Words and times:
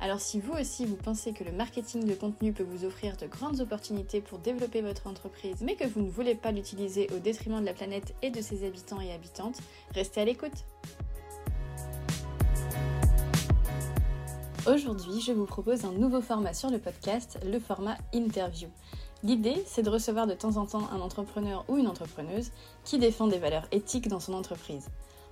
Alors 0.00 0.20
si 0.20 0.38
vous 0.38 0.52
aussi 0.52 0.84
vous 0.84 0.94
pensez 0.94 1.32
que 1.32 1.42
le 1.42 1.50
marketing 1.50 2.04
de 2.06 2.14
contenu 2.14 2.52
peut 2.52 2.62
vous 2.62 2.84
offrir 2.84 3.16
de 3.16 3.26
grandes 3.26 3.60
opportunités 3.60 4.20
pour 4.20 4.38
développer 4.38 4.80
votre 4.80 5.08
entreprise, 5.08 5.56
mais 5.60 5.74
que 5.74 5.88
vous 5.88 6.00
ne 6.00 6.10
voulez 6.10 6.36
pas 6.36 6.52
l'utiliser 6.52 7.08
au 7.16 7.18
détriment 7.18 7.60
de 7.60 7.66
la 7.66 7.72
planète 7.72 8.14
et 8.22 8.30
de 8.30 8.40
ses 8.40 8.64
habitants 8.64 9.00
et 9.00 9.12
habitantes, 9.12 9.58
restez 9.94 10.20
à 10.20 10.24
l'écoute. 10.24 10.64
Aujourd'hui, 14.68 15.20
je 15.20 15.32
vous 15.32 15.46
propose 15.46 15.84
un 15.84 15.92
nouveau 15.92 16.20
format 16.20 16.54
sur 16.54 16.70
le 16.70 16.78
podcast, 16.78 17.38
le 17.44 17.58
format 17.58 17.96
interview. 18.12 18.68
L'idée, 19.24 19.64
c'est 19.66 19.82
de 19.82 19.90
recevoir 19.90 20.28
de 20.28 20.34
temps 20.34 20.58
en 20.58 20.66
temps 20.66 20.88
un 20.92 21.00
entrepreneur 21.00 21.64
ou 21.68 21.76
une 21.76 21.88
entrepreneuse 21.88 22.52
qui 22.84 22.98
défend 22.98 23.26
des 23.26 23.38
valeurs 23.38 23.66
éthiques 23.72 24.06
dans 24.06 24.20
son 24.20 24.34
entreprise. 24.34 24.90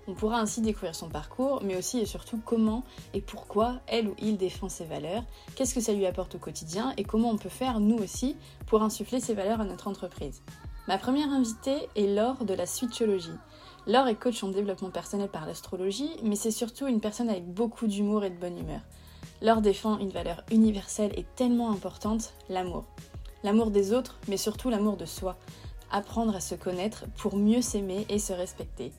On 0.09 0.15
pourra 0.15 0.39
ainsi 0.39 0.61
découvrir 0.61 0.95
son 0.95 1.09
parcours, 1.09 1.63
mais 1.65 1.77
aussi 1.77 1.99
et 1.99 2.07
surtout 2.07 2.41
comment 2.45 2.85
et 3.13 3.21
pourquoi 3.21 3.81
elle 3.89 4.09
ou 4.09 4.15
il 4.21 4.37
défend 4.37 4.69
ses 4.69 4.85
valeurs, 4.85 5.25
qu'est-ce 5.57 5.75
que 5.75 5.81
ça 5.81 5.93
lui 5.93 6.07
apporte 6.07 6.37
au 6.37 6.39
quotidien 6.39 6.95
et 6.97 7.03
comment 7.03 7.31
on 7.31 7.39
peut 7.39 7.49
faire 7.49 7.81
nous 7.81 7.97
aussi 7.97 8.37
pour 8.67 8.83
insuffler 8.83 9.19
ces 9.19 9.35
valeurs 9.35 9.61
à 9.61 9.65
notre 9.65 9.89
entreprise. 9.89 10.43
Ma 10.87 10.99
première 10.99 11.31
invitée 11.31 11.89
est 11.97 12.07
Laure 12.07 12.45
de 12.45 12.55
la 12.55 12.67
Switchologie. 12.67 13.37
Laure 13.89 14.07
est 14.07 14.15
coach 14.15 14.45
en 14.45 14.49
développement 14.49 14.91
personnel 14.91 15.29
par 15.29 15.45
l'astrologie, 15.45 16.11
mais 16.23 16.37
c'est 16.37 16.53
surtout 16.53 16.87
une 16.87 17.01
personne 17.01 17.29
avec 17.29 17.45
beaucoup 17.45 17.89
d'humour 17.89 18.25
et 18.25 18.31
de 18.31 18.39
bonne 18.39 18.59
humeur. 18.59 18.83
Laure 19.43 19.61
défend 19.61 19.99
une 19.99 20.11
valeur 20.11 20.45
universelle 20.53 21.13
et 21.17 21.27
tellement 21.35 21.73
importante, 21.73 22.33
l'amour. 22.49 22.85
L'amour 23.43 23.73
des 23.73 23.93
autres, 23.93 24.19
mais 24.29 24.37
surtout 24.37 24.71
l'amour 24.71 24.97
de 24.97 25.05
soi. 25.05 25.37
Apprendre 25.91 26.37
à 26.37 26.41
se 26.41 26.55
connaître 26.55 27.05
pour 27.17 27.37
mieux 27.37 27.63
s'aimer 27.63 28.07
et 28.09 28.21
se 28.21 28.33
respecter. 28.33 28.93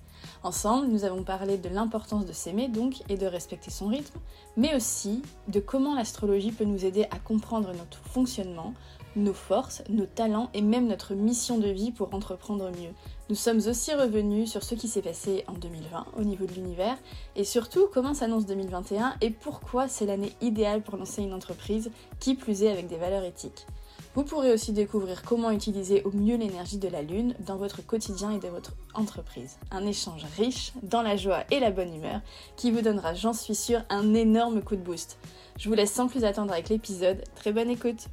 Ensemble, 0.44 0.88
nous 0.88 1.04
avons 1.04 1.24
parlé 1.24 1.58
de 1.58 1.70
l'importance 1.70 2.26
de 2.26 2.34
s'aimer 2.34 2.68
donc 2.68 3.02
et 3.10 3.18
de 3.18 3.26
respecter 3.26 3.72
son 3.72 3.88
rythme, 3.88 4.20
mais 4.56 4.76
aussi 4.76 5.22
de 5.48 5.60
comment 5.60 5.96
l'astrologie 5.96 6.52
peut 6.52 6.66
nous 6.66 6.86
aider 6.86 7.06
à 7.12 7.20
comprendre 7.20 7.72
notre 7.74 8.00
fonctionnement, 8.00 8.74
nos 9.16 9.34
forces, 9.34 9.84
nos 9.90 10.06
talents 10.06 10.50
et 10.54 10.62
même 10.62 10.88
notre 10.88 11.16
mission 11.16 11.58
de 11.58 11.70
vie 11.70 11.92
pour 11.92 12.14
entreprendre 12.14 12.70
mieux. 12.70 12.92
Nous 13.30 13.36
sommes 13.36 13.62
aussi 13.68 13.94
revenus 13.94 14.50
sur 14.50 14.64
ce 14.64 14.76
qui 14.76 14.88
s'est 14.88 15.02
passé 15.02 15.44
en 15.48 15.54
2020 15.54 16.06
au 16.18 16.24
niveau 16.24 16.46
de 16.46 16.54
l'univers 16.54 16.98
et 17.36 17.44
surtout 17.44 17.88
comment 17.94 18.14
s'annonce 18.14 18.46
2021 18.46 19.16
et 19.22 19.32
pourquoi 19.32 19.88
c'est 19.88 20.06
l'année 20.06 20.34
idéale 20.42 20.82
pour 20.82 20.98
lancer 20.98 21.24
une 21.24 21.34
entreprise, 21.34 21.92
qui 22.20 22.36
plus 22.36 22.64
est 22.64 22.72
avec 22.72 22.88
des 22.88 22.98
valeurs 22.98 23.24
éthiques. 23.24 23.66
Vous 24.18 24.24
pourrez 24.24 24.52
aussi 24.52 24.74
découvrir 24.74 25.22
comment 25.22 25.52
utiliser 25.52 26.02
au 26.02 26.10
mieux 26.10 26.38
l'énergie 26.38 26.80
de 26.80 26.88
la 26.88 27.04
Lune 27.04 27.36
dans 27.46 27.56
votre 27.56 27.86
quotidien 27.86 28.32
et 28.32 28.40
dans 28.40 28.50
votre 28.50 28.74
entreprise. 28.96 29.60
Un 29.70 29.86
échange 29.86 30.26
riche 30.38 30.72
dans 30.82 31.04
la 31.04 31.16
joie 31.16 31.44
et 31.52 31.60
la 31.60 31.70
bonne 31.70 31.94
humeur 31.94 32.22
qui 32.56 32.72
vous 32.72 32.82
donnera, 32.82 33.14
j'en 33.14 33.34
suis 33.34 33.54
sûre, 33.54 33.84
un 33.92 34.16
énorme 34.16 34.64
coup 34.64 34.76
de 34.76 34.82
boost. 34.82 35.20
Je 35.60 35.70
vous 35.70 35.76
laisse 35.76 35.94
sans 35.94 36.08
plus 36.08 36.24
attendre 36.24 36.52
avec 36.52 36.70
l'épisode. 36.70 37.24
Très 37.36 37.52
bonne 37.54 37.70
écoute 37.70 38.08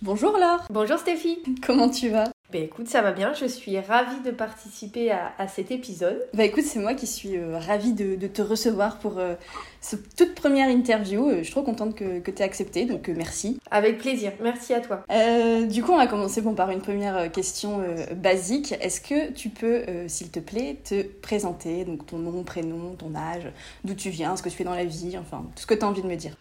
Bonjour 0.00 0.38
Laure 0.38 0.62
Bonjour 0.70 0.98
Stéphie 0.98 1.40
Comment 1.60 1.90
tu 1.90 2.10
vas? 2.10 2.30
Ben 2.52 2.64
écoute, 2.64 2.88
ça 2.88 3.00
va 3.00 3.12
bien, 3.12 3.32
je 3.32 3.44
suis 3.44 3.78
ravie 3.78 4.20
de 4.24 4.32
participer 4.32 5.12
à, 5.12 5.46
cet 5.46 5.70
épisode. 5.70 6.26
Bah 6.34 6.44
écoute, 6.44 6.64
c'est 6.64 6.80
moi 6.80 6.94
qui 6.94 7.06
suis 7.06 7.36
euh, 7.36 7.58
ravie 7.58 7.92
de, 7.92 8.26
te 8.26 8.42
recevoir 8.42 8.98
pour 8.98 9.18
euh, 9.18 9.34
cette 9.80 10.16
toute 10.16 10.34
première 10.34 10.68
interview. 10.68 11.28
Euh, 11.28 11.38
je 11.38 11.42
suis 11.44 11.52
trop 11.52 11.62
contente 11.62 11.94
que, 11.94 12.18
que 12.18 12.30
tu 12.30 12.42
aies 12.42 12.44
accepté, 12.44 12.86
donc 12.86 13.08
merci. 13.08 13.60
Avec 13.70 13.98
plaisir, 13.98 14.32
merci 14.40 14.74
à 14.74 14.80
toi. 14.80 15.04
du 15.68 15.82
coup, 15.82 15.92
on 15.92 15.96
va 15.96 16.08
commencer 16.08 16.40
bon, 16.40 16.54
par 16.54 16.70
une 16.70 16.80
première 16.80 17.30
question 17.30 17.84
basique. 18.16 18.74
Est-ce 18.80 19.00
que 19.00 19.30
tu 19.32 19.48
peux, 19.48 19.84
s'il 20.08 20.30
te 20.30 20.40
plaît, 20.40 20.78
te 20.82 21.02
présenter, 21.02 21.84
donc 21.84 22.06
ton 22.06 22.18
nom, 22.18 22.42
prénom, 22.42 22.94
ton 22.98 23.14
âge, 23.14 23.48
d'où 23.84 23.94
tu 23.94 24.10
viens, 24.10 24.36
ce 24.36 24.42
que 24.42 24.48
tu 24.48 24.56
fais 24.56 24.64
dans 24.64 24.74
la 24.74 24.84
vie, 24.84 25.16
enfin, 25.18 25.44
tout 25.54 25.62
ce 25.62 25.66
que 25.66 25.74
tu 25.74 25.84
as 25.84 25.88
envie 25.88 26.02
de 26.02 26.08
me 26.08 26.16
dire? 26.16 26.32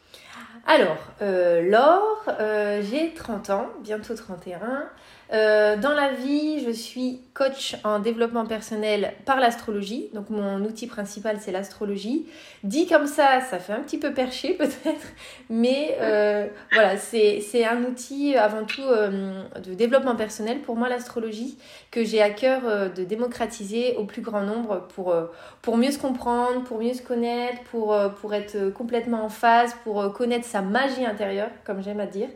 Alors, 0.65 0.97
Laure, 1.21 2.25
j'ai 2.81 3.13
30 3.13 3.49
ans, 3.51 3.67
bientôt 3.83 4.15
31. 4.15 4.89
Euh, 5.31 5.77
dans 5.77 5.93
la 5.93 6.11
vie, 6.11 6.63
je 6.65 6.71
suis 6.71 7.21
coach 7.35 7.75
en 7.83 7.99
développement 7.99 8.45
personnel 8.47 9.13
par 9.25 9.39
l'astrologie. 9.39 10.09
Donc 10.13 10.29
mon 10.31 10.59
outil 10.61 10.87
principal, 10.87 11.37
c'est 11.39 11.51
l'astrologie. 11.51 12.25
Dit 12.63 12.87
comme 12.87 13.05
ça, 13.05 13.39
ça 13.41 13.59
fait 13.59 13.73
un 13.73 13.81
petit 13.81 13.99
peu 13.99 14.11
perché 14.11 14.53
peut-être, 14.57 15.07
mais 15.49 15.95
euh, 16.01 16.47
voilà, 16.73 16.97
c'est 16.97 17.65
un 17.65 17.83
outil 17.83 18.35
avant 18.35 18.65
tout 18.65 18.81
euh, 18.81 19.43
de 19.63 19.73
développement 19.75 20.15
personnel 20.15 20.61
pour 20.61 20.75
moi, 20.75 20.89
l'astrologie, 20.89 21.57
que 21.91 22.03
j'ai 22.03 22.21
à 22.21 22.31
cœur 22.31 22.61
de 22.95 23.03
démocratiser 23.03 23.95
au 23.97 24.05
plus 24.05 24.21
grand 24.21 24.41
nombre 24.41 24.87
pour, 24.95 25.13
pour 25.61 25.77
mieux 25.77 25.91
se 25.91 25.99
comprendre, 25.99 26.63
pour 26.63 26.79
mieux 26.79 26.93
se 26.93 27.01
connaître, 27.01 27.61
pour, 27.71 27.95
pour 28.19 28.33
être 28.33 28.71
complètement 28.71 29.23
en 29.23 29.29
phase, 29.29 29.75
pour 29.83 30.11
connaître 30.13 30.45
sa 30.45 30.61
magie 30.61 31.05
intérieure, 31.05 31.49
comme 31.65 31.83
j'aime 31.83 31.99
à 31.99 32.05
dire. 32.05 32.29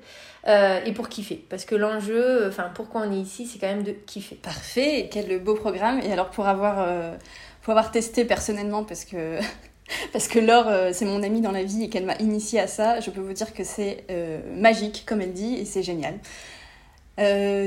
Euh, 0.48 0.82
et 0.86 0.92
pour 0.92 1.08
kiffer. 1.08 1.44
Parce 1.50 1.64
que 1.64 1.76
l'enjeu, 1.76 2.48
enfin 2.48 2.70
pourquoi 2.74 3.02
on 3.02 3.12
est 3.12 3.20
ici, 3.22 3.48
c'est 3.48 3.60
quand 3.60 3.68
même 3.68 3.84
de 3.84 3.92
kiffer. 3.92 4.36
Parfait, 4.36 5.10
quel 5.12 5.42
beau 5.42 5.56
programme. 5.56 6.02
Et 6.02 6.12
alors 6.12 6.30
pour 6.32 6.48
avoir, 6.48 6.84
euh, 6.86 7.16
pour 7.62 7.72
avoir 7.72 7.92
testé 7.92 8.26
personnellement, 8.26 8.84
parce 8.84 9.06
que, 9.06 9.40
parce 10.14 10.28
que 10.28 10.40
Laure, 10.40 10.68
euh, 10.68 10.90
c'est 10.92 11.06
mon 11.06 11.24
amie 11.24 11.40
dans 11.40 11.52
la 11.52 11.64
vie 11.64 11.84
et 11.84 11.90
qu'elle 11.90 12.06
m'a 12.06 12.18
initié 12.18 12.60
à 12.60 12.68
ça, 12.68 13.00
je 13.00 13.10
peux 13.10 13.22
vous 13.22 13.34
dire 13.34 13.54
que 13.54 13.64
c'est 13.64 14.06
magique, 14.56 15.04
comme 15.08 15.22
elle 15.22 15.34
dit, 15.34 15.56
et 15.56 15.66
c'est 15.66 15.84
génial. 15.84 16.16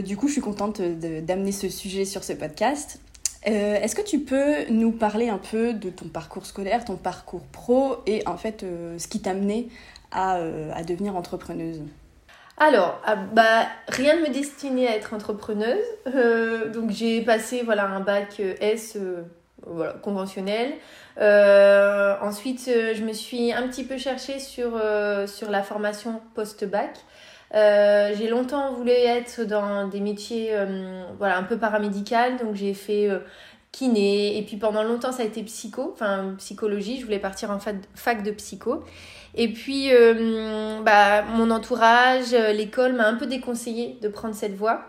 du 0.02 0.16
coup, 0.16 0.28
je 0.28 0.32
suis 0.32 0.42
contente 0.42 0.82
d'amener 0.82 1.52
ce 1.52 1.68
sujet 1.70 2.04
sur 2.04 2.24
ce 2.24 2.34
podcast. 2.34 3.00
Est-ce 3.42 3.94
que 3.94 4.02
tu 4.02 4.20
peux 4.20 4.66
nous 4.70 4.90
parler 4.92 5.28
un 5.28 5.38
peu 5.38 5.72
de 5.72 5.88
ton 5.88 6.08
parcours 6.08 6.44
scolaire, 6.44 6.84
ton 6.84 6.96
parcours 6.96 7.46
pro 7.52 7.98
et 8.06 8.26
en 8.26 8.36
fait 8.36 8.66
ce 8.98 9.06
qui 9.06 9.20
t'a 9.20 9.30
amené 9.30 9.68
à, 10.10 10.40
à 10.74 10.82
devenir 10.82 11.16
entrepreneuse? 11.16 11.80
Alors, 12.58 13.02
ah, 13.04 13.16
bah, 13.16 13.66
rien 13.88 14.16
ne 14.16 14.22
me 14.22 14.32
destinait 14.32 14.88
à 14.88 14.96
être 14.96 15.12
entrepreneuse. 15.12 15.84
Euh, 16.06 16.70
donc 16.70 16.90
j'ai 16.90 17.20
passé 17.20 17.62
voilà, 17.62 17.84
un 17.84 18.00
bac 18.00 18.36
euh, 18.40 18.54
S 18.60 18.96
euh, 18.96 19.24
voilà, 19.66 19.92
conventionnel. 19.92 20.72
ensuite, 21.18 22.64
je 22.66 23.02
me 23.02 23.12
suis 23.12 23.52
un 23.52 23.68
petit 23.68 23.84
peu 23.84 23.98
cherchée 23.98 24.38
sur, 24.38 24.80
sur 25.26 25.50
la 25.50 25.62
formation 25.62 26.22
post-bac. 26.34 26.96
j'ai 27.52 28.28
longtemps 28.28 28.72
voulu 28.72 28.90
être 28.90 29.42
dans 29.42 29.88
des 29.88 30.00
métiers 30.00 30.54
voilà, 31.18 31.36
un 31.36 31.42
peu 31.42 31.58
paramédical, 31.58 32.36
donc 32.36 32.54
j'ai 32.54 32.74
fait 32.74 33.10
kiné, 33.76 34.38
et 34.38 34.42
puis 34.42 34.56
pendant 34.56 34.82
longtemps 34.82 35.12
ça 35.12 35.22
a 35.22 35.26
été 35.26 35.42
psycho, 35.42 35.90
enfin 35.92 36.34
psychologie, 36.38 36.98
je 36.98 37.04
voulais 37.04 37.18
partir 37.18 37.50
en 37.50 37.58
fac 37.58 38.22
de 38.22 38.30
psycho. 38.30 38.82
Et 39.36 39.52
puis, 39.52 39.92
euh, 39.92 40.80
bah, 40.82 41.22
mon 41.22 41.50
entourage, 41.50 42.32
euh, 42.32 42.52
l'école 42.52 42.94
m'a 42.94 43.06
un 43.06 43.14
peu 43.14 43.26
déconseillé 43.26 43.98
de 44.00 44.08
prendre 44.08 44.34
cette 44.34 44.54
voie 44.54 44.80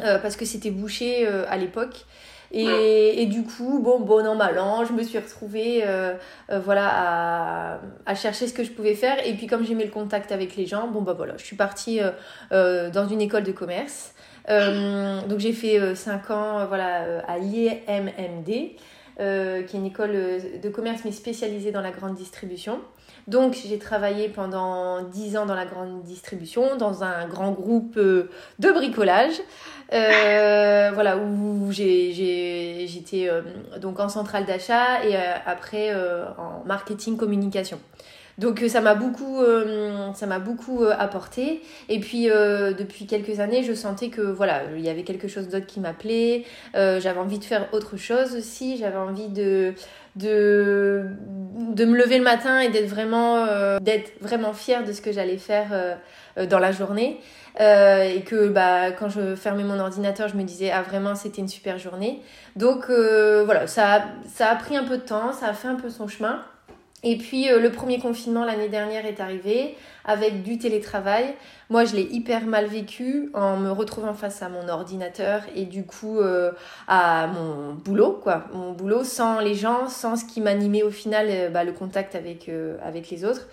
euh, 0.00 0.18
parce 0.18 0.36
que 0.36 0.46
c'était 0.46 0.70
bouché 0.70 1.26
à 1.26 1.56
l'époque. 1.56 2.06
Et, 2.52 3.26
du 3.26 3.42
coup, 3.42 3.80
bon, 3.80 4.00
bon 4.00 4.26
an, 4.26 4.34
mal 4.34 4.58
an, 4.58 4.84
je 4.86 4.94
me 4.94 5.02
suis 5.02 5.18
retrouvée 5.18 5.84
voilà, 6.48 6.88
à, 6.88 7.80
à, 8.06 8.14
chercher 8.14 8.46
ce 8.46 8.54
que 8.54 8.64
je 8.64 8.70
pouvais 8.70 8.94
faire. 8.94 9.18
Et 9.26 9.34
puis, 9.34 9.46
comme 9.46 9.66
j'aimais 9.66 9.84
le 9.84 9.90
contact 9.90 10.32
avec 10.32 10.56
les 10.56 10.64
gens, 10.64 10.88
bon, 10.88 11.02
bah 11.02 11.12
voilà, 11.12 11.36
je 11.36 11.44
suis 11.44 11.56
partie 11.56 12.00
dans 12.50 13.08
une 13.10 13.20
école 13.20 13.42
de 13.42 13.52
commerce. 13.52 14.14
Donc, 14.48 15.38
j'ai 15.38 15.52
fait 15.52 15.94
5 15.94 16.30
ans 16.30 16.66
voilà, 16.66 17.20
à 17.26 17.38
l'IMMD, 17.38 18.46
qui 18.46 19.22
est 19.22 19.74
une 19.74 19.86
école 19.86 20.12
de 20.62 20.68
commerce 20.68 21.02
mais 21.04 21.12
spécialisée 21.12 21.72
dans 21.72 21.80
la 21.80 21.90
grande 21.90 22.14
distribution. 22.14 22.80
Donc 23.26 23.56
j'ai 23.66 23.78
travaillé 23.78 24.28
pendant 24.28 25.02
10 25.02 25.36
ans 25.36 25.46
dans 25.46 25.54
la 25.56 25.66
grande 25.66 26.02
distribution, 26.04 26.76
dans 26.76 27.02
un 27.02 27.26
grand 27.26 27.50
groupe 27.50 27.96
euh, 27.96 28.30
de 28.60 28.70
bricolage. 28.70 29.34
Euh, 29.92 30.90
voilà, 30.94 31.16
où 31.16 31.70
j'étais 31.70 33.28
euh, 33.28 33.42
donc 33.80 33.98
en 33.98 34.08
centrale 34.08 34.44
d'achat 34.44 35.04
et 35.04 35.16
après 35.16 35.92
en 35.94 36.64
marketing 36.66 37.16
communication. 37.16 37.80
Donc 38.38 38.62
ça 38.68 38.80
m'a 38.80 38.94
beaucoup, 38.94 39.38
ça 40.14 40.26
m'a 40.26 40.38
beaucoup 40.38 40.84
apporté. 40.84 41.62
Et 41.88 42.00
puis 42.00 42.26
depuis 42.26 43.06
quelques 43.06 43.40
années, 43.40 43.62
je 43.62 43.72
sentais 43.72 44.08
que 44.08 44.20
voilà, 44.20 44.62
il 44.76 44.82
y 44.82 44.88
avait 44.88 45.04
quelque 45.04 45.28
chose 45.28 45.48
d'autre 45.48 45.66
qui 45.66 45.80
m'appelait. 45.80 46.44
j'avais 46.74 47.18
envie 47.18 47.38
de 47.38 47.44
faire 47.44 47.68
autre 47.72 47.96
chose 47.96 48.34
aussi. 48.36 48.76
J'avais 48.76 48.98
envie 48.98 49.28
de 49.28 49.74
de 50.16 51.04
de 51.74 51.84
me 51.84 51.96
lever 51.96 52.18
le 52.18 52.24
matin 52.24 52.60
et 52.60 52.70
d'être 52.70 52.88
vraiment, 52.88 53.44
euh, 53.44 53.78
d'être 53.80 54.12
vraiment 54.20 54.52
fière 54.52 54.84
de 54.84 54.92
ce 54.92 55.00
que 55.02 55.12
j'allais 55.12 55.36
faire 55.36 55.68
euh, 55.72 56.46
dans 56.46 56.58
la 56.58 56.72
journée. 56.72 57.20
et 57.58 58.22
que 58.26 58.48
bah, 58.48 58.92
quand 58.92 59.08
je 59.08 59.34
fermais 59.34 59.64
mon 59.64 59.78
ordinateur, 59.78 60.28
je 60.28 60.36
me 60.36 60.42
disais, 60.42 60.70
ah 60.70 60.82
vraiment, 60.82 61.14
c'était 61.14 61.40
une 61.40 61.48
super 61.48 61.78
journée. 61.78 62.20
Donc 62.56 62.90
voilà, 62.90 63.66
ça 63.66 64.04
ça 64.34 64.48
a 64.50 64.56
pris 64.56 64.76
un 64.76 64.84
peu 64.84 64.96
de 64.98 65.02
temps, 65.02 65.32
ça 65.32 65.48
a 65.48 65.52
fait 65.54 65.68
un 65.68 65.76
peu 65.76 65.90
son 65.90 66.08
chemin. 66.08 66.42
Et 67.02 67.18
puis 67.18 67.48
le 67.48 67.70
premier 67.70 67.98
confinement 67.98 68.44
l'année 68.44 68.68
dernière 68.68 69.06
est 69.06 69.20
arrivé 69.20 69.76
avec 70.06 70.42
du 70.42 70.58
télétravail. 70.58 71.34
Moi, 71.68 71.84
je 71.84 71.96
l'ai 71.96 72.04
hyper 72.04 72.46
mal 72.46 72.66
vécu 72.66 73.30
en 73.34 73.56
me 73.56 73.70
retrouvant 73.70 74.14
face 74.14 74.40
à 74.42 74.48
mon 74.48 74.68
ordinateur 74.68 75.42
et 75.54 75.64
du 75.64 75.84
coup 75.84 76.20
euh, 76.20 76.52
à 76.86 77.26
mon 77.26 77.74
boulot, 77.74 78.20
quoi. 78.22 78.44
Mon 78.54 78.72
boulot 78.72 79.02
sans 79.02 79.40
les 79.40 79.54
gens, 79.54 79.88
sans 79.88 80.16
ce 80.16 80.24
qui 80.24 80.40
m'animait 80.40 80.84
au 80.84 80.90
final, 80.90 81.26
euh, 81.28 81.50
bah, 81.50 81.64
le 81.64 81.72
contact 81.72 82.14
avec, 82.14 82.48
euh, 82.48 82.76
avec 82.84 83.10
les 83.10 83.24
autres. 83.24 83.48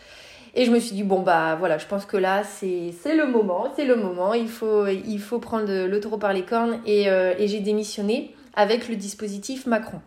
Et 0.56 0.66
je 0.66 0.72
me 0.72 0.80
suis 0.80 0.96
dit, 0.96 1.02
bon, 1.02 1.22
bah 1.22 1.56
voilà, 1.58 1.80
je 1.80 1.88
pense 1.88 2.06
que 2.06 2.18
là, 2.18 2.44
c'est 2.44 2.94
le 3.16 3.26
moment, 3.26 3.74
c'est 3.76 3.86
le 3.86 3.96
moment, 3.96 4.36
il 4.36 4.48
faut, 4.48 4.86
il 4.86 5.20
faut 5.20 5.40
prendre 5.40 5.88
le 5.88 6.00
taureau 6.00 6.20
par 6.20 6.32
les 6.32 6.44
cornes 6.44 6.80
et, 6.86 7.06
et 7.06 7.48
j'ai 7.48 7.60
démissionné 7.60 8.36
avec 8.56 8.88
le 8.88 8.96
dispositif 8.96 9.66
Macron. 9.66 10.00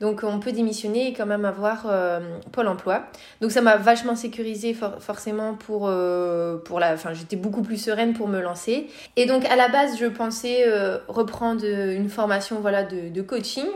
Donc 0.00 0.22
on 0.24 0.40
peut 0.40 0.52
démissionner 0.52 1.08
et 1.08 1.12
quand 1.12 1.26
même 1.26 1.44
avoir 1.44 1.86
euh, 1.88 2.20
Pôle 2.52 2.68
emploi. 2.68 3.04
Donc 3.40 3.52
ça 3.52 3.60
m'a 3.60 3.76
vachement 3.76 4.16
sécurisé 4.16 4.74
forcément 5.00 5.54
pour, 5.54 5.86
euh, 5.88 6.58
pour 6.58 6.80
la... 6.80 6.94
Enfin 6.94 7.14
j'étais 7.14 7.36
beaucoup 7.36 7.62
plus 7.62 7.76
sereine 7.76 8.12
pour 8.12 8.28
me 8.28 8.40
lancer. 8.40 8.88
Et 9.16 9.26
donc 9.26 9.44
à 9.46 9.56
la 9.56 9.68
base 9.68 9.98
je 9.98 10.06
pensais 10.06 10.64
euh, 10.66 10.98
reprendre 11.08 11.64
une 11.64 12.08
formation 12.08 12.60
voilà, 12.60 12.82
de, 12.82 13.22
coaching 13.22 13.66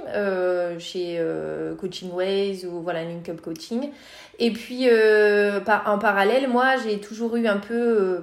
chez 0.79 1.23
Coaching 1.81 2.13
Ways 2.13 2.67
ou 2.67 2.83
voilà 2.83 3.05
Link 3.05 3.29
Up 3.29 3.41
Coaching. 3.41 3.91
Et 4.39 4.53
puis 4.53 4.89
en 4.89 5.99
parallèle 5.99 6.49
moi 6.49 6.77
j'ai 6.85 7.01
toujours 7.01 7.37
eu 7.37 7.47
un 7.47 7.59
peu 7.59 8.23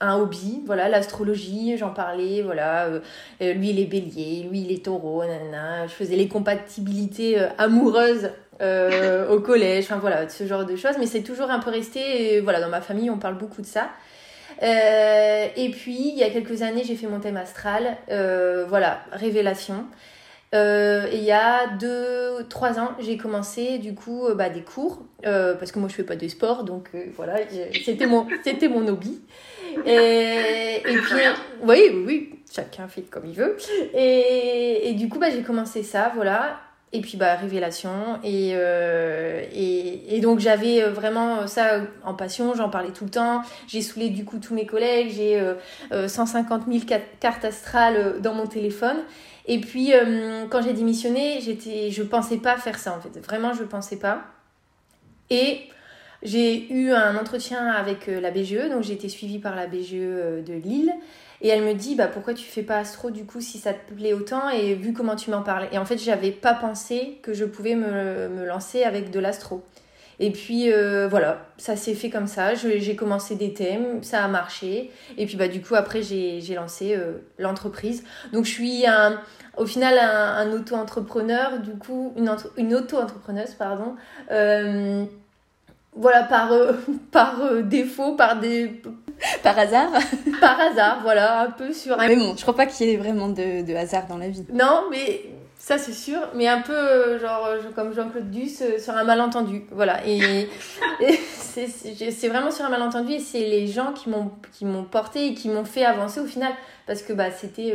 un 0.00 0.18
hobby, 0.18 0.62
voilà, 0.66 0.88
l'astrologie, 0.88 1.76
j'en 1.78 1.90
parlais, 1.90 2.42
voilà, 2.42 2.84
euh, 2.84 3.00
euh, 3.40 3.54
lui 3.54 3.70
il 3.70 3.80
est 3.80 3.86
bélier, 3.86 4.46
lui 4.50 4.60
il 4.60 4.72
est 4.72 4.84
taureau, 4.84 5.24
nanana, 5.24 5.86
je 5.86 5.92
faisais 5.92 6.16
les 6.16 6.28
compatibilités 6.28 7.38
euh, 7.38 7.48
amoureuses 7.58 8.30
au 9.30 9.40
collège, 9.40 9.84
enfin 9.84 9.98
voilà, 9.98 10.30
ce 10.30 10.46
genre 10.46 10.64
de 10.64 10.76
choses, 10.76 10.96
mais 10.98 11.06
c'est 11.06 11.22
toujours 11.22 11.50
un 11.50 11.58
peu 11.58 11.70
resté, 11.70 12.40
voilà, 12.40 12.58
dans 12.60 12.70
ma 12.70 12.80
famille 12.80 13.10
on 13.10 13.18
parle 13.18 13.36
beaucoup 13.36 13.60
de 13.60 13.66
ça. 13.66 13.90
et 14.62 15.70
puis 15.72 16.08
il 16.08 16.18
y 16.18 16.22
a 16.22 16.30
quelques 16.30 16.62
années 16.62 16.82
j'ai 16.82 16.96
fait 16.96 17.06
mon 17.06 17.20
thème 17.20 17.36
astral, 17.36 17.98
voilà, 18.68 19.00
révélation. 19.12 19.84
Et 20.52 21.16
il 21.18 21.24
y 21.24 21.32
a 21.32 21.66
deux, 21.78 22.46
trois 22.48 22.78
ans, 22.78 22.92
j'ai 22.98 23.16
commencé 23.16 23.78
du 23.78 23.94
coup 23.94 24.24
bah, 24.34 24.48
des 24.48 24.62
cours 24.62 25.02
parce 25.22 25.72
que 25.72 25.78
moi 25.78 25.88
je 25.88 25.94
fais 25.94 26.02
pas 26.02 26.16
de 26.16 26.28
sport, 26.28 26.64
donc 26.64 26.90
voilà, 27.16 27.36
c'était 27.84 28.06
mon, 28.06 28.26
c'était 28.44 28.68
mon 28.68 28.86
hobby. 28.88 29.20
Et, 29.84 30.82
et 30.86 30.96
puis, 30.96 31.20
oui, 31.62 31.90
oui, 32.06 32.30
chacun 32.50 32.88
fait 32.88 33.02
comme 33.02 33.26
il 33.26 33.34
veut. 33.34 33.56
Et, 33.94 34.88
et 34.88 34.94
du 34.94 35.08
coup, 35.08 35.18
bah, 35.18 35.30
j'ai 35.30 35.42
commencé 35.42 35.82
ça, 35.82 36.12
voilà. 36.14 36.60
Et 36.92 37.00
puis, 37.00 37.16
bah, 37.16 37.34
révélation. 37.34 38.18
Et, 38.24 38.52
euh, 38.54 39.42
et, 39.52 40.16
et, 40.16 40.20
donc, 40.20 40.38
j'avais 40.38 40.82
euh, 40.82 40.90
vraiment 40.90 41.46
ça 41.46 41.80
en 42.04 42.14
passion, 42.14 42.54
j'en 42.54 42.70
parlais 42.70 42.92
tout 42.92 43.04
le 43.04 43.10
temps. 43.10 43.42
J'ai 43.66 43.82
saoulé 43.82 44.08
du 44.08 44.24
coup 44.24 44.38
tous 44.38 44.54
mes 44.54 44.66
collègues. 44.66 45.10
J'ai 45.14 45.38
euh, 45.92 46.08
150 46.08 46.62
000 46.68 46.84
cartes 47.20 47.44
astrales 47.44 48.20
dans 48.22 48.34
mon 48.34 48.46
téléphone. 48.46 48.96
Et 49.46 49.60
puis, 49.60 49.94
euh, 49.94 50.46
quand 50.50 50.60
j'ai 50.62 50.72
démissionné, 50.72 51.40
j'étais, 51.40 51.90
je 51.90 52.02
pensais 52.02 52.38
pas 52.38 52.56
faire 52.56 52.78
ça 52.78 52.96
en 52.96 53.00
fait. 53.00 53.18
Vraiment, 53.20 53.54
je 53.54 53.62
pensais 53.62 53.96
pas. 53.96 54.22
Et 55.30 55.60
j'ai 56.22 56.72
eu 56.72 56.90
un 56.90 57.16
entretien 57.16 57.66
avec 57.66 58.08
euh, 58.08 58.20
la 58.20 58.30
BGE, 58.30 58.68
donc 58.70 58.82
j'ai 58.82 58.94
été 58.94 59.08
suivie 59.08 59.38
par 59.38 59.54
la 59.54 59.66
BGE 59.66 59.94
euh, 59.94 60.42
de 60.42 60.54
Lille. 60.54 60.92
Et 61.42 61.48
elle 61.48 61.62
me 61.62 61.74
dit, 61.74 61.94
bah, 61.94 62.06
pourquoi 62.06 62.34
tu 62.34 62.44
fais 62.44 62.62
pas 62.62 62.78
astro 62.78 63.10
du 63.10 63.24
coup 63.24 63.40
si 63.40 63.58
ça 63.58 63.72
te 63.72 63.92
plaît 63.92 64.14
autant? 64.14 64.48
Et 64.48 64.74
vu 64.74 64.92
comment 64.92 65.14
tu 65.16 65.30
m'en 65.30 65.42
parlais. 65.42 65.68
Et 65.70 65.78
en 65.78 65.84
fait, 65.84 65.98
j'avais 65.98 66.32
pas 66.32 66.54
pensé 66.54 67.18
que 67.22 67.34
je 67.34 67.44
pouvais 67.44 67.74
me, 67.74 68.28
me 68.28 68.44
lancer 68.46 68.82
avec 68.82 69.10
de 69.10 69.20
l'astro. 69.20 69.62
Et 70.18 70.30
puis 70.30 70.70
voilà, 71.10 71.46
ça 71.58 71.76
s'est 71.76 71.92
fait 71.92 72.08
comme 72.08 72.26
ça. 72.26 72.54
J'ai 72.54 72.96
commencé 72.96 73.34
des 73.34 73.52
thèmes, 73.52 74.02
ça 74.02 74.24
a 74.24 74.28
marché. 74.28 74.90
Et 75.18 75.26
puis 75.26 75.36
bah, 75.36 75.46
du 75.46 75.60
coup, 75.60 75.74
après, 75.74 76.00
j'ai 76.00 76.54
lancé 76.54 76.98
l'entreprise. 77.38 78.02
Donc 78.32 78.46
je 78.46 78.50
suis 78.52 78.86
un, 78.86 79.20
au 79.56 79.66
final 79.66 79.98
un, 79.98 80.34
un 80.36 80.52
auto-entrepreneur, 80.52 81.58
du 81.60 81.76
coup, 81.76 82.12
une, 82.16 82.34
une 82.56 82.74
auto-entrepreneuse, 82.74 83.54
pardon 83.54 83.96
voilà, 85.96 86.24
par, 86.24 86.52
euh, 86.52 86.72
par 87.12 87.40
euh, 87.40 87.62
défaut, 87.62 88.12
par 88.12 88.38
des. 88.38 88.82
Par 89.42 89.58
hasard 89.58 89.90
Par 90.40 90.60
hasard, 90.60 90.98
voilà, 91.02 91.40
un 91.40 91.50
peu 91.50 91.72
sur 91.72 91.98
un. 91.98 92.06
Mais 92.06 92.16
bon, 92.16 92.34
je 92.36 92.42
crois 92.42 92.54
pas 92.54 92.66
qu'il 92.66 92.86
y 92.86 92.92
ait 92.92 92.96
vraiment 92.98 93.28
de, 93.28 93.64
de, 93.64 93.74
hasard 93.74 94.06
dans 94.06 94.18
la 94.18 94.28
vie. 94.28 94.44
Non, 94.52 94.84
mais 94.90 95.22
ça 95.66 95.78
c'est 95.78 95.92
sûr, 95.92 96.20
mais 96.36 96.46
un 96.46 96.62
peu 96.62 96.72
euh, 96.72 97.18
genre 97.18 97.48
comme 97.74 97.92
Jean-Claude 97.92 98.30
Duss 98.30 98.62
sur 98.78 98.96
un 98.96 99.02
malentendu. 99.02 99.64
Voilà, 99.72 100.06
et, 100.06 100.48
c'est 101.32 102.28
vraiment 102.28 102.52
sur 102.52 102.64
un 102.64 102.68
malentendu 102.68 103.14
et 103.14 103.18
c'est 103.18 103.40
les 103.40 103.66
gens 103.66 103.92
qui 103.92 104.08
m'ont 104.64 104.84
porté 104.84 105.26
et 105.26 105.34
qui 105.34 105.48
m'ont 105.48 105.64
fait 105.64 105.84
avancer 105.84 106.20
au 106.20 106.26
final 106.26 106.52
parce 106.86 107.02
que 107.02 107.12
bah, 107.12 107.32
c'était 107.32 107.74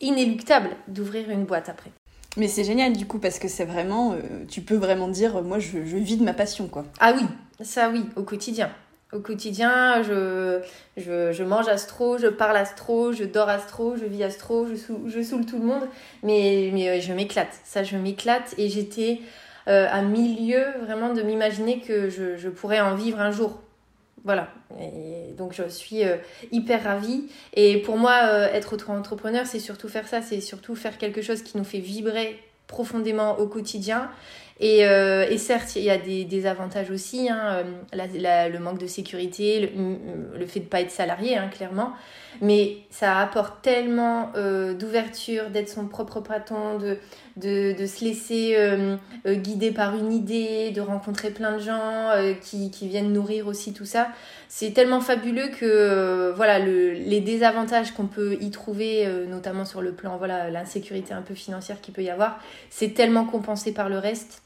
inéluctable 0.00 0.70
d'ouvrir 0.88 1.30
une 1.30 1.44
boîte 1.44 1.68
après. 1.68 1.92
Mais 2.36 2.48
c'est 2.48 2.64
génial 2.64 2.92
du 2.92 3.06
coup 3.06 3.20
parce 3.20 3.38
que 3.38 3.46
c'est 3.46 3.64
vraiment, 3.64 4.14
euh, 4.14 4.44
tu 4.48 4.62
peux 4.62 4.74
vraiment 4.74 5.06
dire, 5.06 5.40
moi 5.40 5.60
je, 5.60 5.84
je, 5.84 5.96
vis 5.96 6.16
de 6.16 6.24
ma 6.24 6.34
passion 6.34 6.66
quoi. 6.66 6.84
Ah 6.98 7.14
oui, 7.16 7.24
ça 7.60 7.90
oui, 7.90 8.06
au 8.16 8.24
quotidien. 8.24 8.70
Au 9.14 9.20
quotidien, 9.20 10.02
je, 10.02 10.60
je, 10.96 11.32
je 11.32 11.44
mange 11.44 11.68
astro, 11.68 12.18
je 12.18 12.26
parle 12.26 12.56
astro, 12.56 13.12
je 13.12 13.24
dors 13.24 13.48
astro, 13.48 13.96
je 13.96 14.04
vis 14.06 14.24
astro, 14.24 14.66
je, 14.66 14.74
je 15.08 15.22
saoule 15.22 15.46
tout 15.46 15.58
le 15.58 15.64
monde, 15.64 15.84
mais, 16.22 16.70
mais 16.72 16.88
euh, 16.88 17.00
je 17.00 17.12
m'éclate. 17.12 17.60
Ça, 17.64 17.84
je 17.84 17.96
m'éclate 17.96 18.54
et 18.58 18.68
j'étais 18.68 19.20
euh, 19.68 19.86
à 19.90 20.02
milieu 20.02 20.64
vraiment 20.84 21.12
de 21.12 21.22
m'imaginer 21.22 21.80
que 21.80 22.10
je, 22.10 22.36
je 22.36 22.48
pourrais 22.48 22.80
en 22.80 22.96
vivre 22.96 23.20
un 23.20 23.30
jour. 23.30 23.60
Voilà. 24.24 24.48
Et 24.80 25.32
donc 25.36 25.52
je 25.52 25.68
suis 25.68 26.02
euh, 26.02 26.16
hyper 26.50 26.84
ravie. 26.84 27.28
Et 27.52 27.78
pour 27.82 27.98
moi, 27.98 28.20
euh, 28.24 28.48
être 28.52 28.72
auto-entrepreneur, 28.72 29.46
c'est 29.46 29.60
surtout 29.60 29.88
faire 29.88 30.08
ça. 30.08 30.22
C'est 30.22 30.40
surtout 30.40 30.74
faire 30.74 30.98
quelque 30.98 31.22
chose 31.22 31.42
qui 31.42 31.58
nous 31.58 31.64
fait 31.64 31.78
vibrer 31.78 32.42
profondément 32.66 33.38
au 33.38 33.46
quotidien. 33.46 34.10
Et, 34.60 34.86
euh, 34.86 35.26
et 35.28 35.38
certes, 35.38 35.76
il 35.76 35.82
y 35.82 35.90
a 35.90 35.98
des, 35.98 36.24
des 36.24 36.46
avantages 36.46 36.90
aussi. 36.90 37.28
Hein, 37.28 37.64
le 37.92 38.58
manque 38.58 38.78
de 38.78 38.86
sécurité, 38.86 39.60
le, 39.60 40.38
le 40.38 40.46
fait 40.46 40.60
de 40.60 40.64
ne 40.64 40.70
pas 40.70 40.80
être 40.80 40.90
salarié, 40.90 41.36
hein, 41.36 41.48
clairement. 41.48 41.92
Mais 42.40 42.78
ça 42.90 43.18
apporte 43.18 43.62
tellement 43.62 44.32
d'ouverture, 44.78 45.50
d'être 45.50 45.68
son 45.68 45.86
propre 45.86 46.20
patron, 46.20 46.78
de, 46.78 46.98
de, 47.36 47.76
de 47.76 47.86
se 47.86 48.04
laisser 48.04 48.54
euh, 48.56 48.96
euh, 49.26 49.34
guider 49.34 49.72
par 49.72 49.96
une 49.96 50.12
idée, 50.12 50.70
de 50.70 50.80
rencontrer 50.80 51.30
plein 51.30 51.52
de 51.52 51.58
gens 51.58 52.10
euh, 52.10 52.34
qui, 52.34 52.70
qui, 52.70 52.88
viennent 52.88 53.12
nourrir 53.12 53.48
aussi 53.48 53.72
tout 53.72 53.84
ça. 53.84 54.08
C'est 54.48 54.72
tellement 54.72 55.00
fabuleux 55.00 55.48
que 55.48 56.32
voilà 56.36 56.58
le, 56.60 56.92
les 56.92 57.20
désavantages 57.20 57.92
qu'on 57.92 58.06
peut 58.06 58.36
y 58.40 58.50
trouver, 58.50 59.08
notamment 59.28 59.64
sur 59.64 59.82
le 59.82 59.92
plan 59.92 60.16
voilà 60.16 60.48
l'insécurité 60.50 61.12
un 61.12 61.22
peu 61.22 61.34
financière 61.34 61.80
qu'il 61.80 61.92
peut 61.92 62.02
y 62.02 62.10
avoir, 62.10 62.38
c'est 62.70 62.94
tellement 62.94 63.24
compensé 63.24 63.74
par 63.74 63.88
le 63.88 63.98
reste 63.98 64.42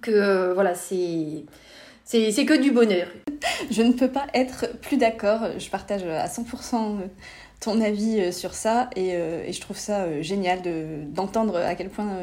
que 0.00 0.52
voilà 0.52 0.74
c'est 0.74 1.44
c'est 2.04 2.44
que 2.44 2.60
du 2.60 2.70
bonheur. 2.70 3.08
Je 3.70 3.82
ne 3.82 3.92
peux 3.92 4.08
pas 4.08 4.26
être 4.34 4.78
plus 4.80 4.96
d'accord. 4.96 5.40
Je 5.58 5.68
partage 5.70 6.04
à 6.04 6.26
100% 6.26 6.98
ton 7.64 7.80
avis 7.80 8.20
euh, 8.20 8.32
sur 8.32 8.54
ça 8.54 8.90
et, 8.94 9.12
euh, 9.14 9.42
et 9.46 9.52
je 9.52 9.60
trouve 9.60 9.78
ça 9.78 10.02
euh, 10.02 10.22
génial 10.22 10.60
d'entendre 11.12 11.56
à 11.56 11.74
quel 11.74 11.88
point 11.88 12.16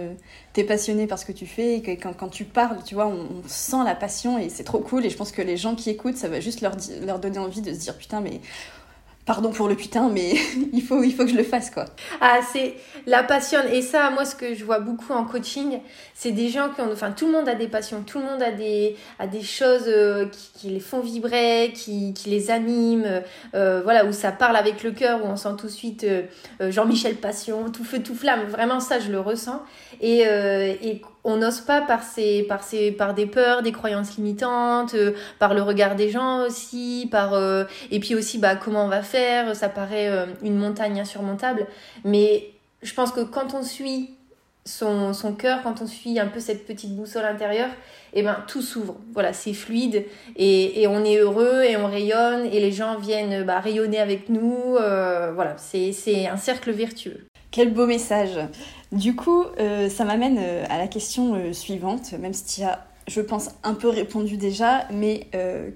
tu 0.54 0.62
es 0.62 0.64
passionné 0.64 1.08
par 1.08 1.18
ce 1.18 1.26
que 1.26 1.32
tu 1.32 1.46
fais 1.46 1.76
et 1.78 1.82
que 1.82 1.92
quand, 1.92 2.14
quand 2.14 2.30
tu 2.30 2.46
parles, 2.46 2.78
tu 2.86 2.96
vois, 2.96 3.08
on, 3.08 3.28
on 3.44 3.48
sent 3.48 3.84
la 3.86 3.96
passion 3.96 4.38
et 4.38 4.50
c'est 4.50 4.64
trop 4.64 4.80
cool 4.80 5.06
et 5.06 5.10
je 5.10 5.18
pense 5.18 5.32
que 5.32 5.42
les 5.42 5.58
gens 5.58 5.76
qui 5.76 5.90
écoutent, 5.90 6.18
ça 6.18 6.30
va 6.30 6.40
juste 6.40 6.62
leur, 6.62 6.76
leur 7.06 7.20
donner 7.20 7.40
envie 7.40 7.62
de 7.62 7.74
se 7.74 7.80
dire 7.80 7.98
putain 7.98 8.22
mais 8.22 8.40
pardon 9.26 9.52
pour 9.52 9.68
le 9.68 9.76
putain, 9.76 10.10
mais 10.10 10.34
il 10.74 10.82
faut, 10.82 11.04
il 11.04 11.14
faut 11.14 11.24
que 11.24 11.32
je 11.32 11.36
le 11.36 11.44
fasse, 11.44 11.70
quoi. 11.70 11.86
Ah, 12.20 12.40
c'est 12.52 12.76
la 13.06 13.24
passion. 13.24 13.60
Et 13.72 13.82
ça, 13.82 14.10
moi, 14.10 14.26
ce 14.26 14.36
que 14.36 14.54
je 14.56 14.64
vois 14.64 14.80
beaucoup 14.80 15.14
en 15.14 15.26
coaching, 15.26 15.80
c'est 16.14 16.32
des 16.32 16.50
gens 16.50 16.70
qui 16.70 16.82
ont, 16.82 16.92
enfin, 16.92 17.12
tout 17.12 17.28
le 17.28 17.34
monde 17.34 17.48
a 17.48 17.56
des 17.56 17.68
passions, 17.68 18.04
tout 18.04 18.20
le 18.20 18.26
monde 18.26 18.42
a 18.42 18.52
des, 18.52 18.96
a 19.20 19.28
des 19.28 19.42
choses 19.42 19.86
euh, 19.88 20.26
qui, 20.56 20.70
les 20.70 20.80
font 20.80 21.02
vibrer, 21.02 21.72
qui, 21.76 22.14
qui 22.14 22.30
les 22.30 22.52
animent, 22.52 23.22
euh, 23.54 23.82
voilà, 23.84 24.06
où 24.06 24.12
ça 24.12 24.32
parle 24.32 24.56
avec 24.56 24.84
le 24.84 24.92
cœur, 24.92 25.24
où 25.24 25.28
on 25.28 25.36
sent 25.36 25.56
tout 25.58 25.68
de 25.68 25.72
suite 25.72 26.04
euh, 26.04 26.72
Jean-Michel 26.72 27.16
Passion, 27.16 27.70
tout 27.72 27.84
feu, 27.84 28.00
tout 28.00 28.16
flamme. 28.16 28.46
Vraiment, 28.48 28.80
ça, 28.80 29.00
je 29.00 29.12
le 29.12 29.20
ressens. 29.20 29.62
Et 30.02 30.26
on 31.24 31.38
n'ose 31.38 31.62
pas 31.62 31.82
par, 31.82 32.02
par 32.98 33.14
des 33.14 33.26
peurs, 33.26 33.62
des 33.62 33.72
croyances 33.72 34.18
limitantes, 34.18 34.94
euh, 34.96 35.14
par 35.40 35.54
le 35.54 35.62
regard 35.62 35.96
des 35.96 36.10
gens 36.10 36.46
aussi, 36.46 37.08
par 37.12 37.34
euh, 37.34 37.66
et 37.92 38.00
puis 38.00 38.16
aussi 38.16 38.40
bah, 38.40 38.56
comment 38.56 38.86
on 38.86 38.88
va 38.88 39.04
faire, 39.04 39.56
ça 39.56 39.70
paraît 39.70 40.10
euh, 40.10 40.26
une 40.42 40.58
montagne 40.58 41.00
insurmontable. 41.00 41.68
Mais 42.04 42.50
je 42.82 42.94
pense 42.94 43.12
que 43.12 43.22
quand 43.22 43.54
on 43.54 43.64
suit 43.64 44.16
son, 44.66 45.14
son 45.14 45.34
cœur, 45.34 45.62
quand 45.64 45.82
on 45.82 45.88
suit 45.88 46.20
un 46.20 46.28
peu 46.28 46.40
cette 46.40 46.66
petite 46.66 46.96
boussole 46.96 47.26
intérieure, 47.26 47.70
et 48.14 48.20
eh 48.20 48.24
ben 48.24 48.44
tout 48.46 48.62
s'ouvre. 48.62 48.98
Voilà, 49.14 49.32
c'est 49.32 49.54
fluide 49.54 50.06
et, 50.36 50.86
on 50.88 51.06
est 51.06 51.18
heureux 51.18 51.64
et 51.64 51.78
on 51.78 51.88
rayonne 51.88 52.46
et 52.46 52.60
les 52.60 52.72
gens 52.72 52.98
viennent 53.00 53.46
bah, 53.46 53.60
rayonner 53.60 54.00
avec 54.00 54.28
nous. 54.28 54.76
Euh, 54.76 55.32
voilà, 55.34 55.56
c'est 55.58 56.28
un 56.28 56.36
cercle 56.36 56.72
vertueux. 56.72 57.26
Quel 57.52 57.74
beau 57.74 57.86
message. 57.86 58.38
Du 58.92 59.16
coup, 59.16 59.46
euh, 59.60 59.88
ça 59.88 60.04
m'amène 60.04 60.38
euh, 60.40 60.66
à 60.70 60.78
la 60.78 60.88
question 60.88 61.54
suivante, 61.54 62.12
même 62.20 62.34
si 62.34 62.58
tu 62.58 62.64
as, 62.64 62.86
je 63.08 63.22
pense, 63.22 63.52
un 63.64 63.74
peu 63.74 63.88
répondu 63.88 64.36
déjà, 64.36 64.88
mais 64.92 65.28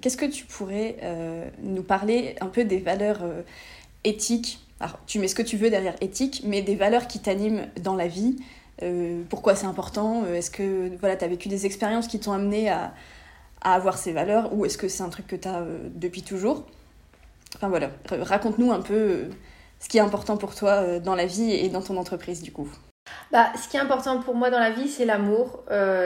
qu'est-ce 0.01 0.17
que 0.17 0.25
tu 0.25 0.45
pourrais 0.45 0.97
nous 1.63 1.83
parler 1.83 2.35
un 2.41 2.47
peu 2.47 2.65
des 2.65 2.77
valeurs 2.77 3.21
éthiques? 4.03 4.59
Alors, 4.81 4.99
tu 5.07 5.19
mets 5.19 5.29
ce 5.29 5.35
que 5.35 5.41
tu 5.41 5.55
veux 5.55 5.69
derrière 5.69 5.95
éthique, 6.01 6.43
mais 6.45 6.61
des 6.61 6.75
valeurs 6.75 7.07
qui 7.07 7.19
t'animent 7.19 7.67
dans 7.81 7.95
la 7.95 8.07
vie, 8.07 8.35
euh, 8.83 9.23
pourquoi 9.29 9.55
c'est 9.55 9.65
important? 9.65 10.23
Euh, 10.25 10.35
Est-ce 10.35 10.51
que 10.51 10.91
voilà, 10.99 11.15
tu 11.15 11.23
as 11.23 11.27
vécu 11.27 11.47
des 11.47 11.65
expériences 11.65 12.07
qui 12.07 12.19
t'ont 12.19 12.33
amené 12.33 12.69
à, 12.69 12.93
avoir 13.61 13.97
ces 13.97 14.11
valeurs? 14.11 14.53
Ou 14.53 14.65
est-ce 14.65 14.77
que 14.77 14.87
c'est 14.87 15.03
un 15.03 15.09
truc 15.09 15.27
que 15.27 15.35
tu 15.35 15.47
as 15.47 15.59
euh, 15.59 15.89
depuis 15.95 16.23
toujours? 16.23 16.65
Enfin 17.55 17.69
voilà, 17.69 17.89
raconte-nous 18.09 18.71
un 18.71 18.81
peu 18.81 19.29
ce 19.79 19.87
qui 19.87 19.97
est 19.97 20.01
important 20.01 20.35
pour 20.35 20.55
toi 20.55 20.99
dans 20.99 21.15
la 21.15 21.25
vie 21.25 21.51
et 21.51 21.69
dans 21.69 21.81
ton 21.81 21.95
entreprise 21.95 22.41
du 22.41 22.51
coup. 22.51 22.69
Bah, 23.31 23.47
ce 23.55 23.69
qui 23.69 23.77
est 23.77 23.79
important 23.79 24.19
pour 24.19 24.35
moi 24.35 24.49
dans 24.49 24.59
la 24.59 24.71
vie, 24.71 24.89
c'est 24.89 25.05
l'amour, 25.05 25.63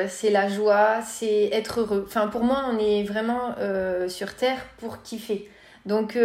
c'est 0.07 0.29
la 0.29 0.47
joie, 0.47 1.01
c'est 1.01 1.45
être 1.45 1.79
heureux. 1.79 2.03
Enfin, 2.05 2.27
pour 2.27 2.43
moi, 2.43 2.65
on 2.71 2.77
est 2.77 3.01
vraiment 3.01 3.55
sur 4.07 4.35
Terre 4.35 4.59
pour 4.77 5.01
kiffer. 5.01 5.49
Donc, 5.87 6.15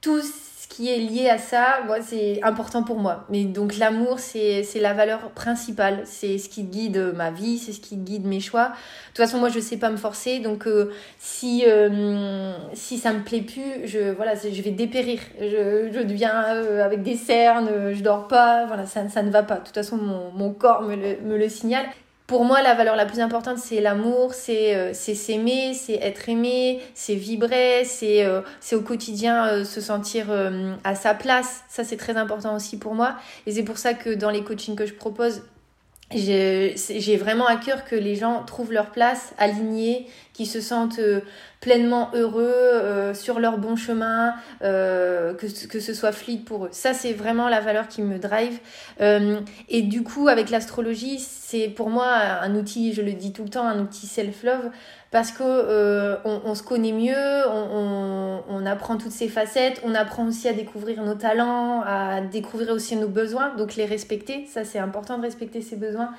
tout 0.00 0.22
qui 0.70 0.88
est 0.88 0.98
lié 0.98 1.28
à 1.28 1.36
ça, 1.36 1.80
moi, 1.84 1.96
c'est 2.00 2.40
important 2.44 2.84
pour 2.84 2.96
moi. 2.96 3.26
Mais 3.28 3.44
donc 3.44 3.76
l'amour, 3.76 4.20
c'est 4.20 4.64
la 4.76 4.94
valeur 4.94 5.30
principale. 5.32 6.02
C'est 6.04 6.38
ce 6.38 6.48
qui 6.48 6.62
guide 6.62 7.12
ma 7.16 7.32
vie, 7.32 7.58
c'est 7.58 7.72
ce 7.72 7.80
qui 7.80 7.96
guide 7.96 8.24
mes 8.24 8.38
choix. 8.38 8.68
De 8.68 8.72
toute 9.08 9.16
façon, 9.16 9.38
moi, 9.38 9.48
je 9.48 9.58
sais 9.58 9.76
pas 9.78 9.90
me 9.90 9.96
forcer. 9.96 10.38
Donc 10.38 10.68
euh, 10.68 10.92
si, 11.18 11.64
euh, 11.66 12.52
si 12.72 12.98
ça 12.98 13.12
me 13.12 13.24
plaît 13.24 13.42
plus, 13.42 13.86
je, 13.88 14.12
voilà, 14.12 14.34
je 14.36 14.62
vais 14.62 14.70
dépérir. 14.70 15.18
Je, 15.40 15.90
je 15.92 16.00
deviens 16.02 16.44
euh, 16.54 16.84
avec 16.84 17.02
des 17.02 17.16
cernes, 17.16 17.92
je 17.92 18.02
dors 18.02 18.28
pas. 18.28 18.64
Voilà, 18.66 18.86
ça, 18.86 19.08
ça 19.08 19.22
ne 19.24 19.30
va 19.30 19.42
pas. 19.42 19.56
De 19.56 19.64
toute 19.64 19.74
façon, 19.74 19.96
mon, 19.96 20.30
mon 20.30 20.52
corps 20.52 20.82
me 20.82 20.94
le, 20.94 21.20
me 21.22 21.36
le 21.36 21.48
signale. 21.48 21.86
Pour 22.30 22.44
moi, 22.44 22.62
la 22.62 22.74
valeur 22.74 22.94
la 22.94 23.06
plus 23.06 23.18
importante, 23.18 23.58
c'est 23.58 23.80
l'amour, 23.80 24.34
c'est 24.34 24.76
euh, 24.76 24.92
s'aimer, 24.94 25.74
c'est 25.74 25.94
être 25.94 26.28
aimé, 26.28 26.78
c'est 26.94 27.16
vibrer, 27.16 27.84
c'est 27.84 28.24
euh, 28.24 28.42
au 28.70 28.80
quotidien 28.82 29.48
euh, 29.48 29.64
se 29.64 29.80
sentir 29.80 30.26
à 30.84 30.94
sa 30.94 31.14
place. 31.14 31.64
Ça, 31.68 31.82
c'est 31.82 31.96
très 31.96 32.16
important 32.16 32.54
aussi 32.54 32.78
pour 32.78 32.94
moi. 32.94 33.16
Et 33.48 33.50
c'est 33.50 33.64
pour 33.64 33.78
ça 33.78 33.94
que 33.94 34.10
dans 34.14 34.30
les 34.30 34.44
coachings 34.44 34.76
que 34.76 34.86
je 34.86 34.94
propose, 34.94 35.42
j'ai 36.14 37.16
vraiment 37.16 37.46
à 37.46 37.56
cœur 37.56 37.84
que 37.84 37.96
les 37.96 38.14
gens 38.14 38.44
trouvent 38.44 38.72
leur 38.72 38.92
place, 38.92 39.34
alignés, 39.36 40.06
qui 40.32 40.46
se 40.46 40.60
sentent 40.60 40.98
euh, 40.98 41.20
pleinement 41.60 42.10
heureux, 42.14 42.44
euh, 42.46 43.12
sur 43.14 43.40
leur 43.40 43.58
bon 43.58 43.76
chemin, 43.76 44.32
euh, 44.62 45.34
que, 45.34 45.46
que 45.66 45.80
ce 45.80 45.92
soit 45.92 46.12
fluide 46.12 46.44
pour 46.44 46.66
eux. 46.66 46.68
Ça, 46.72 46.94
c'est 46.94 47.12
vraiment 47.12 47.48
la 47.48 47.60
valeur 47.60 47.88
qui 47.88 48.02
me 48.02 48.18
drive. 48.18 48.58
et 49.00 49.82
du 49.82 50.02
coup, 50.02 50.28
avec 50.28 50.50
l'astrologie, 50.50 51.18
c'est 51.18 51.68
pour 51.68 51.90
moi 51.90 52.06
un 52.06 52.54
outil, 52.54 52.92
je 52.92 53.02
le 53.02 53.12
dis 53.12 53.32
tout 53.32 53.44
le 53.44 53.50
temps, 53.50 53.66
un 53.66 53.80
outil 53.80 54.06
self-love 54.06 54.70
parce 55.10 55.32
que 55.32 56.18
on, 56.24 56.54
se 56.54 56.62
connaît 56.62 56.92
mieux, 56.92 57.48
on, 57.48 58.42
on, 58.48 58.66
apprend 58.66 58.96
toutes 58.96 59.12
ces 59.12 59.28
facettes, 59.28 59.80
on 59.84 59.94
apprend 59.94 60.28
aussi 60.28 60.48
à 60.48 60.52
découvrir 60.52 61.02
nos 61.02 61.14
talents, 61.14 61.82
à 61.84 62.20
découvrir 62.20 62.70
aussi 62.70 62.94
nos 62.94 63.08
besoins, 63.08 63.54
donc 63.56 63.74
les 63.74 63.86
respecter, 63.86 64.46
ça 64.46 64.64
c'est 64.64 64.78
important 64.78 65.18
de 65.18 65.22
respecter 65.22 65.62
ses 65.62 65.76
besoins. 65.76 66.10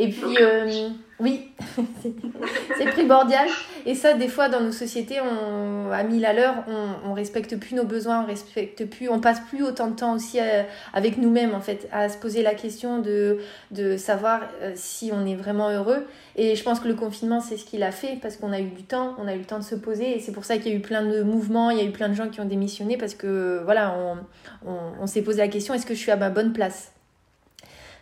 Et 0.00 0.08
puis, 0.08 0.38
euh, 0.40 0.88
oui, 1.18 1.50
c'est 2.78 2.86
primordial. 2.86 3.46
Et 3.84 3.94
ça, 3.94 4.14
des 4.14 4.28
fois, 4.28 4.48
dans 4.48 4.62
nos 4.62 4.72
sociétés, 4.72 5.18
on, 5.20 5.90
à 5.92 6.02
mille 6.04 6.24
à 6.24 6.32
l'heure, 6.32 6.64
on, 6.68 7.10
on 7.10 7.12
respecte 7.12 7.54
plus 7.58 7.74
nos 7.74 7.84
besoins, 7.84 8.22
on 8.22 8.26
respecte 8.26 8.86
plus, 8.86 9.10
on 9.10 9.20
passe 9.20 9.40
plus 9.40 9.62
autant 9.62 9.88
de 9.88 9.94
temps 9.94 10.14
aussi 10.14 10.40
euh, 10.40 10.62
avec 10.94 11.18
nous-mêmes, 11.18 11.54
en 11.54 11.60
fait, 11.60 11.86
à 11.92 12.08
se 12.08 12.16
poser 12.16 12.42
la 12.42 12.54
question 12.54 13.00
de, 13.00 13.40
de 13.72 13.98
savoir 13.98 14.40
si 14.74 15.10
on 15.12 15.26
est 15.26 15.34
vraiment 15.34 15.68
heureux. 15.68 16.06
Et 16.34 16.56
je 16.56 16.62
pense 16.62 16.80
que 16.80 16.88
le 16.88 16.94
confinement, 16.94 17.42
c'est 17.42 17.58
ce 17.58 17.66
qu'il 17.66 17.82
a 17.82 17.92
fait 17.92 18.18
parce 18.22 18.38
qu'on 18.38 18.52
a 18.52 18.60
eu 18.60 18.70
du 18.70 18.84
temps, 18.84 19.14
on 19.18 19.28
a 19.28 19.34
eu 19.34 19.38
le 19.38 19.44
temps 19.44 19.58
de 19.58 19.64
se 19.64 19.74
poser. 19.74 20.16
Et 20.16 20.20
c'est 20.20 20.32
pour 20.32 20.46
ça 20.46 20.56
qu'il 20.56 20.72
y 20.72 20.74
a 20.74 20.78
eu 20.78 20.80
plein 20.80 21.02
de 21.02 21.22
mouvements, 21.22 21.68
il 21.68 21.76
y 21.76 21.82
a 21.82 21.84
eu 21.84 21.92
plein 21.92 22.08
de 22.08 22.14
gens 22.14 22.30
qui 22.30 22.40
ont 22.40 22.46
démissionné 22.46 22.96
parce 22.96 23.12
que 23.12 23.60
voilà, 23.66 23.94
on, 24.64 24.70
on, 25.02 25.06
s'est 25.06 25.20
posé 25.20 25.36
la 25.36 25.48
question 25.48 25.74
est-ce 25.74 25.84
que 25.84 25.92
je 25.92 25.98
suis 25.98 26.10
à 26.10 26.16
ma 26.16 26.30
bonne 26.30 26.54
place? 26.54 26.92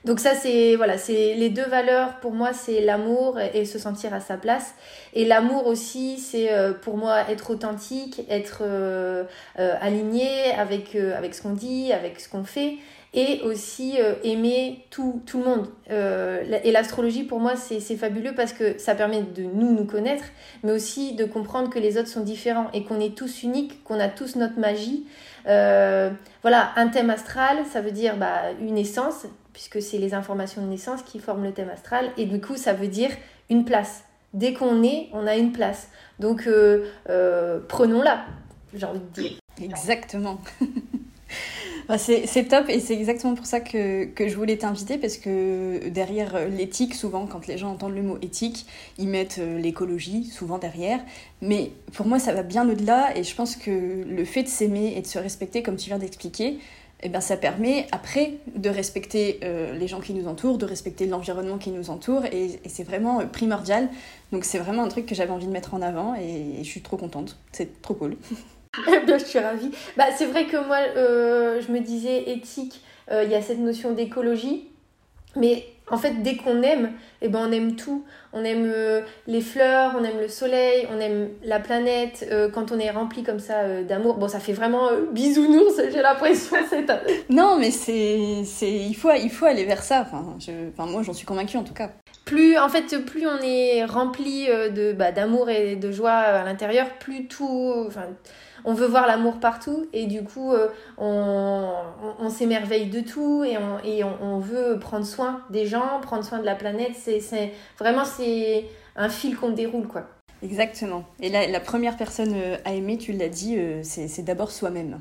Donc 0.05 0.21
ça 0.21 0.35
c'est 0.35 0.77
voilà 0.77 0.97
c'est 0.97 1.35
les 1.35 1.49
deux 1.49 1.65
valeurs 1.65 2.21
pour 2.21 2.33
moi 2.33 2.53
c'est 2.53 2.81
l'amour 2.81 3.39
et, 3.41 3.65
se 3.65 3.79
sentir 3.79 4.15
à 4.15 4.21
sa 4.21 4.37
place 4.37 4.75
et 5.13 5.25
l'amour 5.25 5.67
aussi 5.67 6.19
c'est 6.19 6.53
euh, 6.53 6.73
pour 6.73 6.97
moi 6.97 7.29
être 7.29 7.51
authentique 7.51 8.23
être 8.31 8.63
euh, 8.63 9.25
euh, 9.59 9.75
aligné 9.81 10.53
avec 10.57 10.95
avec 10.95 11.35
ce 11.35 11.43
qu'on 11.43 11.53
dit 11.53 11.93
avec 11.93 12.21
ce 12.21 12.29
qu'on 12.29 12.45
fait 12.45 12.77
et 13.15 13.41
aussi 13.43 13.97
aimer 14.23 14.85
tout, 14.91 15.23
tout, 15.25 15.39
le 15.39 15.45
monde. 15.45 15.69
Et 15.89 16.71
l'astrologie, 16.71 17.25
pour 17.25 17.41
moi, 17.41 17.55
c'est 17.57 17.97
fabuleux 17.97 18.35
parce 18.37 18.53
que 18.53 18.77
ça 18.79 18.95
permet 18.95 19.23
de 19.23 19.45
nous 19.45 19.73
nous 19.73 19.87
connaître, 19.87 20.25
mais 20.63 20.73
aussi 20.73 21.15
de 21.15 21.25
comprendre 21.25 21.71
que 21.71 21.79
les 21.79 21.97
autres 21.97 22.09
sont 22.09 22.21
différents 22.21 22.71
et 22.75 22.85
qu'on 22.85 23.01
est 23.01 23.17
tous 23.17 23.43
uniques, 23.45 23.83
qu'on 23.83 23.99
a 23.99 24.09
tous 24.09 24.37
notre 24.37 24.59
magie. 24.59 25.07
Voilà, 25.47 26.71
un 26.77 26.89
thème 26.89 27.09
astral, 27.09 27.57
ça 27.73 27.81
veut 27.81 27.93
dire 27.93 28.19
bah, 28.19 28.43
une 28.61 28.77
essence, 28.77 29.25
puisque 29.59 29.83
c'est 29.83 29.99
les 29.99 30.15
informations 30.15 30.63
de 30.63 30.69
naissance 30.69 31.03
qui 31.03 31.19
forment 31.19 31.43
le 31.43 31.53
thème 31.53 31.69
astral, 31.69 32.13
et 32.17 32.27
du 32.27 32.41
coup, 32.41 32.57
ça 32.57 32.75
veut 32.75 32.87
dire 32.87 33.11
une 33.51 33.65
place. 33.65 34.05
Dès 34.33 34.53
qu'on 34.53 34.85
est, 34.85 35.09
on 35.13 35.27
a 35.27 35.37
une 35.37 35.51
place. 35.51 35.89
Donc, 36.21 36.49
prenons-la, 37.69 38.25
j'ai 38.73 38.87
envie 38.87 39.01
de 39.01 39.21
dire. 39.21 39.33
Exactement. 39.61 40.39
Bah, 41.89 41.97
c'est 41.97 42.45
top 42.49 42.69
et 42.69 42.81
c'est 42.81 42.93
exactement 42.93 43.35
pour 43.35 43.47
ça 43.47 43.61
que, 43.61 44.05
que 44.05 44.29
je 44.29 44.37
voulais 44.37 44.59
t'inviter 44.59 44.99
parce 44.99 45.17
que 45.17 45.89
derrière 45.89 46.47
l'éthique, 46.47 46.95
souvent 46.95 47.27
quand 47.27 47.47
les 47.47 47.57
gens 47.57 47.71
entendent 47.71 47.95
le 47.95 48.03
mot 48.03 48.19
éthique, 48.21 48.67
ils 48.99 49.09
mettent 49.09 49.39
euh, 49.39 49.59
l'écologie 49.59 50.25
souvent 50.25 50.59
derrière. 50.59 51.01
Mais 51.41 51.73
pour 51.95 52.07
moi, 52.07 52.19
ça 52.19 52.35
va 52.35 52.43
bien 52.43 52.69
au-delà 52.69 53.17
et 53.17 53.25
je 53.25 53.35
pense 53.35 53.57
que 53.57 54.05
le 54.07 54.25
fait 54.27 54.43
de 54.43 54.49
s'aimer 54.49 54.99
et 54.99 55.01
de 55.01 55.07
se 55.07 55.19
respecter, 55.19 55.63
comme 55.63 55.77
tu 55.77 55.87
viens 55.87 55.99
d'expliquer, 55.99 56.59
eh 57.03 57.09
ben, 57.09 57.21
ça 57.21 57.37
permet 57.37 57.87
après 57.93 58.35
de 58.57 58.69
respecter 58.69 59.39
euh, 59.45 59.73
les 59.73 59.87
gens 59.87 60.01
qui 60.01 60.15
nous 60.15 60.27
entourent, 60.27 60.59
de 60.59 60.67
respecter 60.67 61.07
l'environnement 61.07 61.59
qui 61.59 61.71
nous 61.71 61.91
entoure, 61.91 62.25
et, 62.27 62.61
c'est 62.67 62.83
vraiment 62.83 63.21
euh, 63.21 63.25
primordial. 63.25 63.89
Donc 64.33 64.45
c'est 64.45 64.59
vraiment 64.59 64.83
un 64.83 64.89
truc 64.89 65.07
que 65.07 65.15
j'avais 65.15 65.31
envie 65.31 65.47
de 65.47 65.53
mettre 65.53 65.75
en 65.75 65.83
avant, 65.83 66.17
et 66.17 66.59
je 66.59 66.69
suis 66.69 66.83
trop 66.83 66.97
contente. 66.97 67.37
C'est 67.53 67.81
trop 67.83 67.95
cool. 67.95 68.17
je 68.87 69.25
suis 69.25 69.39
ravie. 69.39 69.71
Bah, 69.97 70.07
c'est 70.17 70.27
vrai 70.27 70.47
que 70.47 70.57
moi, 70.67 70.79
euh, 70.97 71.61
je 71.67 71.73
me 71.73 71.81
disais 71.81 72.31
éthique, 72.31 72.83
il 73.11 73.31
y 73.31 73.35
a 73.35 73.41
cette 73.41 73.59
notion 73.59 73.93
d'écologie. 73.93 74.69
Mais 75.35 75.65
en 75.91 75.99
fait, 75.99 76.23
dès 76.23 76.37
qu'on 76.37 76.63
aime, 76.63 76.93
eh 77.23 77.29
ben, 77.29 77.47
on 77.49 77.53
aime 77.53 77.77
tout. 77.77 78.05
On 78.33 78.45
aime 78.45 78.71
euh, 78.73 79.01
les 79.27 79.41
fleurs, 79.41 79.95
on 79.99 80.05
aime 80.05 80.19
le 80.21 80.29
soleil, 80.29 80.87
on 80.95 81.01
aime 81.01 81.29
la 81.43 81.61
planète. 81.61 82.29
quand 82.53 82.73
on 82.73 82.79
est 82.79 82.91
rempli 82.91 83.23
comme 83.23 83.39
ça 83.39 83.83
d'amour, 83.83 84.19
bon, 84.19 84.29
ça 84.29 84.39
fait 84.39 84.53
vraiment 84.53 84.89
bisounours, 85.13 85.81
j'ai 85.93 86.03
l'impression. 86.03 86.57
non, 87.31 87.57
mais 87.59 87.71
c'est, 87.71 88.43
c'est, 88.45 88.71
il, 88.71 88.95
faut, 88.95 89.11
il 89.13 89.31
faut 89.31 89.47
aller 89.47 89.65
vers 89.65 89.83
ça. 89.83 90.03
Enfin, 90.03 90.37
je, 90.39 90.53
enfin 90.73 90.91
moi, 90.91 91.03
j'en 91.03 91.15
suis 91.15 91.27
convaincue 91.27 91.57
en 91.57 91.65
tout 91.65 91.75
cas. 91.75 91.91
Plus, 92.25 92.59
en 92.59 92.69
fait, 92.69 92.99
plus 93.07 93.27
on 93.27 93.41
est 93.43 93.85
rempli 93.85 94.47
de, 94.47 94.93
bah, 94.93 95.13
d'amour 95.13 95.49
et 95.49 95.77
de 95.77 95.91
joie 95.91 96.13
à 96.13 96.45
l'intérieur, 96.45 96.99
plus 96.99 97.27
tout. 97.27 97.73
Enfin, 97.87 98.09
on 98.65 98.75
veut 98.75 98.87
voir 98.87 99.07
l'amour 99.07 99.39
partout 99.39 99.87
et 99.93 100.07
du 100.07 100.25
coup 100.25 100.53
euh, 100.53 100.69
on, 100.99 102.29
s'émerveille 102.29 102.87
de 102.87 103.01
tout 103.01 103.45
et, 103.45 103.57
on, 103.57 103.79
et 103.85 104.05
on, 104.05 104.39
veut 104.39 104.79
prendre 104.79 105.07
soin 105.07 105.41
des 105.51 105.67
gens, 105.67 106.01
prendre 106.03 106.25
soin 106.25 106.39
de 106.39 106.45
la 106.45 106.55
planète. 106.55 106.93
C'est 106.95 107.53
vraiment 107.79 108.05
c'est 108.05 108.67
un 108.97 109.09
fil 109.09 109.37
qu'on 109.37 109.51
déroule 109.51 109.87
quoi. 109.87 110.07
Exactement. 110.43 111.05
Et 111.21 111.31
la, 111.31 111.47
la 111.49 111.61
première 111.61 111.97
personne 111.97 112.35
euh, 112.35 112.57
à 112.65 112.73
aimer, 112.73 112.97
tu 112.97 113.13
l'as 113.13 113.29
dit, 113.29 113.57
euh, 113.59 113.81
c'est 113.83 114.23
d'abord 114.23 114.53
soi-même. 114.53 115.01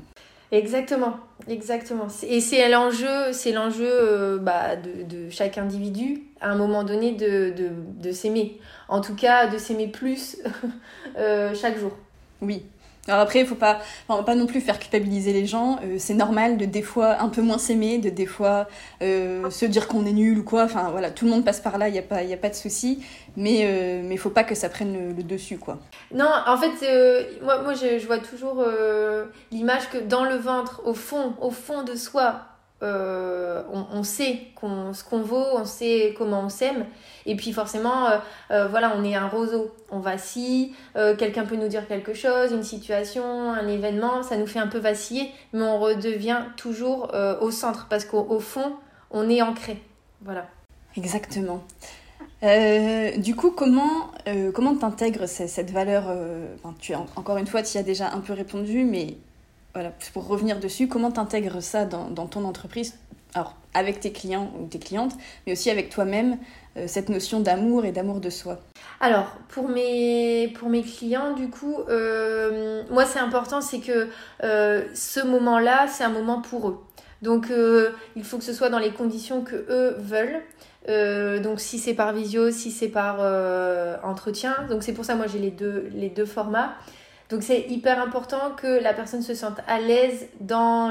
Exactement, 0.50 1.18
exactement. 1.46 2.08
Et 2.26 2.40
c'est 2.40 2.68
l'enjeu, 2.70 3.32
c'est 3.32 3.52
l'enjeu 3.52 4.38
bah, 4.38 4.76
de, 4.76 5.02
de, 5.04 5.30
chaque 5.30 5.58
individu 5.58 6.22
à 6.40 6.50
un 6.50 6.56
moment 6.56 6.84
donné 6.84 7.12
de, 7.12 7.50
de, 7.50 7.68
de 8.02 8.12
s'aimer. 8.12 8.58
En 8.88 9.00
tout 9.00 9.14
cas, 9.14 9.46
de 9.46 9.58
s'aimer 9.58 9.88
plus 9.88 10.38
chaque 11.54 11.78
jour. 11.78 11.92
Oui, 12.40 12.64
alors 13.08 13.22
après, 13.22 13.40
il 13.40 13.46
faut 13.46 13.54
pas, 13.54 13.78
pas 14.06 14.34
non 14.34 14.46
plus 14.46 14.60
faire 14.60 14.78
culpabiliser 14.78 15.32
les 15.32 15.46
gens. 15.46 15.78
Euh, 15.82 15.96
c'est 15.98 16.14
normal 16.14 16.58
de 16.58 16.66
des 16.66 16.82
fois 16.82 17.20
un 17.20 17.28
peu 17.28 17.40
moins 17.40 17.58
s'aimer, 17.58 17.98
de 17.98 18.10
des 18.10 18.26
fois 18.26 18.68
euh, 19.02 19.48
se 19.50 19.64
dire 19.64 19.88
qu'on 19.88 20.04
est 20.04 20.12
nul 20.12 20.38
ou 20.38 20.44
quoi. 20.44 20.64
Enfin 20.64 20.90
voilà, 20.90 21.10
tout 21.10 21.24
le 21.24 21.30
monde 21.30 21.44
passe 21.44 21.60
par 21.60 21.78
là, 21.78 21.88
il 21.88 21.92
n'y 21.92 21.98
a, 21.98 22.02
pas, 22.02 22.18
a 22.18 22.36
pas 22.36 22.50
de 22.50 22.54
souci. 22.54 23.02
Mais 23.36 23.60
euh, 23.62 24.02
mais 24.04 24.16
faut 24.16 24.30
pas 24.30 24.44
que 24.44 24.54
ça 24.54 24.68
prenne 24.68 25.16
le, 25.16 25.22
dessus, 25.22 25.58
quoi. 25.58 25.78
Non, 26.12 26.30
en 26.46 26.56
fait, 26.56 27.40
moi, 27.42 27.62
moi 27.62 27.74
je, 27.74 28.04
vois 28.06 28.18
toujours 28.18 28.64
l'image 29.52 29.88
que 29.90 29.98
dans 29.98 30.24
le 30.24 30.36
ventre, 30.36 30.82
au 30.84 30.94
fond, 30.94 31.34
au 31.40 31.50
fond 31.50 31.82
de 31.82 31.94
soi, 31.94 32.48
euh, 32.80 33.62
on, 33.72 34.04
sait 34.04 34.38
ce 34.60 35.02
qu'on 35.02 35.20
vaut, 35.20 35.44
on 35.56 35.64
sait 35.64 36.14
comment 36.16 36.44
on 36.44 36.48
s'aime. 36.48 36.86
Et 37.28 37.36
puis 37.36 37.52
forcément, 37.52 38.08
euh, 38.08 38.18
euh, 38.50 38.66
voilà, 38.68 38.94
on 38.96 39.04
est 39.04 39.14
un 39.14 39.28
roseau. 39.28 39.70
On 39.90 40.00
vacille, 40.00 40.74
quelqu'un 40.94 41.44
peut 41.44 41.56
nous 41.56 41.68
dire 41.68 41.86
quelque 41.86 42.12
chose, 42.12 42.52
une 42.52 42.62
situation, 42.62 43.52
un 43.52 43.66
événement, 43.68 44.22
ça 44.22 44.36
nous 44.36 44.46
fait 44.46 44.58
un 44.58 44.66
peu 44.66 44.78
vaciller, 44.78 45.30
mais 45.52 45.62
on 45.62 45.78
redevient 45.78 46.40
toujours 46.56 47.10
au 47.40 47.50
centre 47.50 47.86
parce 47.88 48.04
qu'au 48.04 48.38
fond, 48.38 48.74
on 49.10 49.30
est 49.30 49.40
ancré. 49.40 49.82
Voilà. 50.20 50.46
Exactement. 50.96 51.64
du 52.42 53.34
coup, 53.34 53.50
comment 53.50 54.10
comment 54.52 54.76
t'intègres 54.76 55.26
cette 55.26 55.70
valeur 55.70 56.04
tu, 56.80 56.94
Encore 56.94 57.38
une 57.38 57.46
fois, 57.46 57.62
tu 57.62 57.76
y 57.76 57.78
as 57.78 57.82
déjà 57.82 58.12
un 58.12 58.20
peu 58.20 58.34
répondu, 58.34 58.84
mais 58.84 59.16
voilà, 59.74 59.92
pour 60.12 60.26
revenir 60.26 60.58
dessus, 60.58 60.88
comment 60.88 61.12
tu 61.12 61.20
intègres 61.20 61.62
ça 61.62 61.84
dans, 61.84 62.26
ton 62.26 62.44
entreprise 62.44 62.98
Alors, 63.34 63.54
avec 63.74 64.00
tes 64.00 64.12
clients 64.12 64.52
ou 64.58 64.66
tes 64.66 64.78
clientes, 64.78 65.12
mais 65.46 65.52
aussi 65.52 65.70
avec 65.70 65.90
toi-même, 65.90 66.38
euh, 66.76 66.84
cette 66.86 67.08
notion 67.08 67.40
d'amour 67.40 67.84
et 67.84 67.92
d'amour 67.92 68.20
de 68.20 68.30
soi 68.30 68.58
Alors, 69.00 69.36
pour 69.48 69.68
mes, 69.68 70.48
pour 70.58 70.68
mes 70.68 70.82
clients, 70.82 71.34
du 71.34 71.48
coup, 71.48 71.76
euh, 71.88 72.82
moi, 72.90 73.04
c'est 73.04 73.18
important, 73.18 73.60
c'est 73.60 73.80
que 73.80 74.08
euh, 74.42 74.82
ce 74.94 75.20
moment-là, 75.20 75.86
c'est 75.88 76.04
un 76.04 76.10
moment 76.10 76.40
pour 76.40 76.68
eux. 76.68 76.78
Donc, 77.20 77.48
il 78.14 78.22
faut 78.22 78.38
que 78.38 78.44
ce 78.44 78.52
soit 78.52 78.68
dans 78.68 78.78
les 78.78 78.92
conditions 78.92 79.42
que 79.42 79.56
eux 79.56 79.96
veulent. 79.98 80.40
donc 81.42 81.58
si 81.58 81.80
c'est 81.80 81.94
par 81.94 82.12
visio, 82.12 82.52
si 82.52 82.70
c'est 82.70 82.88
par 82.88 83.18
entretien. 84.04 84.54
Donc 84.68 84.84
c'est 84.84 84.92
pour 84.92 85.04
ça 85.04 85.16
moi 85.16 85.26
j'ai 85.26 85.40
les 85.40 85.50
deux, 85.50 85.88
les 85.92 86.10
deux 86.10 86.26
formats. 86.26 86.76
Donc 87.28 87.42
c'est 87.42 87.66
hyper 87.68 88.00
important 88.00 88.52
que 88.56 88.82
la 88.82 88.94
personne 88.94 89.22
se 89.22 89.34
sente 89.34 89.58
à 89.66 89.80
l'aise 89.80 90.28
dans, 90.40 90.90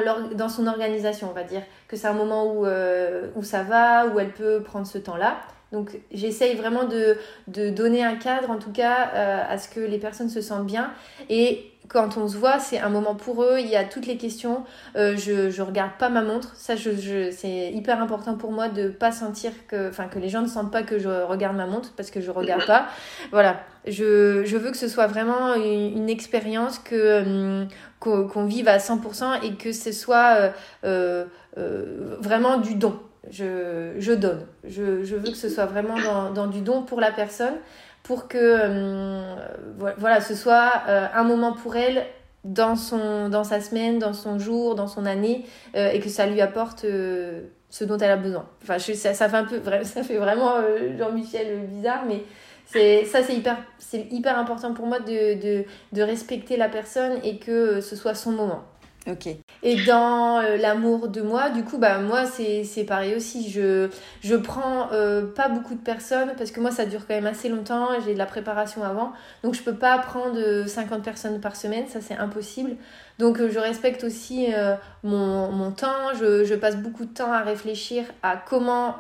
son 0.50 0.68
organisation, 0.68 1.30
on 1.32 1.34
va 1.34 1.44
dire. 1.44 1.64
Que 1.88 1.96
c'est 1.96 2.08
un 2.08 2.14
moment 2.14 2.54
où, 2.54 2.66
euh, 2.66 3.28
où 3.36 3.44
ça 3.44 3.64
va, 3.64 4.08
où 4.08 4.20
elle 4.20 4.32
peut 4.32 4.62
prendre 4.62 4.86
ce 4.86 5.00
temps-là. 5.00 5.38
Donc 5.72 6.00
j'essaye 6.12 6.56
vraiment 6.56 6.86
de, 6.86 7.18
de, 7.48 7.70
donner 7.70 8.04
un 8.04 8.16
cadre, 8.16 8.52
en 8.52 8.58
tout 8.58 8.72
cas, 8.72 9.10
euh, 9.14 9.44
à 9.50 9.58
ce 9.58 9.68
que 9.68 9.80
les 9.80 9.98
personnes 9.98 10.30
se 10.30 10.42
sentent 10.42 10.66
bien. 10.66 10.94
Et 11.30 11.72
quand 11.88 12.18
on 12.18 12.28
se 12.28 12.38
voit, 12.38 12.60
c'est 12.60 12.80
un 12.80 12.90
moment 12.90 13.16
pour 13.16 13.44
eux. 13.44 13.58
Il 13.60 13.68
y 13.68 13.76
a 13.76 13.84
toutes 13.84 14.06
les 14.06 14.18
questions. 14.18 14.64
Euh, 14.96 15.16
je 15.18 15.50
je 15.50 15.62
regarde 15.62 15.92
pas 15.98 16.10
ma 16.10 16.22
montre. 16.22 16.56
Ça, 16.56 16.76
c'est 16.78 17.72
hyper 17.72 18.02
important 18.02 18.36
pour 18.36 18.52
moi 18.52 18.70
de 18.70 18.90
pas 18.90 19.12
sentir 19.12 19.52
que, 19.68 19.90
enfin, 19.90 20.08
que 20.08 20.20
les 20.20 20.30
gens 20.30 20.42
ne 20.42 20.48
sentent 20.48 20.72
pas 20.72 20.84
que 20.84 21.00
je 21.00 21.10
regarde 21.10 21.56
ma 21.56 21.66
montre 21.66 21.94
parce 21.96 22.12
que 22.12 22.22
je 22.22 22.32
regarde 22.32 22.66
pas. 22.66 22.88
Voilà. 23.32 23.62
Je, 23.86 24.44
je 24.46 24.58
veux 24.58 24.72
que 24.72 24.78
ce 24.78 24.88
soit 24.88 25.08
vraiment 25.08 25.56
une, 25.56 26.10
expérience 26.10 26.80
que 26.80 27.22
hum, 27.22 27.68
qu'on 28.00 28.46
vive 28.46 28.68
à 28.68 28.78
100% 28.78 29.44
et 29.44 29.56
que 29.56 29.72
ce 29.72 29.92
soit 29.92 30.52
euh, 30.84 31.26
euh, 31.58 32.16
vraiment 32.20 32.58
du 32.58 32.76
don. 32.76 33.00
Je, 33.30 33.94
je 33.98 34.14
donne. 34.14 34.46
Je, 34.64 35.04
je, 35.04 35.16
veux 35.16 35.32
que 35.32 35.38
ce 35.38 35.50
soit 35.50 35.66
vraiment 35.66 36.00
dans, 36.00 36.32
dans 36.32 36.48
du 36.48 36.62
don 36.62 36.84
pour 36.84 37.02
la 37.02 37.12
personne 37.12 37.56
pour 38.08 38.30
que 38.30 38.38
euh, 38.40 39.36
voilà, 40.00 40.22
ce 40.22 40.34
soit 40.34 40.72
euh, 40.88 41.08
un 41.14 41.24
moment 41.24 41.52
pour 41.52 41.76
elle 41.76 42.06
dans, 42.46 42.78
sa 42.78 43.60
semaine, 43.60 44.00
dans 44.00 44.14
son 44.14 44.40
jour, 44.40 44.76
dans 44.76 44.88
son 44.88 45.06
année, 45.06 45.44
euh, 45.76 45.92
et 45.92 46.00
que 46.00 46.08
ça 46.08 46.26
lui 46.26 46.40
apporte 46.40 46.86
ce 46.86 47.84
dont 47.84 47.98
elle 47.98 48.12
a 48.12 48.16
besoin. 48.16 48.48
Enfin, 48.64 48.80
ça, 48.80 49.14
fait 49.14 49.36
un 49.36 49.44
peu, 49.44 49.62
ça 49.84 50.04
fait 50.04 50.16
vraiment 50.16 50.54
Jean-Michel 50.98 51.68
bizarre, 51.68 52.06
mais 52.08 52.24
ça 53.06 53.20
c'est 53.78 54.08
hyper 54.10 54.40
important 54.40 54.74
pour 54.74 54.86
moi 54.86 55.00
de 55.02 56.02
respecter 56.02 56.56
la 56.56 56.70
personne 56.70 57.20
et 57.26 57.40
que 57.40 57.82
ce 57.82 57.98
soit 57.98 58.16
son 58.16 58.32
moment 58.32 58.64
Ok. 59.10 59.30
Et 59.64 59.86
dans 59.86 60.40
euh, 60.40 60.58
l'amour 60.58 61.08
de 61.08 61.22
moi, 61.22 61.50
du 61.50 61.64
coup, 61.64 61.78
bah 61.78 62.00
moi 62.00 62.26
c'est 62.26 62.84
pareil 62.84 63.16
aussi. 63.16 63.50
Je 63.50 63.88
je 64.22 64.36
prends 64.36 64.90
euh, 64.92 65.26
pas 65.26 65.48
beaucoup 65.48 65.76
de 65.76 65.82
personnes 65.82 66.34
parce 66.38 66.52
que 66.52 66.60
moi 66.60 66.72
ça 66.72 66.86
dure 66.86 67.08
quand 67.08 67.16
même 67.16 67.26
assez 67.26 67.48
longtemps. 67.48 67.88
J'ai 68.06 68.14
de 68.14 68.18
la 68.18 68.26
préparation 68.26 68.84
avant, 68.84 69.14
donc 69.44 69.54
je 69.54 69.64
peux 69.64 69.76
pas 69.76 69.98
prendre 70.00 70.68
50 70.68 71.04
personnes 71.04 71.40
par 71.40 71.56
semaine, 71.56 71.88
ça 71.88 72.02
c'est 72.02 72.18
impossible. 72.18 72.76
Donc 73.18 73.40
euh, 73.40 73.50
je 73.50 73.60
respecte 73.60 74.04
aussi 74.04 74.48
mon, 75.04 75.52
mon, 75.52 75.72
temps. 75.72 76.14
Je, 76.20 76.44
je, 76.44 76.56
passe 76.56 76.76
beaucoup 76.76 77.06
de 77.06 77.14
temps 77.14 77.32
à 77.32 77.42
réfléchir 77.42 78.04
à 78.24 78.36
comment 78.36 78.98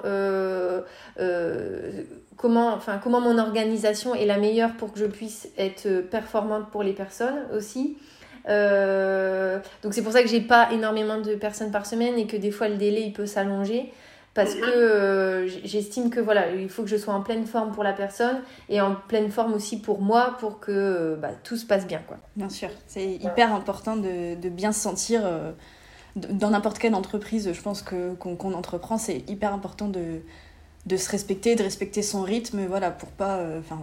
comment, 2.38 2.74
enfin, 2.74 3.00
comment 3.04 3.20
mon 3.20 3.39
organisation 3.39 4.15
est 4.15 4.26
la 4.26 4.38
meilleure 4.38 4.74
pour 4.74 4.93
que 4.93 5.00
je 5.00 5.06
puisse 5.06 5.50
être 5.58 6.02
performante 6.02 6.70
pour 6.70 6.84
les 6.84 6.93
personnes 6.93 7.39
aussi. 7.54 7.98
Euh, 8.47 9.60
donc 9.83 9.93
c'est 9.93 10.01
pour 10.01 10.13
ça 10.13 10.23
que 10.23 10.29
j'ai 10.29 10.41
pas 10.41 10.71
énormément 10.71 11.19
de 11.19 11.36
personnes 11.36 11.71
par 11.71 11.86
semaine 11.86 12.17
et 12.17 12.27
que 12.27 12.38
des 12.38 12.51
fois 12.51 12.69
le 12.69 12.77
délai 12.77 13.01
il 13.01 13.13
peut 13.13 13.25
s'allonger 13.25 13.91
parce 14.33 14.53
que 14.53 14.69
euh, 14.69 15.47
j'estime 15.65 16.10
que 16.10 16.19
voilà 16.19 16.51
il 16.53 16.69
faut 16.69 16.83
que 16.83 16.89
je 16.89 16.95
sois 16.95 17.13
en 17.13 17.21
pleine 17.21 17.45
forme 17.45 17.71
pour 17.71 17.83
la 17.83 17.93
personne 17.93 18.41
et 18.69 18.79
en 18.79 18.95
pleine 18.95 19.31
forme 19.31 19.53
aussi 19.53 19.81
pour 19.81 19.99
moi 19.99 20.38
pour 20.39 20.60
que 20.60 21.17
bah, 21.19 21.31
tout 21.43 21.57
se 21.57 21.65
passe 21.65 21.88
bien 21.88 22.01
quoi. 22.07 22.17
Bien 22.36 22.49
sûr, 22.49 22.69
c'est 22.86 23.15
hyper 23.15 23.53
important 23.53 23.97
de, 23.97 24.39
de, 24.39 24.49
bien 24.49 24.71
se 24.71 24.79
sentir 24.79 25.21
euh, 25.25 25.51
dans 26.15 26.51
n'importe 26.51 26.77
quelle 26.77 26.95
entreprise. 26.95 27.51
Je 27.51 27.62
pense 27.62 27.81
que 27.81 28.13
qu'on 28.13 28.53
entreprend, 28.53 28.97
c'est 28.97 29.23
hyper 29.27 29.53
important 29.53 29.88
de 29.88 30.21
de 30.88 30.97
se 30.97 31.10
respecter, 31.10 31.56
de 31.56 31.63
respecter 31.63 32.02
son 32.02 32.21
rythme, 32.21 32.65
voilà, 32.65 32.91
pour 32.91 33.10
pas, 33.10 33.39
enfin, 33.60 33.80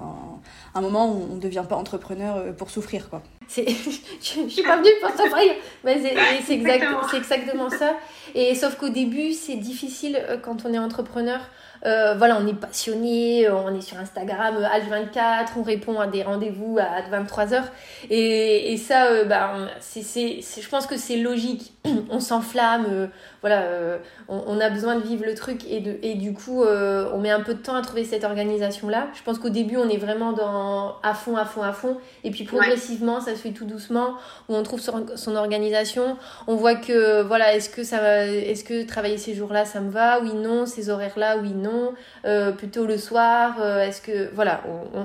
un 0.74 0.80
moment 0.80 1.12
où 1.12 1.28
on 1.30 1.34
ne 1.36 1.40
devient 1.40 1.64
pas 1.68 1.76
entrepreneur 1.76 2.54
pour 2.56 2.70
souffrir, 2.70 3.10
quoi. 3.10 3.22
Je, 3.48 4.48
suis 4.48 4.62
pas 4.62 4.76
venue 4.76 4.90
pour 5.02 5.10
souffrir, 5.10 5.52
mais 5.84 6.00
c'est, 6.46 6.54
exactement 6.54 7.70
ça. 7.70 7.94
Et 8.34 8.54
sauf 8.54 8.76
qu'au 8.76 8.88
début, 8.88 9.32
c'est 9.32 9.56
difficile 9.56 10.18
euh, 10.28 10.38
quand 10.38 10.64
on 10.64 10.72
est 10.72 10.78
entrepreneur. 10.78 11.40
Euh, 11.84 12.14
voilà, 12.16 12.38
on 12.40 12.46
est 12.46 12.58
passionné, 12.58 13.48
on 13.50 13.74
est 13.74 13.82
sur 13.82 13.98
Instagram 13.98 14.56
H24, 14.56 15.48
on 15.58 15.62
répond 15.62 16.00
à 16.00 16.06
des 16.06 16.22
rendez-vous 16.22 16.78
à 16.78 17.02
23h. 17.02 17.64
Et, 18.08 18.72
et 18.72 18.76
ça, 18.78 19.06
euh, 19.08 19.24
bah, 19.24 19.54
c'est, 19.80 20.40
je 20.40 20.68
pense 20.68 20.86
que 20.86 20.96
c'est 20.96 21.16
logique. 21.16 21.73
on 22.10 22.20
s'enflamme, 22.20 23.10
voilà, 23.42 23.60
euh, 23.62 23.98
on, 24.28 24.58
a 24.58 24.70
besoin 24.70 24.96
de 24.96 25.02
vivre 25.02 25.26
le 25.26 25.34
truc 25.34 25.66
et, 25.68 25.80
de, 25.80 25.98
et 26.02 26.14
du 26.14 26.32
coup, 26.32 26.62
euh, 26.62 27.10
on 27.12 27.18
met 27.18 27.30
un 27.30 27.40
peu 27.42 27.52
de 27.52 27.58
temps 27.58 27.74
à 27.74 27.82
trouver 27.82 28.04
cette 28.04 28.24
organisation-là. 28.24 29.08
Je 29.12 29.22
pense 29.22 29.38
qu'au 29.38 29.50
début, 29.50 29.76
on 29.76 29.86
est 29.90 29.98
vraiment 29.98 30.32
dans 30.32 30.96
à 31.02 31.12
fond, 31.12 31.36
à 31.36 31.44
fond, 31.44 31.62
à 31.62 31.72
fond. 31.72 31.98
Et 32.24 32.30
puis 32.30 32.44
progressivement, 32.44 33.20
ça 33.20 33.32
se 33.32 33.40
fait 33.40 33.50
tout 33.50 33.66
doucement, 33.66 34.14
où 34.48 34.54
on 34.54 34.62
trouve 34.62 34.80
son, 34.80 35.36
organisation. 35.36 36.16
On 36.46 36.56
voit 36.56 36.74
que, 36.74 37.20
voilà, 37.20 37.54
est-ce 37.54 37.68
que, 37.68 37.84
ça 37.84 38.26
est-ce 38.26 38.64
que 38.64 38.86
travailler 38.86 39.18
ces 39.18 39.34
jours-là, 39.34 39.66
ça 39.66 39.80
me 39.80 39.90
va? 39.90 40.20
Oui, 40.20 40.32
non. 40.32 40.64
Ces 40.64 40.88
horaires-là, 40.88 41.36
oui, 41.36 41.50
non. 41.50 41.92
Euh, 42.24 42.52
plutôt 42.52 42.86
le 42.86 42.96
soir, 42.96 43.62
est-ce 43.62 44.00
que, 44.00 44.30
voilà, 44.34 44.62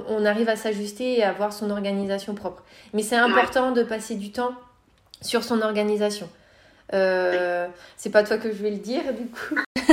on, 0.08 0.26
arrive 0.26 0.48
à 0.48 0.56
s'ajuster 0.56 1.20
et 1.20 1.24
à 1.24 1.30
avoir 1.30 1.52
son 1.52 1.72
organisation 1.72 2.36
propre. 2.36 2.64
Mais 2.94 3.02
c'est 3.02 3.18
important 3.18 3.72
de 3.72 3.84
passer 3.84 4.16
du 4.16 4.32
temps 4.32 4.52
sur 5.22 5.44
son 5.44 5.62
organisation. 5.62 6.30
Euh, 6.94 7.68
c'est 7.98 8.12
pas 8.12 8.24
toi 8.24 8.38
que 8.38 8.52
je 8.52 8.62
vais 8.64 8.72
le 8.72 8.78
dire, 8.78 9.04
du 9.14 9.28
coup. 9.28 9.56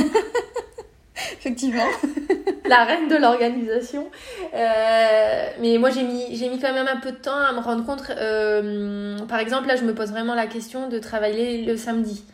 Effectivement. 1.32 1.86
La 2.68 2.84
reine 2.84 3.08
de 3.08 3.16
l'organisation. 3.16 4.10
Euh, 4.54 5.46
mais 5.60 5.78
moi, 5.78 5.90
j'ai 5.90 6.02
mis, 6.02 6.36
j'ai 6.36 6.48
mis 6.48 6.58
quand 6.58 6.72
même 6.72 6.88
un 6.88 6.98
peu 6.98 7.12
de 7.12 7.16
temps 7.16 7.36
à 7.36 7.52
me 7.52 7.60
rendre 7.60 7.84
compte. 7.84 8.02
Euh, 8.10 9.18
par 9.28 9.38
exemple, 9.38 9.68
là, 9.68 9.76
je 9.76 9.84
me 9.84 9.94
pose 9.94 10.10
vraiment 10.10 10.34
la 10.34 10.46
question 10.46 10.88
de 10.88 10.98
travailler 10.98 11.64
le 11.64 11.76
samedi. 11.76 12.24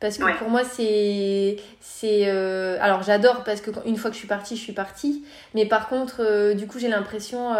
Parce 0.00 0.16
que 0.18 0.38
pour 0.38 0.48
moi, 0.48 0.62
c'est. 0.62 1.56
c'est 1.80 2.30
alors, 2.80 3.02
j'adore 3.02 3.42
parce 3.42 3.60
qu'une 3.60 3.96
fois 3.96 4.10
que 4.10 4.14
je 4.14 4.20
suis 4.20 4.28
partie, 4.28 4.56
je 4.56 4.60
suis 4.60 4.72
partie. 4.72 5.24
Mais 5.54 5.66
par 5.66 5.88
contre, 5.88 6.52
du 6.54 6.68
coup, 6.68 6.78
j'ai 6.78 6.86
l'impression 6.86 7.56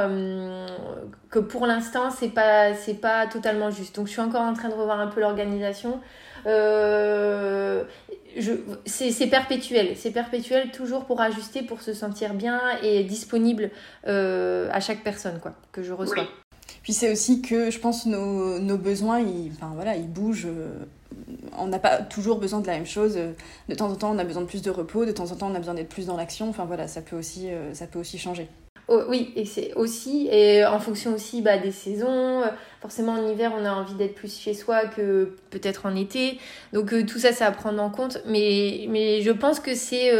que 1.30 1.40
pour 1.40 1.66
l'instant, 1.66 2.10
c'est 2.10 2.28
pas, 2.28 2.74
c'est 2.74 3.00
pas 3.00 3.26
totalement 3.26 3.70
juste. 3.70 3.96
Donc, 3.96 4.06
je 4.06 4.12
suis 4.12 4.20
encore 4.20 4.42
en 4.42 4.54
train 4.54 4.68
de 4.68 4.74
revoir 4.74 5.00
un 5.00 5.08
peu 5.08 5.20
l'organisation. 5.20 6.00
Euh, 6.46 7.84
c'est 8.86 9.26
perpétuel, 9.26 9.96
c'est 9.96 10.10
perpétuel 10.10 10.70
toujours 10.70 11.04
pour 11.04 11.20
ajuster, 11.20 11.62
pour 11.62 11.82
se 11.82 11.92
sentir 11.92 12.34
bien 12.34 12.60
et 12.82 13.04
disponible 13.04 13.70
euh, 14.06 14.68
à 14.72 14.80
chaque 14.80 15.02
personne 15.02 15.40
quoi, 15.40 15.54
que 15.72 15.82
je 15.82 15.92
reçois. 15.92 16.24
Puis 16.82 16.92
c'est 16.92 17.10
aussi 17.10 17.42
que 17.42 17.70
je 17.70 17.78
pense 17.78 18.06
nos, 18.06 18.58
nos 18.58 18.78
besoins, 18.78 19.20
ils, 19.20 19.50
enfin, 19.56 19.72
voilà, 19.74 19.96
ils 19.96 20.08
bougent. 20.08 20.46
Euh, 20.46 20.70
on 21.58 21.66
n'a 21.66 21.78
pas 21.78 21.98
toujours 21.98 22.38
besoin 22.38 22.60
de 22.60 22.66
la 22.66 22.74
même 22.74 22.86
chose. 22.86 23.18
De 23.68 23.74
temps 23.74 23.90
en 23.90 23.96
temps, 23.96 24.14
on 24.14 24.18
a 24.18 24.24
besoin 24.24 24.42
de 24.42 24.46
plus 24.46 24.62
de 24.62 24.70
repos. 24.70 25.04
De 25.04 25.12
temps 25.12 25.30
en 25.32 25.34
temps, 25.34 25.50
on 25.50 25.54
a 25.54 25.58
besoin 25.58 25.74
d'être 25.74 25.88
plus 25.88 26.06
dans 26.06 26.16
l'action. 26.16 26.48
Enfin 26.48 26.64
voilà, 26.64 26.86
ça 26.86 27.02
peut 27.02 27.16
aussi, 27.16 27.48
ça 27.72 27.86
peut 27.86 27.98
aussi 27.98 28.18
changer. 28.18 28.48
Oh, 28.90 29.02
oui, 29.08 29.32
et 29.36 29.44
c'est 29.44 29.74
aussi, 29.74 30.28
et 30.32 30.64
en 30.64 30.80
fonction 30.80 31.14
aussi 31.14 31.42
bah, 31.42 31.58
des 31.58 31.72
saisons, 31.72 32.42
forcément 32.80 33.12
en 33.12 33.28
hiver 33.28 33.52
on 33.58 33.64
a 33.64 33.72
envie 33.72 33.94
d'être 33.94 34.14
plus 34.14 34.38
chez 34.38 34.54
soi 34.54 34.86
que 34.86 35.36
peut-être 35.50 35.86
en 35.86 35.96
été. 35.96 36.38
Donc 36.72 36.94
tout 37.06 37.18
ça, 37.18 37.32
c'est 37.32 37.44
à 37.44 37.50
prendre 37.50 37.82
en 37.82 37.90
compte. 37.90 38.18
Mais, 38.26 38.86
mais 38.88 39.22
je 39.22 39.30
pense 39.30 39.60
que 39.60 39.74
c'est 39.74 40.12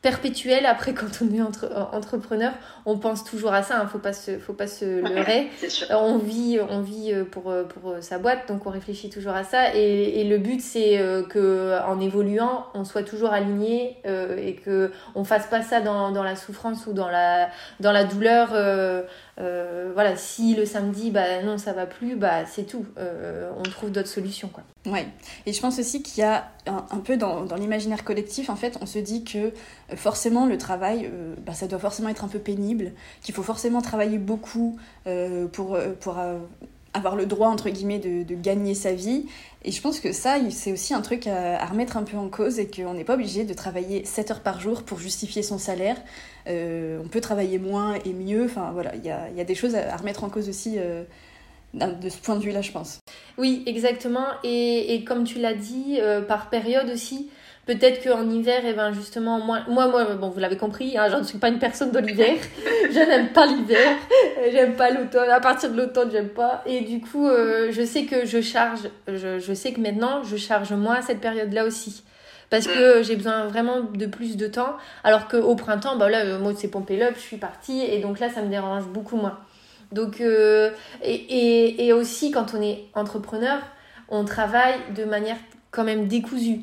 perpétuel. 0.00 0.66
Après, 0.66 0.94
quand 0.94 1.22
on 1.22 1.34
est 1.34 1.42
entre, 1.42 1.70
entrepreneur, 1.92 2.52
on 2.86 2.98
pense 2.98 3.24
toujours 3.24 3.52
à 3.52 3.62
ça. 3.62 3.74
Il 3.76 3.82
hein. 3.82 3.88
faut 3.90 3.98
pas 3.98 4.12
se, 4.12 4.38
faut 4.38 4.52
pas 4.52 4.66
se 4.66 4.84
leurrer. 4.84 5.48
on 5.90 6.18
vit, 6.18 6.58
on 6.68 6.80
vit 6.80 7.12
pour, 7.30 7.52
pour 7.68 7.96
sa 8.00 8.18
boîte, 8.18 8.48
donc 8.48 8.66
on 8.66 8.70
réfléchit 8.70 9.10
toujours 9.10 9.34
à 9.34 9.44
ça. 9.44 9.74
Et, 9.74 10.20
et 10.20 10.24
le 10.24 10.38
but, 10.38 10.60
c'est 10.60 10.98
que 11.28 11.78
en 11.86 12.00
évoluant, 12.00 12.66
on 12.74 12.84
soit 12.84 13.02
toujours 13.02 13.32
aligné 13.32 13.96
et 14.04 14.54
que 14.54 14.92
on 15.14 15.24
fasse 15.24 15.46
pas 15.46 15.62
ça 15.62 15.80
dans, 15.80 16.12
dans, 16.12 16.22
la 16.22 16.36
souffrance 16.36 16.86
ou 16.86 16.92
dans 16.92 17.10
la, 17.10 17.50
dans 17.80 17.92
la 17.92 18.04
douleur. 18.04 18.54
Euh, 19.40 19.90
voilà, 19.94 20.16
si 20.16 20.54
le 20.54 20.66
samedi, 20.66 21.10
bah 21.10 21.42
non, 21.42 21.58
ça 21.58 21.72
va 21.72 21.86
plus, 21.86 22.16
bah 22.16 22.44
c'est 22.46 22.64
tout. 22.64 22.86
Euh, 22.98 23.50
on 23.56 23.62
trouve 23.62 23.90
d'autres 23.90 24.08
solutions, 24.08 24.48
quoi. 24.48 24.64
Ouais. 24.86 25.06
Et 25.46 25.52
je 25.52 25.60
pense 25.60 25.78
aussi 25.78 26.02
qu'il 26.02 26.20
y 26.20 26.24
a 26.24 26.50
un, 26.66 26.98
peu 26.98 27.16
dans, 27.16 27.44
dans 27.44 27.56
l'imaginaire 27.56 28.04
collectif, 28.04 28.50
en 28.50 28.56
fait, 28.56 28.78
on 28.80 28.86
se 28.86 28.98
dit 28.98 29.24
que 29.24 29.38
euh, 29.38 29.52
forcément 29.96 30.46
le 30.46 30.58
travail, 30.58 31.10
bah, 31.46 31.54
ça 31.54 31.66
doit 31.66 31.78
forcément 31.78 32.08
être 32.08 32.24
un 32.24 32.28
peu 32.28 32.38
pénible, 32.38 32.92
qu'il 33.22 33.34
faut 33.34 33.42
forcément 33.42 33.82
travailler 33.82 34.18
beaucoup 34.18 34.78
pour, 35.52 35.78
pour 36.00 36.16
avoir 36.98 37.16
le 37.16 37.26
droit, 37.26 37.48
entre 37.48 37.70
guillemets, 37.70 37.98
de, 37.98 38.34
gagner 38.34 38.74
sa 38.74 38.92
vie. 38.92 39.26
Et 39.64 39.72
je 39.72 39.80
pense 39.80 40.00
que 40.00 40.12
ça, 40.12 40.36
c'est 40.50 40.72
aussi 40.72 40.94
un 40.94 41.00
truc 41.00 41.26
à, 41.26 41.64
remettre 41.66 41.96
un 41.96 42.02
peu 42.02 42.16
en 42.16 42.28
cause 42.28 42.58
et 42.58 42.68
qu'on 42.68 42.94
n'est 42.94 43.04
pas 43.04 43.14
obligé 43.14 43.44
de 43.44 43.54
travailler 43.54 44.04
7 44.04 44.30
heures 44.30 44.40
par 44.40 44.60
jour 44.60 44.82
pour 44.82 44.98
justifier 44.98 45.42
son 45.42 45.58
salaire. 45.58 45.96
Euh, 46.48 47.00
on 47.04 47.08
peut 47.08 47.20
travailler 47.20 47.58
moins 47.58 47.94
et 48.04 48.12
mieux. 48.12 48.44
Enfin, 48.44 48.70
voilà, 48.72 48.94
il 48.94 49.04
y 49.04 49.10
a, 49.10 49.30
y 49.30 49.40
a, 49.40 49.44
des 49.44 49.54
choses 49.54 49.74
à, 49.74 49.96
remettre 49.96 50.24
en 50.24 50.28
cause 50.28 50.48
aussi 50.48 50.76
euh, 50.78 51.04
de 51.74 52.08
ce 52.08 52.18
point 52.18 52.36
de 52.36 52.42
vue-là, 52.42 52.62
je 52.62 52.72
pense. 52.72 53.00
Oui, 53.36 53.62
exactement. 53.66 54.26
Et, 54.44 54.94
et 54.94 55.04
comme 55.04 55.24
tu 55.24 55.38
l'as 55.38 55.54
dit, 55.54 55.98
euh, 56.00 56.20
par 56.20 56.50
période 56.50 56.88
aussi, 56.90 57.30
Peut-être 57.68 58.02
qu'en 58.02 58.30
hiver, 58.30 58.64
et 58.64 58.70
eh 58.70 58.72
ben 58.72 58.94
justement, 58.94 59.40
moi, 59.40 59.58
moi, 59.68 59.88
moi 59.88 60.14
bon, 60.14 60.30
vous 60.30 60.40
l'avez 60.40 60.56
compris, 60.56 60.96
hein, 60.96 61.10
je 61.10 61.16
ne 61.16 61.22
suis 61.22 61.36
pas 61.36 61.50
une 61.50 61.58
personne 61.58 61.90
de 61.90 61.98
l'hiver. 61.98 62.36
je 62.90 62.98
n'aime 62.98 63.28
pas 63.28 63.44
l'hiver. 63.44 63.94
j'aime 64.50 64.74
pas 64.74 64.88
l'automne. 64.88 65.28
À 65.28 65.38
partir 65.38 65.70
de 65.70 65.76
l'automne, 65.76 66.10
j'aime 66.10 66.30
pas. 66.30 66.62
Et 66.64 66.80
du 66.80 67.02
coup, 67.02 67.28
euh, 67.28 67.68
je 67.70 67.84
sais 67.84 68.06
que 68.06 68.24
je 68.24 68.40
charge. 68.40 68.88
Je, 69.06 69.38
je, 69.38 69.52
sais 69.52 69.74
que 69.74 69.82
maintenant, 69.82 70.22
je 70.22 70.38
charge 70.38 70.72
moins 70.72 70.94
à 70.94 71.02
cette 71.02 71.20
période-là 71.20 71.66
aussi. 71.66 72.04
Parce 72.48 72.66
que 72.66 73.02
j'ai 73.02 73.16
besoin 73.16 73.48
vraiment 73.48 73.82
de 73.82 74.06
plus 74.06 74.38
de 74.38 74.46
temps. 74.46 74.78
Alors 75.04 75.28
qu'au 75.28 75.54
printemps, 75.54 75.96
bah 75.96 76.08
là, 76.08 76.24
euh, 76.24 76.38
moi, 76.38 76.54
c'est 76.56 76.68
pompé 76.68 76.96
l'up, 76.96 77.16
je 77.16 77.20
suis 77.20 77.36
partie. 77.36 77.82
Et 77.82 77.98
donc 77.98 78.18
là, 78.18 78.30
ça 78.30 78.40
me 78.40 78.48
dérange 78.48 78.84
beaucoup 78.86 79.18
moins. 79.18 79.40
Donc, 79.92 80.22
euh, 80.22 80.70
et, 81.02 81.12
et, 81.12 81.86
et 81.86 81.92
aussi, 81.92 82.30
quand 82.30 82.54
on 82.54 82.62
est 82.62 82.86
entrepreneur, 82.94 83.58
on 84.08 84.24
travaille 84.24 84.76
de 84.96 85.04
manière 85.04 85.36
quand 85.70 85.84
même 85.84 86.08
décousue. 86.08 86.62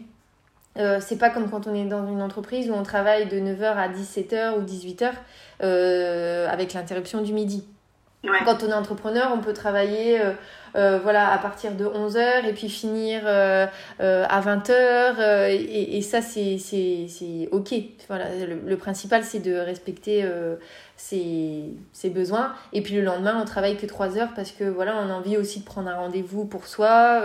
Euh, 0.77 0.99
c'est 1.01 1.17
pas 1.17 1.29
comme 1.29 1.49
quand 1.49 1.67
on 1.67 1.73
est 1.73 1.85
dans 1.85 2.07
une 2.07 2.21
entreprise 2.21 2.69
où 2.69 2.73
on 2.73 2.83
travaille 2.83 3.27
de 3.27 3.39
9h 3.39 3.63
à 3.63 3.87
17h 3.87 4.57
ou 4.57 4.61
18h 4.61 5.11
euh, 5.63 6.49
avec 6.49 6.73
l'interruption 6.73 7.21
du 7.21 7.33
midi. 7.33 7.63
Quand 8.43 8.63
on 8.63 8.69
est 8.69 8.73
entrepreneur, 8.73 9.31
on 9.35 9.39
peut 9.39 9.53
travailler 9.53 10.19
euh, 10.75 10.99
voilà, 11.03 11.31
à 11.31 11.37
partir 11.37 11.73
de 11.73 11.85
11h 11.85 12.47
et 12.47 12.53
puis 12.53 12.69
finir 12.69 13.21
à 13.27 13.69
20h. 13.99 15.49
Et, 15.51 15.97
et, 15.97 16.01
ça, 16.01 16.23
c'est, 16.23 16.57
c'est, 16.57 17.47
OK. 17.51 17.75
Voilà, 18.07 18.25
le, 18.65 18.77
principal, 18.77 19.23
c'est 19.23 19.41
de 19.41 19.53
respecter 19.53 20.27
ses, 20.97 21.65
ses, 21.93 22.09
besoins. 22.09 22.53
Et 22.73 22.81
puis 22.81 22.95
le 22.95 23.03
lendemain, 23.03 23.39
on 23.39 23.45
travaille 23.45 23.77
que 23.77 23.85
3 23.85 24.17
heures 24.17 24.33
parce 24.35 24.49
que 24.49 24.63
voilà, 24.63 24.95
on 24.97 25.11
a 25.11 25.13
envie 25.13 25.37
aussi 25.37 25.59
de 25.59 25.65
prendre 25.65 25.87
un 25.87 25.95
rendez-vous 25.95 26.45
pour 26.45 26.65
soi 26.65 27.21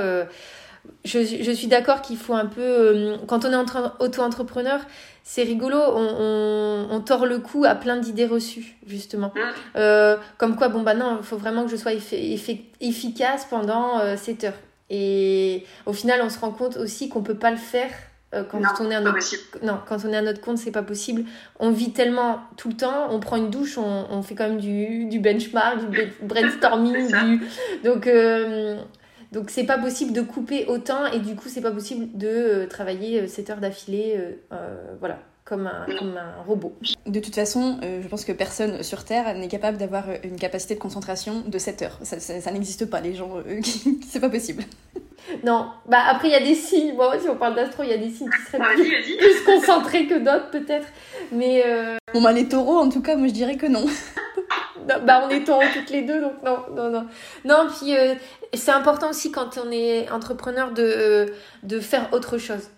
je, 1.05 1.21
je 1.25 1.51
suis 1.51 1.67
d'accord 1.67 2.03
qu'il 2.03 2.17
faut 2.17 2.35
un 2.35 2.47
peu. 2.47 2.61
Euh, 2.61 3.17
quand 3.27 3.45
on 3.45 3.53
est 3.53 3.81
auto-entrepreneur, 4.01 4.81
c'est 5.23 5.43
rigolo, 5.43 5.79
on, 5.79 6.87
on, 6.91 7.01
tord 7.01 7.27
le 7.27 7.39
cou 7.39 7.65
à 7.65 7.75
plein 7.75 7.97
d'idées 7.97 8.27
reçues, 8.27 8.77
justement. 8.87 9.33
Hein 9.37 9.53
euh, 9.77 10.17
comme 10.39 10.57
quoi, 10.57 10.69
bon, 10.69 10.83
bah 10.83 10.95
non, 10.95 11.19
il 11.21 11.25
faut 11.25 11.37
vraiment 11.37 11.65
que 11.65 11.71
je 11.71 11.77
sois 11.77 11.93
efficace 11.93 13.47
pendant 13.49 14.17
7 14.17 14.45
euh, 14.45 14.47
heures. 14.49 14.55
Et 14.91 15.65
au 15.87 15.93
final, 15.93 16.21
on 16.23 16.29
se 16.29 16.39
rend 16.39 16.51
compte 16.51 16.77
aussi 16.77 17.09
qu'on 17.09 17.23
peut 17.23 17.37
pas 17.37 17.51
le 17.51 17.57
faire 17.57 17.91
quand, 18.33 18.61
on 18.81 18.91
est 18.91 18.95
à 18.95 19.01
notre... 19.01 19.19
non, 19.65 19.79
quand 19.89 20.05
on 20.05 20.13
est 20.13 20.17
à 20.17 20.23
notre 20.23 20.41
compte, 20.41 20.59
c'est 20.59 20.71
pas 20.71 20.83
possible. 20.83 21.25
On 21.59 21.71
vit 21.71 21.93
tellement 21.93 22.41
tout 22.57 22.69
le 22.69 22.77
temps, 22.77 23.09
on 23.11 23.19
prend 23.19 23.37
une 23.37 23.51
douche, 23.51 23.77
on, 23.77 24.07
on 24.09 24.23
fait 24.23 24.37
quand 24.37 24.49
même 24.49 24.61
du, 24.61 25.07
du 25.07 25.19
benchmark, 25.19 25.91
du 25.91 26.13
brainstorming. 26.23 27.09
du... 27.09 27.43
Donc, 27.85 28.09
donc 29.33 29.51
c'est 29.51 29.65
pas 29.65 29.79
possible 29.79 30.13
de 30.13 30.23
couper 30.23 30.67
autant 30.67 31.07
et 31.07 31.21
du 31.21 31.37
coup 31.37 31.49
c'est 31.49 31.61
pas 31.61 31.71
possible 31.71 32.09
de 32.17 32.27
euh, 32.29 32.67
travailler 32.67 33.29
7 33.29 33.49
euh, 33.49 33.53
heures 33.53 33.61
d'affilée, 33.61 34.19
euh, 34.53 34.97
voilà, 34.99 35.21
comme 35.45 35.69
un, 35.69 35.87
comme 35.99 36.17
un, 36.17 36.43
robot. 36.43 36.77
De 37.07 37.21
toute 37.21 37.35
façon, 37.37 37.79
je 37.83 38.07
pense 38.09 38.25
que 38.25 38.33
personne 38.33 38.83
sur 38.83 39.05
Terre 39.05 39.33
n'est 39.37 39.49
capable 39.49 39.79
d'avoir 39.79 40.05
une 40.25 40.37
capacité 40.37 40.75
de 40.75 40.81
concentration 40.81 41.45
de 41.47 41.59
7 41.59 41.83
heures. 41.83 41.99
Ça, 42.03 42.19
ça, 42.19 42.51
n'existe 42.51 42.87
pas, 42.87 43.01
les 43.01 43.15
gens, 43.15 43.35
c'est 44.09 44.21
pas 44.21 44.31
possible. 44.31 44.65
Non, 45.45 45.69
bah 45.87 45.99
après 46.09 46.29
il 46.29 46.33
y 46.33 46.35
a 46.35 46.41
des 46.41 46.55
signes, 46.55 46.97
bon, 46.97 47.11
si 47.21 47.29
on 47.29 47.37
parle 47.37 47.55
d'astro, 47.55 47.85
il 47.85 47.91
y 47.91 47.93
a 47.93 47.99
des 47.99 48.11
signes 48.11 48.31
qui 48.31 48.51
seraient 48.51 48.75
plus, 48.75 49.45
concentrés 49.45 50.07
que 50.07 50.19
d'autres 50.19 50.51
peut-être, 50.51 50.87
mais... 51.31 51.63
Bon 52.13 52.23
bah 52.23 52.33
les 52.33 52.49
taureaux 52.49 52.79
en 52.79 52.89
tout 52.89 53.03
cas, 53.03 53.15
moi 53.17 53.29
je 53.29 53.35
dirais 53.35 53.57
que 53.57 53.67
non. 53.69 53.85
bah 54.87 55.23
on 55.25 55.29
est 55.29 55.45
taureaux 55.45 55.63
toutes 55.73 55.91
les 55.91 56.03
deux, 56.03 56.21
donc 56.21 56.43
non, 56.43 56.59
non, 56.75 56.91
non. 56.91 57.07
Non, 57.45 57.69
puis 57.69 57.95
c'est 58.55 58.73
important 58.73 59.11
aussi 59.11 59.31
quand 59.31 59.59
on 59.59 59.71
est 59.71 60.11
entrepreneur 60.11 60.73
de, 60.73 61.33
de 61.63 61.81
faire 61.81 62.13
autre 62.13 62.39
chose. 62.39 62.69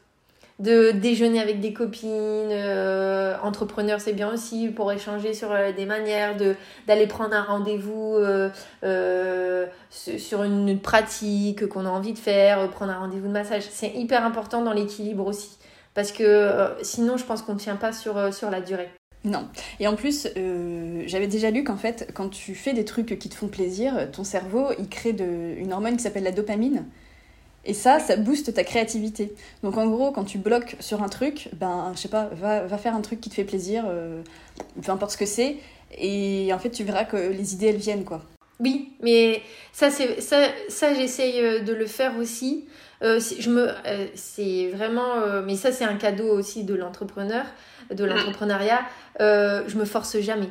De 0.59 0.93
déjeuner 0.93 1.41
avec 1.41 1.61
des 1.61 1.73
copines, 1.73 2.11
euh, 2.11 3.35
entrepreneur 3.43 4.01
c'est 4.01 4.13
bien 4.13 4.33
aussi 4.33 4.69
pour 4.69 4.93
échanger 4.93 5.35
sur 5.35 5.51
euh, 5.51 5.73
des 5.73 5.87
manières, 5.87 6.37
de 6.37 6.55
d'aller 6.87 7.07
prendre 7.07 7.35
un 7.35 7.43
rendez-vous 7.43 8.17
euh, 8.17 9.67
sur 9.91 10.43
une, 10.45 10.79
pratique 10.79 11.67
qu'on 11.69 11.87
a 11.87 11.89
envie 11.89 12.13
de 12.13 12.19
faire, 12.19 12.69
prendre 12.71 12.93
un 12.93 12.99
rendez-vous 12.99 13.29
de 13.29 13.33
massage. 13.33 13.65
C'est 13.71 13.91
hyper 13.95 14.25
important 14.25 14.63
dans 14.63 14.73
l'équilibre 14.73 15.27
aussi. 15.27 15.59
Parce 15.95 16.13
que 16.13 16.51
sinon 16.83 17.17
je 17.17 17.25
pense 17.25 17.43
qu'on 17.43 17.55
ne 17.55 17.59
tient 17.59 17.77
pas 17.77 17.93
sur, 17.93 18.33
sur 18.33 18.51
la 18.51 18.61
durée. 18.61 18.91
Non. 19.25 19.49
Et 19.79 19.87
en 19.87 19.95
plus, 19.95 20.27
euh, 20.37 21.05
j'avais 21.07 21.29
déjà 21.29 21.51
lu 21.51 21.63
qu'en 21.63 21.77
fait, 21.77 22.11
quand 22.13 22.29
tu 22.29 22.55
fais 22.55 22.73
des 22.73 22.85
trucs 22.85 23.19
qui 23.19 23.29
te 23.29 23.35
font 23.35 23.49
plaisir, 23.49 24.11
ton 24.11 24.25
cerveau, 24.25 24.69
il 24.79 24.89
crée 24.89 25.13
de, 25.13 25.55
une 25.59 25.73
hormone 25.73 25.97
qui 25.97 26.03
s'appelle 26.03 26.25
la 26.25 26.33
dopamine. 26.33 26.85
Et 27.65 27.75
ça, 27.75 28.01
ça 28.01 28.17
booste 28.17 28.53
ta 28.55 28.65
créativité. 28.65 29.33
Donc 29.63 29.79
en 29.79 29.87
gros, 29.87 30.11
quand 30.11 30.25
tu 30.25 30.39
bloques 30.39 30.77
sur 30.81 31.05
un 31.05 31.09
truc, 31.09 31.49
ben, 31.53 31.93
je 31.95 32.01
sais 32.01 32.09
pas, 32.09 32.29
va, 32.33 32.65
va 32.67 32.79
faire 32.79 32.97
un 32.97 33.01
truc 33.01 33.21
qui 33.21 33.31
te 33.31 33.37
fait 33.37 33.45
plaisir, 33.45 33.85
euh, 33.87 34.23
peu 34.83 34.91
importe 34.91 35.13
ce 35.13 35.17
que 35.17 35.27
c'est, 35.27 35.59
et 35.97 36.53
en 36.53 36.59
fait, 36.59 36.71
tu 36.71 36.83
verras 36.83 37.05
que 37.05 37.17
les 37.17 37.55
idées, 37.55 37.67
elles 37.67 37.77
viennent, 37.77 38.05
quoi. 38.05 38.23
Oui, 38.59 38.93
mais 39.01 39.43
ça, 39.73 39.91
c'est 39.91 40.21
ça, 40.21 40.49
ça 40.69 40.95
j'essaye 40.95 41.41
euh, 41.41 41.61
de 41.61 41.73
le 41.73 41.87
faire 41.87 42.17
aussi. 42.19 42.65
je 43.01 43.51
me, 43.51 43.69
c'est 44.17 44.69
vraiment, 44.71 45.43
mais 45.45 45.55
ça, 45.55 45.71
c'est 45.71 45.85
un 45.85 45.97
cadeau 45.97 46.37
aussi 46.37 46.65
de 46.65 46.75
l'entrepreneur 46.75 47.45
de 47.91 48.05
l'entrepreneuriat, 48.05 48.81
euh, 49.21 49.63
je 49.67 49.77
me 49.77 49.85
force 49.85 50.19
jamais. 50.21 50.49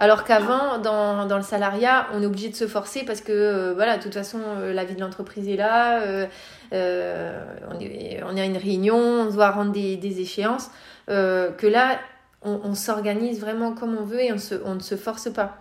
Alors 0.00 0.22
qu'avant, 0.22 0.78
dans, 0.78 1.26
dans, 1.26 1.36
le 1.36 1.42
salariat, 1.42 2.06
on 2.14 2.22
est 2.22 2.26
obligé 2.26 2.48
de 2.48 2.54
se 2.54 2.68
forcer 2.68 3.04
parce 3.04 3.20
que, 3.20 3.32
euh, 3.32 3.74
voilà, 3.74 3.98
de 3.98 4.02
toute 4.02 4.14
façon, 4.14 4.38
euh, 4.58 4.72
la 4.72 4.84
vie 4.84 4.94
de 4.94 5.00
l'entreprise 5.00 5.48
est 5.48 5.56
là, 5.56 6.00
on, 6.72 7.80
est, 7.80 8.22
on 8.22 8.36
est 8.36 8.40
à 8.40 8.44
une 8.44 8.56
réunion, 8.56 8.96
on 8.96 9.30
doit 9.30 9.50
rendre 9.50 9.72
des, 9.72 9.96
des 9.96 10.20
échéances, 10.20 10.70
que 11.08 11.66
là, 11.66 11.98
on, 12.42 12.74
s'organise 12.74 13.40
vraiment 13.40 13.72
comme 13.72 13.96
on 13.98 14.04
veut 14.04 14.22
et 14.22 14.32
on, 14.32 14.38
se, 14.38 14.54
on 14.64 14.76
ne 14.76 14.80
se 14.80 14.94
force 14.94 15.32
pas. 15.32 15.58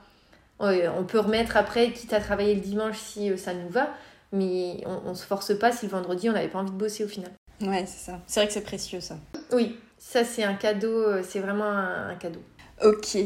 On 0.60 1.04
peut 1.04 1.20
remettre 1.20 1.58
après, 1.58 1.92
quitte 1.92 2.14
à 2.14 2.20
travailler 2.20 2.54
le 2.54 2.62
dimanche 2.62 2.98
si 2.98 3.36
ça 3.40 3.56
nous 3.56 3.70
va, 3.70 3.90
mais 4.32 4.84
on 4.86 5.10
ne 5.10 5.16
se 5.16 5.26
force 5.26 5.58
pas 5.58 5.72
si 5.72 5.88
le 5.88 5.92
vendredi, 5.92 6.30
on 6.30 6.34
n'avait 6.34 6.48
pas 6.48 6.60
envie 6.60 6.72
de 6.72 6.78
bosser 6.78 7.04
au 7.04 7.08
final. 7.08 7.32
Ouais, 7.62 7.86
c'est 7.88 8.12
ça. 8.12 8.20
C'est 8.28 8.40
vrai 8.40 8.48
que 8.48 8.54
c'est 8.54 8.62
précieux, 8.62 9.00
ça. 9.00 9.16
Oui, 9.52 9.78
ça, 10.10 10.24
c'est 10.24 10.46
un 10.46 10.54
cadeau, 10.54 10.88
euh, 10.88 11.22
c'est 11.22 11.42
vraiment 11.42 11.70
un, 11.70 12.16
cadeau. 12.16 12.40
Ok. 12.82 13.18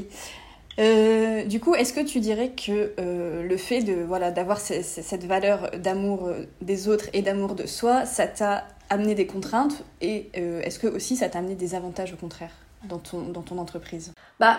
Euh, 0.79 1.43
du 1.43 1.59
coup, 1.59 1.75
est-ce 1.75 1.93
que 1.93 2.03
tu 2.03 2.19
dirais 2.19 2.53
que 2.53 2.93
euh, 2.99 3.43
le 3.43 3.57
fait 3.57 3.83
de 3.83 3.93
voilà 3.93 4.31
d'avoir 4.31 4.59
cette 4.59 5.25
valeur 5.25 5.69
d'amour 5.77 6.31
des 6.61 6.87
autres 6.87 7.05
et 7.13 7.21
d'amour 7.21 7.53
de 7.53 7.67
soi, 7.67 8.05
ça 8.05 8.25
t'a 8.25 8.63
amené 8.89 9.13
des 9.13 9.27
contraintes 9.27 9.83
et 10.01 10.31
est-ce 10.33 10.79
que 10.79 10.87
aussi 10.87 11.15
ça 11.15 11.29
t'a 11.29 11.39
amené 11.39 11.53
des 11.53 11.75
avantages 11.75 12.13
au 12.13 12.17
contraire 12.17 12.51
dans 12.85 12.97
ton, 12.97 13.27
dans 13.27 13.43
ton 13.43 13.59
entreprise? 13.59 14.13
Bah 14.39 14.57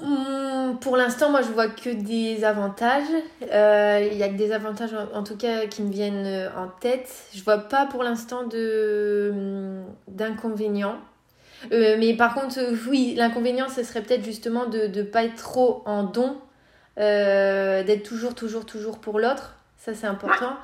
hmm, 0.00 0.76
pour 0.80 0.96
l'instant, 0.96 1.30
moi, 1.30 1.42
je 1.42 1.50
vois 1.50 1.68
que 1.68 1.90
des 1.90 2.42
avantages. 2.42 3.12
Il 3.42 4.16
y 4.16 4.22
a 4.22 4.28
que 4.28 4.38
des 4.38 4.50
avantages, 4.52 4.96
en, 5.12 5.22
tout 5.22 5.36
cas, 5.36 5.66
qui 5.66 5.82
me 5.82 5.92
viennent 5.92 6.50
en 6.56 6.68
tête. 6.80 7.12
Je 7.34 7.44
vois 7.44 7.58
pas 7.58 7.84
pour 7.84 8.02
l'instant 8.02 8.46
de 8.46 9.30
hmm, 9.34 9.84
d'inconvénients. 10.08 10.96
Euh, 11.72 11.96
mais 11.98 12.14
par 12.14 12.34
contre, 12.34 12.58
euh, 12.58 12.76
oui, 12.88 13.14
l'inconvénient, 13.16 13.68
ce 13.68 13.82
serait 13.82 14.02
peut-être 14.02 14.24
justement 14.24 14.66
de 14.66 14.86
ne 14.86 15.02
pas 15.02 15.24
être 15.24 15.36
trop 15.36 15.82
en 15.86 16.04
don, 16.04 16.36
euh, 16.98 17.82
d'être 17.82 18.02
toujours, 18.02 18.34
toujours, 18.34 18.66
toujours 18.66 18.98
pour 18.98 19.18
l'autre. 19.18 19.56
Ça, 19.76 19.94
c'est 19.94 20.06
important. 20.06 20.56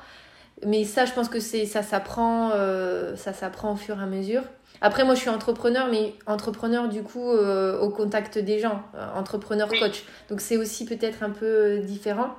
Mais 0.65 0.83
ça, 0.83 1.05
je 1.05 1.13
pense 1.13 1.29
que 1.29 1.39
c'est 1.39 1.65
ça 1.65 1.81
s'apprend 1.81 2.51
euh, 2.53 3.15
ça 3.15 3.33
s'apprend 3.33 3.73
au 3.73 3.75
fur 3.75 3.99
et 3.99 4.03
à 4.03 4.05
mesure. 4.05 4.43
Après, 4.81 5.03
moi, 5.03 5.15
je 5.15 5.21
suis 5.21 5.29
entrepreneur, 5.29 5.87
mais 5.91 6.15
entrepreneur 6.25 6.87
du 6.87 7.03
coup 7.03 7.29
au 7.29 7.89
contact 7.89 8.39
des 8.39 8.59
gens, 8.59 8.81
entrepreneur 9.15 9.67
coach. 9.67 10.03
Donc 10.29 10.41
c'est 10.41 10.57
aussi 10.57 10.85
peut-être 10.85 11.21
un 11.21 11.29
peu 11.29 11.79
différent. 11.79 12.35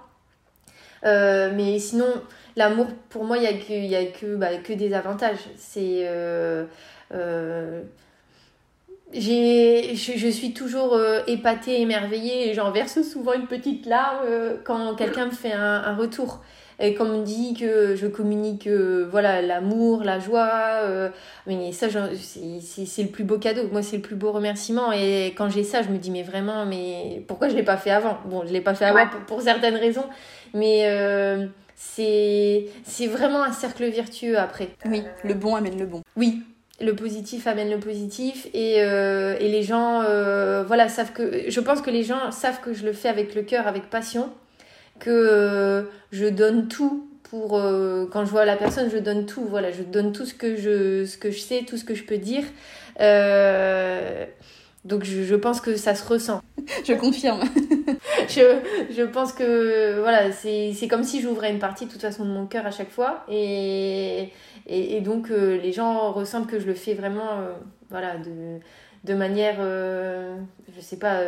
mais 1.04 1.78
sinon, 1.78 2.08
l'amour, 2.56 2.86
pour 3.10 3.24
moi, 3.24 3.36
il 3.38 3.42
n'y 3.42 3.46
a, 3.46 3.52
que, 3.52 3.72
y 3.72 3.94
a 3.94 4.06
que, 4.06 4.34
bah, 4.34 4.56
que 4.56 4.72
des 4.72 4.92
avantages. 4.92 5.38
C'est 5.56 6.08
j'ai, 9.12 9.94
je, 9.94 10.28
suis 10.28 10.52
toujours 10.52 10.94
euh, 10.94 11.20
épatée, 11.26 11.80
émerveillée 11.80 12.50
et 12.50 12.54
j'en 12.54 12.70
verse 12.70 13.02
souvent 13.02 13.34
une 13.34 13.46
petite 13.46 13.86
larme 13.86 14.24
euh, 14.24 14.56
quand 14.64 14.94
quelqu'un 14.94 15.26
me 15.26 15.30
fait 15.30 15.52
un, 15.52 15.82
un, 15.84 15.94
retour. 15.94 16.40
Et 16.80 16.94
qu'on 16.94 17.04
me 17.04 17.22
dit 17.22 17.54
que 17.54 17.94
je 17.94 18.06
communique 18.08 18.66
euh, 18.66 19.06
voilà 19.08 19.40
l'amour, 19.40 20.02
la 20.02 20.18
joie, 20.18 20.80
mais 21.46 21.70
ça 21.70 21.86
c'est, 21.90 22.86
c'est, 22.86 23.02
le 23.02 23.08
plus 23.10 23.22
beau 23.22 23.38
cadeau. 23.38 23.68
Moi 23.70 23.82
c'est 23.82 23.96
le 23.96 24.02
plus 24.02 24.16
beau 24.16 24.32
remerciement 24.32 24.90
et 24.90 25.34
quand 25.36 25.48
j'ai 25.48 25.62
ça 25.62 25.82
je 25.82 25.90
me 25.90 25.98
dis 25.98 26.10
mais 26.10 26.24
vraiment 26.24 26.64
mais 26.64 27.22
pourquoi 27.28 27.48
je 27.50 27.54
l'ai 27.54 27.62
pas 27.62 27.76
fait 27.76 27.90
avant? 27.90 28.18
Bon 28.24 28.44
je 28.46 28.52
l'ai 28.52 28.62
pas 28.62 28.74
fait 28.74 28.86
avant 28.86 29.06
pour, 29.06 29.20
pour 29.20 29.42
certaines 29.42 29.76
raisons, 29.76 30.06
mais 30.54 30.88
c'est 31.76 32.66
c'est 32.84 33.06
vraiment 33.06 33.44
un 33.44 33.52
cercle 33.52 33.84
vertueux 33.84 34.38
après. 34.38 34.70
Oui, 34.86 35.04
le 35.22 35.34
bon 35.34 35.54
amène 35.54 35.78
le 35.78 35.86
bon. 35.86 36.02
Oui, 36.16 36.42
le 36.82 36.94
positif 36.94 37.46
amène 37.46 37.70
le 37.70 37.78
positif 37.78 38.46
et, 38.52 38.76
euh, 38.82 39.36
et 39.38 39.48
les 39.48 39.62
gens 39.62 40.02
euh, 40.02 40.64
voilà 40.66 40.88
savent 40.88 41.12
que 41.12 41.48
je 41.48 41.60
pense 41.60 41.80
que 41.80 41.90
les 41.90 42.02
gens 42.02 42.30
savent 42.30 42.60
que 42.60 42.74
je 42.74 42.84
le 42.84 42.92
fais 42.92 43.08
avec 43.08 43.34
le 43.34 43.42
cœur 43.42 43.66
avec 43.66 43.88
passion 43.88 44.30
que 44.98 45.10
euh, 45.10 45.82
je 46.10 46.26
donne 46.26 46.68
tout 46.68 47.08
pour 47.22 47.52
quand 48.10 48.26
je 48.26 48.30
vois 48.30 48.44
la 48.44 48.56
personne 48.56 48.90
je 48.90 48.98
donne 48.98 49.24
tout 49.24 49.46
voilà 49.48 49.70
je 49.70 49.82
donne 49.82 50.12
tout 50.12 50.26
ce 50.26 50.34
que 50.34 50.56
je 50.56 51.06
ce 51.06 51.16
que 51.16 51.30
je 51.30 51.40
sais 51.40 51.64
tout 51.66 51.78
ce 51.78 51.84
que 51.84 51.94
je 51.94 52.04
peux 52.04 52.18
dire 52.18 52.44
donc 54.84 55.04
je, 55.04 55.22
je, 55.22 55.36
pense 55.36 55.60
que 55.60 55.76
ça 55.76 55.94
se 55.94 56.04
ressent. 56.04 56.42
Je 56.84 56.94
confirme. 56.94 57.40
Je, 58.28 58.58
je 58.90 59.02
pense 59.02 59.32
que 59.32 60.00
voilà 60.00 60.30
c'est 60.32 60.88
comme 60.88 61.02
si 61.02 61.20
j'ouvrais 61.20 61.50
une 61.50 61.58
partie 61.58 61.86
de 61.86 61.90
toute 61.90 62.00
façon 62.00 62.24
de 62.24 62.30
mon 62.30 62.46
cœur 62.46 62.66
à 62.66 62.70
chaque 62.70 62.90
fois 62.90 63.24
et 63.28 64.28
et, 64.66 65.00
donc, 65.00 65.30
euh, 65.30 65.60
les 65.60 65.72
gens 65.72 66.12
ressentent 66.12 66.46
que 66.46 66.60
je 66.60 66.66
le 66.66 66.74
fais 66.74 66.94
vraiment, 66.94 67.40
euh, 67.40 67.52
voilà, 67.90 68.16
de, 68.16 68.60
de 69.04 69.14
manière, 69.14 69.56
euh, 69.58 70.36
je 70.74 70.80
sais 70.80 70.98
pas, 70.98 71.20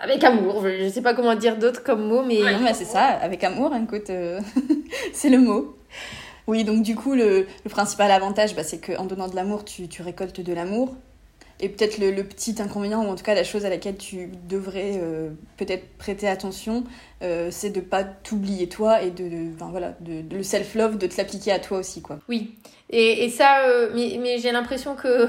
avec 0.00 0.24
amour. 0.24 0.64
Je 0.66 0.88
sais 0.88 1.02
pas 1.02 1.14
comment 1.14 1.34
dire 1.36 1.56
d'autre 1.58 1.82
comme 1.82 2.06
mot, 2.06 2.22
mais. 2.22 2.40
mais 2.60 2.74
c'est 2.74 2.84
ça, 2.84 3.04
avec 3.04 3.44
amour, 3.44 3.72
écoute, 3.74 4.10
c'est 5.12 5.30
le 5.30 5.38
mot. 5.38 5.76
Oui, 6.48 6.64
donc 6.64 6.82
du 6.82 6.96
coup, 6.96 7.14
le, 7.14 7.46
principal 7.68 8.10
avantage, 8.10 8.56
bah, 8.56 8.64
c'est 8.64 8.80
qu'en 8.80 9.04
donnant 9.04 9.28
de 9.28 9.36
l'amour, 9.36 9.64
tu, 9.64 9.86
tu 9.86 10.02
récoltes 10.02 10.40
de 10.40 10.52
l'amour. 10.52 10.96
Et 11.60 11.68
peut-être 11.68 11.98
le, 11.98 12.22
petit 12.22 12.60
inconvénient, 12.60 13.04
ou 13.04 13.08
en 13.08 13.16
tout 13.16 13.24
cas 13.24 13.34
la 13.34 13.44
chose 13.44 13.64
à 13.64 13.68
laquelle 13.68 13.96
tu 13.96 14.30
devrais 14.48 15.00
peut-être 15.56 15.88
prêter 15.98 16.28
attention, 16.28 16.84
euh, 17.22 17.48
c'est 17.50 17.70
de 17.70 17.80
pas 17.80 18.04
t'oublier 18.04 18.68
toi 18.68 19.02
et 19.02 19.10
de, 19.10 19.50
voilà, 19.58 19.94
de, 20.00 20.22
le 20.34 20.42
self-love, 20.42 20.98
de 20.98 21.06
te 21.06 21.16
l'appliquer 21.16 21.52
à 21.52 21.58
toi 21.58 21.78
aussi. 21.78 22.02
quoi. 22.02 22.18
Oui, 22.28 22.54
et, 22.90 23.24
et 23.24 23.28
ça, 23.30 23.66
euh, 23.66 23.90
mais, 23.94 24.18
mais 24.20 24.38
j'ai 24.38 24.52
l'impression 24.52 24.94
que 24.94 25.28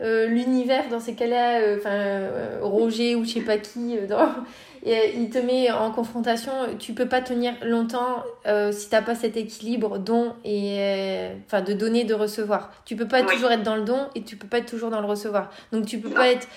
l'univers 0.26 0.88
dans 0.90 1.00
ces 1.00 1.14
cas-là, 1.14 1.76
enfin 1.76 2.20
Roger 2.60 3.14
ou 3.14 3.24
je 3.24 3.30
sais 3.30 3.40
pas 3.40 3.58
qui, 3.58 3.96
dans, 4.08 4.28
et 4.84 5.14
il 5.16 5.30
te 5.30 5.38
met 5.38 5.70
en 5.70 5.90
confrontation. 5.90 6.52
Tu 6.78 6.92
peux 6.92 7.06
pas 7.06 7.20
tenir 7.20 7.54
longtemps 7.62 8.22
euh, 8.46 8.72
si 8.72 8.88
t'as 8.88 9.02
pas 9.02 9.14
cet 9.14 9.36
équilibre 9.36 9.98
don 9.98 10.34
et 10.44 10.76
euh, 10.78 11.34
enfin 11.46 11.62
de 11.62 11.72
donner 11.72 12.04
de 12.04 12.14
recevoir. 12.14 12.72
Tu 12.84 12.96
peux 12.96 13.06
pas 13.06 13.22
toujours 13.22 13.50
être 13.50 13.62
dans 13.62 13.76
le 13.76 13.82
don 13.82 14.08
et 14.14 14.22
tu 14.22 14.36
peux 14.36 14.48
pas 14.48 14.58
être 14.58 14.70
toujours 14.70 14.90
dans 14.90 15.00
le 15.00 15.06
recevoir. 15.06 15.50
Donc 15.72 15.86
tu 15.86 15.98
peux 15.98 16.10
pas 16.10 16.28
être 16.28 16.48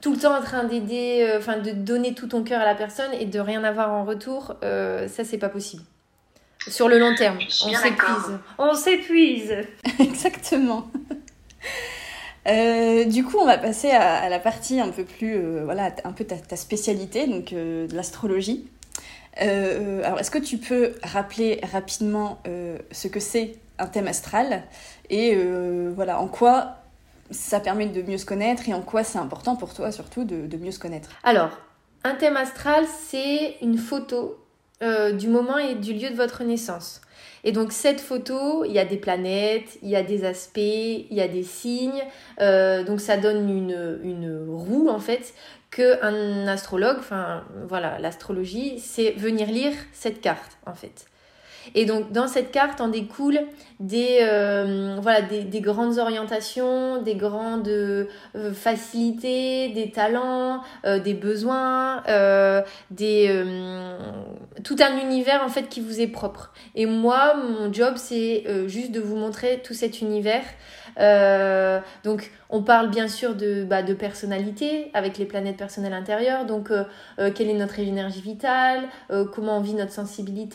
tout 0.00 0.12
le 0.12 0.18
temps 0.18 0.36
en 0.36 0.42
train 0.42 0.64
d'aider, 0.64 1.26
euh, 1.28 1.38
enfin 1.38 1.58
de 1.58 1.70
donner 1.70 2.14
tout 2.14 2.28
ton 2.28 2.42
cœur 2.42 2.60
à 2.60 2.64
la 2.64 2.74
personne 2.74 3.12
et 3.18 3.26
de 3.26 3.40
rien 3.40 3.64
avoir 3.64 3.92
en 3.92 4.04
retour. 4.04 4.56
ça 4.62 5.24
c'est 5.24 5.38
pas 5.38 5.48
possible. 5.48 5.82
Sur 6.68 6.88
le 6.88 6.98
long 6.98 7.14
terme, 7.14 7.38
on 7.38 7.74
s'épuise. 7.74 8.38
On 8.58 8.74
s'épuise. 8.74 9.54
Exactement. 9.98 10.88
Euh, 12.46 13.04
du 13.04 13.24
coup, 13.24 13.36
on 13.38 13.46
va 13.46 13.58
passer 13.58 13.90
à, 13.90 14.28
la 14.28 14.38
partie 14.38 14.80
un 14.80 14.88
peu 14.88 15.04
plus, 15.04 15.36
euh, 15.36 15.62
voilà, 15.64 15.94
un 16.04 16.12
peu 16.12 16.24
ta, 16.24 16.56
spécialité, 16.56 17.26
donc 17.26 17.52
euh, 17.52 17.86
l'astrologie. 17.92 18.66
alors, 19.36 20.18
est-ce 20.18 20.30
que 20.30 20.38
tu 20.38 20.58
peux 20.58 20.94
rappeler 21.02 21.60
rapidement 21.72 22.42
ce 22.90 23.08
que 23.08 23.20
c'est 23.20 23.56
un 23.78 23.86
thème 23.86 24.08
astral 24.08 24.64
et 25.08 25.36
voilà, 25.94 26.20
en 26.20 26.28
quoi 26.28 26.79
ça 27.30 27.60
permet 27.60 27.86
de 27.86 28.02
mieux 28.02 28.18
se 28.18 28.26
connaître 28.26 28.68
et 28.68 28.74
en 28.74 28.82
quoi 28.82 29.04
c'est 29.04 29.18
important 29.18 29.56
pour 29.56 29.74
toi 29.74 29.92
surtout 29.92 30.24
de, 30.24 30.46
de, 30.46 30.56
mieux 30.56 30.72
se 30.72 30.78
connaître 30.78 31.08
Alors, 31.22 31.50
un 32.04 32.14
thème 32.14 32.36
astral, 32.36 32.84
c'est 33.08 33.56
une 33.62 33.78
photo 33.78 34.36
du 35.12 35.28
moment 35.28 35.58
et 35.58 35.74
du 35.74 35.92
lieu 35.92 36.08
de 36.08 36.16
votre 36.16 36.42
naissance. 36.42 37.02
Et 37.44 37.52
donc 37.52 37.72
cette 37.72 38.00
photo, 38.00 38.64
il 38.64 38.72
y 38.72 38.78
a 38.78 38.84
des 38.84 38.96
planètes, 38.96 39.78
il 39.82 39.88
y 39.88 39.96
a 39.96 40.02
des 40.02 40.24
aspects, 40.24 40.58
il 40.58 41.12
y 41.12 41.20
a 41.20 41.28
des 41.28 41.42
signes. 41.42 42.02
Euh, 42.40 42.84
donc 42.84 43.00
ça 43.00 43.16
donne 43.16 43.48
une, 43.48 44.00
une 44.02 44.46
roue 44.48 44.88
en 44.88 44.98
fait 44.98 45.34
que 45.70 46.02
un 46.04 46.48
astrologue, 46.48 46.96
enfin 46.98 47.44
voilà, 47.68 47.98
l'astrologie, 47.98 48.78
c'est 48.80 49.12
venir 49.12 49.48
lire 49.48 49.72
cette 49.92 50.20
carte 50.20 50.58
en 50.66 50.74
fait. 50.74 51.06
Et 51.74 51.84
donc 51.84 52.12
dans 52.12 52.26
cette 52.26 52.50
carte 52.50 52.80
en 52.80 52.88
découle 52.88 53.40
des, 53.80 54.18
euh, 54.22 54.98
voilà, 55.00 55.22
des, 55.22 55.42
des, 55.42 55.60
grandes 55.60 55.98
orientations, 55.98 57.02
des 57.02 57.14
grandes 57.14 57.68
euh, 57.68 58.06
facilités, 58.52 59.70
des 59.70 59.90
talents, 59.90 60.62
euh, 60.84 60.98
des 60.98 61.14
besoins, 61.14 62.02
des, 62.90 63.44
tout 64.64 64.76
un 64.80 64.98
univers 64.98 65.42
en 65.42 65.48
fait 65.48 65.68
qui 65.68 65.80
vous 65.80 66.00
est 66.00 66.08
propre. 66.08 66.52
Et 66.74 66.86
moi, 66.86 67.34
mon 67.34 67.72
job, 67.72 67.94
c'est 67.96 68.44
juste 68.66 68.92
de 68.92 69.00
vous 69.00 69.16
montrer 69.16 69.60
tout 69.64 69.74
cet 69.74 70.00
univers. 70.00 70.44
donc 72.04 72.30
on 72.50 72.62
parle 72.62 72.90
bien 72.90 73.08
sûr 73.08 73.34
de, 73.34 73.64
bah, 73.64 73.82
de 73.82 73.94
personnalité 73.94 74.90
avec 74.92 75.18
les 75.18 75.24
planètes 75.24 75.56
personnelles 75.56 75.92
intérieures. 75.92 76.46
Donc, 76.46 76.70
euh, 76.70 76.84
euh, 77.18 77.30
quelle 77.32 77.48
est 77.48 77.54
notre 77.54 77.78
énergie 77.78 78.20
vitale 78.20 78.88
euh, 79.10 79.24
Comment 79.24 79.58
on 79.58 79.60
vit 79.60 79.74
notre 79.74 79.92
sensibilité 79.92 80.50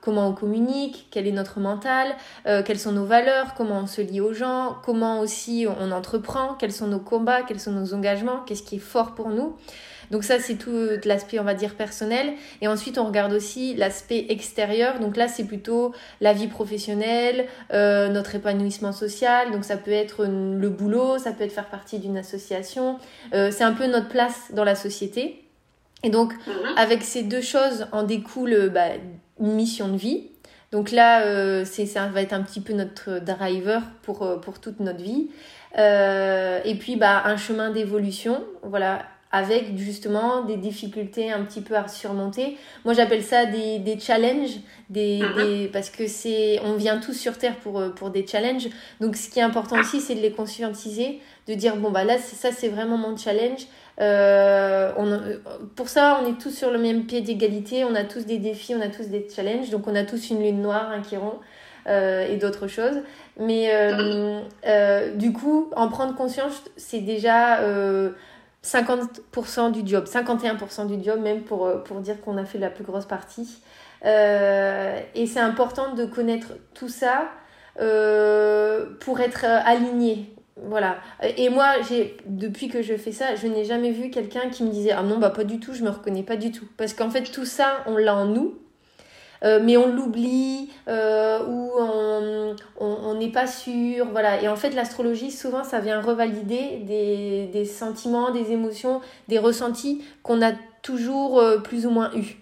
Comment 0.00 0.28
on 0.28 0.32
communique 0.32 1.06
Quel 1.10 1.26
est 1.26 1.32
notre 1.32 1.60
mental 1.60 2.08
Quelles 2.44 2.78
sont 2.78 2.92
nos 2.92 3.04
valeurs 3.04 3.54
Comment 3.54 3.80
on 3.80 3.86
se 3.86 4.00
lie 4.00 4.20
aux 4.20 4.32
gens 4.32 4.76
Comment 4.84 5.20
aussi 5.20 5.66
on 5.80 5.90
entreprend 5.92 6.54
Quels 6.54 6.72
sont 6.72 6.88
nos 6.88 6.98
combats 6.98 7.42
Quels 7.42 7.60
sont 7.60 7.72
nos 7.72 7.94
engagements 7.94 8.40
Qu'est-ce 8.46 8.62
qui 8.62 8.76
est 8.76 8.80
fort 8.80 9.14
pour 9.14 9.28
nous 9.28 9.56
donc 10.12 10.24
ça, 10.24 10.38
c'est 10.38 10.56
tout 10.56 10.88
l'aspect, 11.04 11.38
on 11.40 11.44
va 11.44 11.54
dire, 11.54 11.74
personnel. 11.74 12.34
Et 12.60 12.68
ensuite, 12.68 12.98
on 12.98 13.06
regarde 13.06 13.32
aussi 13.32 13.74
l'aspect 13.74 14.26
extérieur. 14.28 15.00
Donc 15.00 15.16
là, 15.16 15.26
c'est 15.26 15.44
plutôt 15.44 15.94
la 16.20 16.34
vie 16.34 16.48
professionnelle, 16.48 17.46
euh, 17.72 18.08
notre 18.08 18.34
épanouissement 18.34 18.92
social. 18.92 19.50
Donc 19.52 19.64
ça 19.64 19.78
peut 19.78 19.90
être 19.90 20.26
le 20.26 20.68
boulot, 20.72 21.18
ça 21.18 21.32
peut 21.32 21.44
être 21.44 21.52
faire 21.52 21.68
partie 21.68 21.98
d'une 21.98 22.16
association. 22.16 22.98
Euh, 23.34 23.50
c'est 23.50 23.64
un 23.64 23.72
peu 23.72 23.86
notre 23.86 24.08
place 24.08 24.50
dans 24.52 24.64
la 24.64 24.74
société. 24.74 25.44
Et 26.02 26.10
donc, 26.10 26.32
mhm. 26.46 26.54
avec 26.76 27.02
ces 27.02 27.22
deux 27.22 27.40
choses, 27.40 27.86
en 27.92 28.02
découle 28.02 28.70
bah, 28.70 28.88
une 29.40 29.52
mission 29.52 29.88
de 29.88 29.96
vie. 29.96 30.28
Donc 30.72 30.90
là, 30.90 31.26
euh, 31.26 31.64
c'est, 31.64 31.86
ça 31.86 32.06
va 32.06 32.22
être 32.22 32.32
un 32.32 32.42
petit 32.42 32.60
peu 32.60 32.72
notre 32.72 33.20
driver 33.20 33.82
pour, 34.02 34.40
pour 34.40 34.58
toute 34.58 34.80
notre 34.80 35.02
vie. 35.02 35.28
et 35.76 36.74
puis, 36.80 36.96
bah, 36.96 37.22
un 37.24 37.36
chemin 37.36 37.70
d'évolution. 37.70 38.42
Voilà, 38.62 39.02
avec 39.32 39.78
justement 39.78 40.42
des 40.42 40.56
difficultés 40.56 41.32
un 41.32 41.42
petit 41.44 41.62
peu 41.62 41.74
à 41.74 41.88
surmonter. 41.88 42.58
Moi, 42.84 42.92
j'appelle 42.92 43.22
ça 43.22 43.46
des, 43.46 43.78
des 43.78 43.98
challenges, 43.98 44.60
des, 44.90 45.22
mhm. 45.22 45.34
des, 45.34 45.70
parce 45.72 45.88
que 45.88 46.06
c'est, 46.06 46.60
on 46.64 46.74
vient 46.74 46.98
tous 46.98 47.14
sur 47.14 47.38
Terre 47.38 47.56
pour, 47.56 47.80
euh, 47.80 47.88
pour 47.88 48.10
des 48.10 48.26
challenges. 48.26 48.68
Donc, 49.00 49.16
ce 49.16 49.30
qui 49.30 49.38
est 49.38 49.42
important 49.42 49.80
aussi, 49.80 50.02
c'est 50.02 50.14
de 50.14 50.20
les 50.20 50.32
conscientiser, 50.32 51.20
de 51.48 51.54
dire, 51.54 51.76
bon, 51.76 51.90
bah 51.90 52.04
là, 52.04 52.18
ça, 52.18 52.52
c'est 52.52 52.68
vraiment 52.68 52.98
mon 52.98 53.16
challenge. 53.16 53.66
Euh, 54.00 54.92
on, 54.98 55.18
pour 55.76 55.88
ça, 55.88 56.20
on 56.22 56.30
est 56.30 56.38
tous 56.38 56.50
sur 56.50 56.70
le 56.70 56.78
même 56.78 57.06
pied 57.06 57.22
d'égalité, 57.22 57.84
on 57.84 57.94
a 57.94 58.04
tous 58.04 58.26
des 58.26 58.38
défis, 58.38 58.74
on 58.74 58.82
a 58.82 58.88
tous 58.88 59.08
des 59.08 59.26
challenges, 59.34 59.70
donc 59.70 59.86
on 59.86 59.94
a 59.94 60.04
tous 60.04 60.30
une 60.30 60.42
lune 60.42 60.60
noire, 60.60 60.90
un 60.90 61.02
chiron. 61.02 61.38
Euh, 61.88 62.32
et 62.32 62.36
d'autres 62.36 62.68
choses. 62.68 63.02
Mais 63.40 63.74
euh, 63.74 64.40
euh, 64.68 65.16
du 65.16 65.32
coup, 65.32 65.68
en 65.74 65.88
prendre 65.88 66.14
conscience, 66.14 66.62
c'est 66.76 67.00
déjà 67.00 67.58
50% 68.64 69.72
du 69.72 69.82
job, 69.84 70.04
51% 70.06 70.86
du 70.86 71.02
job 71.02 71.20
même 71.20 71.42
pour, 71.42 71.66
euh, 71.66 71.78
pour 71.78 72.00
dire 72.00 72.20
qu'on 72.20 72.36
a 72.36 72.44
fait 72.44 72.58
la 72.58 72.70
plus 72.70 72.84
grosse 72.84 73.06
partie. 73.06 73.60
Euh, 74.04 75.00
et 75.14 75.26
c'est 75.26 75.40
important 75.40 75.94
de 75.94 76.04
connaître 76.04 76.52
tout 76.74 76.88
ça 76.88 77.30
euh, 77.80 78.86
pour 79.00 79.20
être 79.20 79.44
aligné. 79.44 80.34
Voilà. 80.64 80.98
Et 81.36 81.48
moi, 81.48 81.80
j'ai 81.88 82.16
depuis 82.26 82.68
que 82.68 82.82
je 82.82 82.96
fais 82.96 83.10
ça, 83.10 83.34
je 83.34 83.46
n'ai 83.46 83.64
jamais 83.64 83.90
vu 83.90 84.10
quelqu'un 84.10 84.48
qui 84.50 84.62
me 84.62 84.70
disait 84.70 84.92
ah 84.92 85.02
non 85.02 85.18
bah 85.18 85.30
pas 85.30 85.44
du 85.44 85.58
tout, 85.58 85.72
je 85.72 85.82
me 85.82 85.90
reconnais 85.90 86.22
pas 86.22 86.36
du 86.36 86.52
tout. 86.52 86.66
Parce 86.76 86.94
qu'en 86.94 87.10
fait 87.10 87.22
tout 87.22 87.46
ça, 87.46 87.82
on 87.86 87.96
l'a 87.96 88.14
en 88.14 88.26
nous. 88.26 88.61
Mais 89.42 89.76
on 89.76 89.92
l'oublie 89.92 90.70
ou 90.88 91.70
on 92.78 93.14
n'est 93.14 93.32
pas 93.32 93.46
sûr. 93.46 94.06
Voilà. 94.10 94.42
Et 94.42 94.48
en 94.48 94.56
fait, 94.56 94.70
l'astrologie, 94.70 95.30
souvent, 95.30 95.64
ça 95.64 95.80
vient 95.80 96.00
revalider 96.00 96.78
des, 96.86 97.48
des 97.52 97.64
sentiments, 97.64 98.30
des 98.30 98.52
émotions, 98.52 99.00
des 99.28 99.38
ressentis 99.38 100.02
qu'on 100.22 100.42
a 100.42 100.52
toujours 100.82 101.42
plus 101.62 101.86
ou 101.86 101.90
moins 101.90 102.10
eu. 102.14 102.41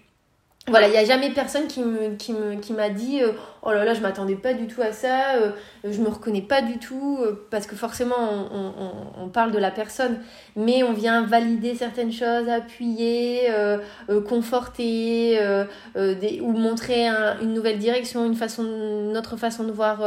Voilà, 0.69 0.89
il 0.89 0.93
n'y 0.93 0.99
a 0.99 1.05
jamais 1.05 1.31
personne 1.31 1.67
qui 1.69 1.81
me 1.81 2.17
qui 2.17 2.35
me 2.35 2.57
qui 2.57 2.75
m'a 2.75 2.91
dit 2.91 3.23
euh, 3.23 3.33
oh 3.63 3.73
là 3.73 3.85
là, 3.85 3.95
je 3.95 4.01
m'attendais 4.01 4.37
pas 4.37 4.53
du 4.53 4.67
tout 4.67 4.83
à 4.83 4.93
ça, 4.93 5.35
euh, 5.37 5.53
je 5.85 6.01
me 6.01 6.09
reconnais 6.09 6.43
pas 6.43 6.61
du 6.61 6.79
tout 6.79 7.19
euh, 7.21 7.47
parce 7.51 7.67
que 7.67 7.75
forcément 7.75 8.17
on, 8.19 8.93
on, 9.19 9.29
parle 9.31 9.53
de 9.53 9.59
la 9.59 9.71
personne, 9.71 10.21
mais 10.57 10.83
on 10.83 10.93
vient 10.93 11.23
valider 11.23 11.75
certaines 11.75 12.13
choses, 12.13 12.49
appuyer, 12.49 13.49
conforter 14.29 15.41
des, 15.95 16.41
ou 16.43 16.53
montrer 16.53 17.09
une 17.09 17.55
nouvelle 17.55 17.79
direction, 17.79 18.27
une 18.27 18.35
façon 18.35 19.13
façon 19.39 19.65
de 19.65 19.73
voir 19.73 19.99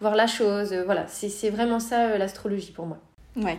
voir 0.00 0.16
la 0.16 0.26
chose. 0.26 0.72
voilà, 0.86 1.04
c'est 1.08 1.50
vraiment 1.50 1.78
ça 1.78 2.16
l'astrologie 2.16 2.72
pour 2.72 2.86
moi. 2.86 2.98
Ouais. 3.36 3.58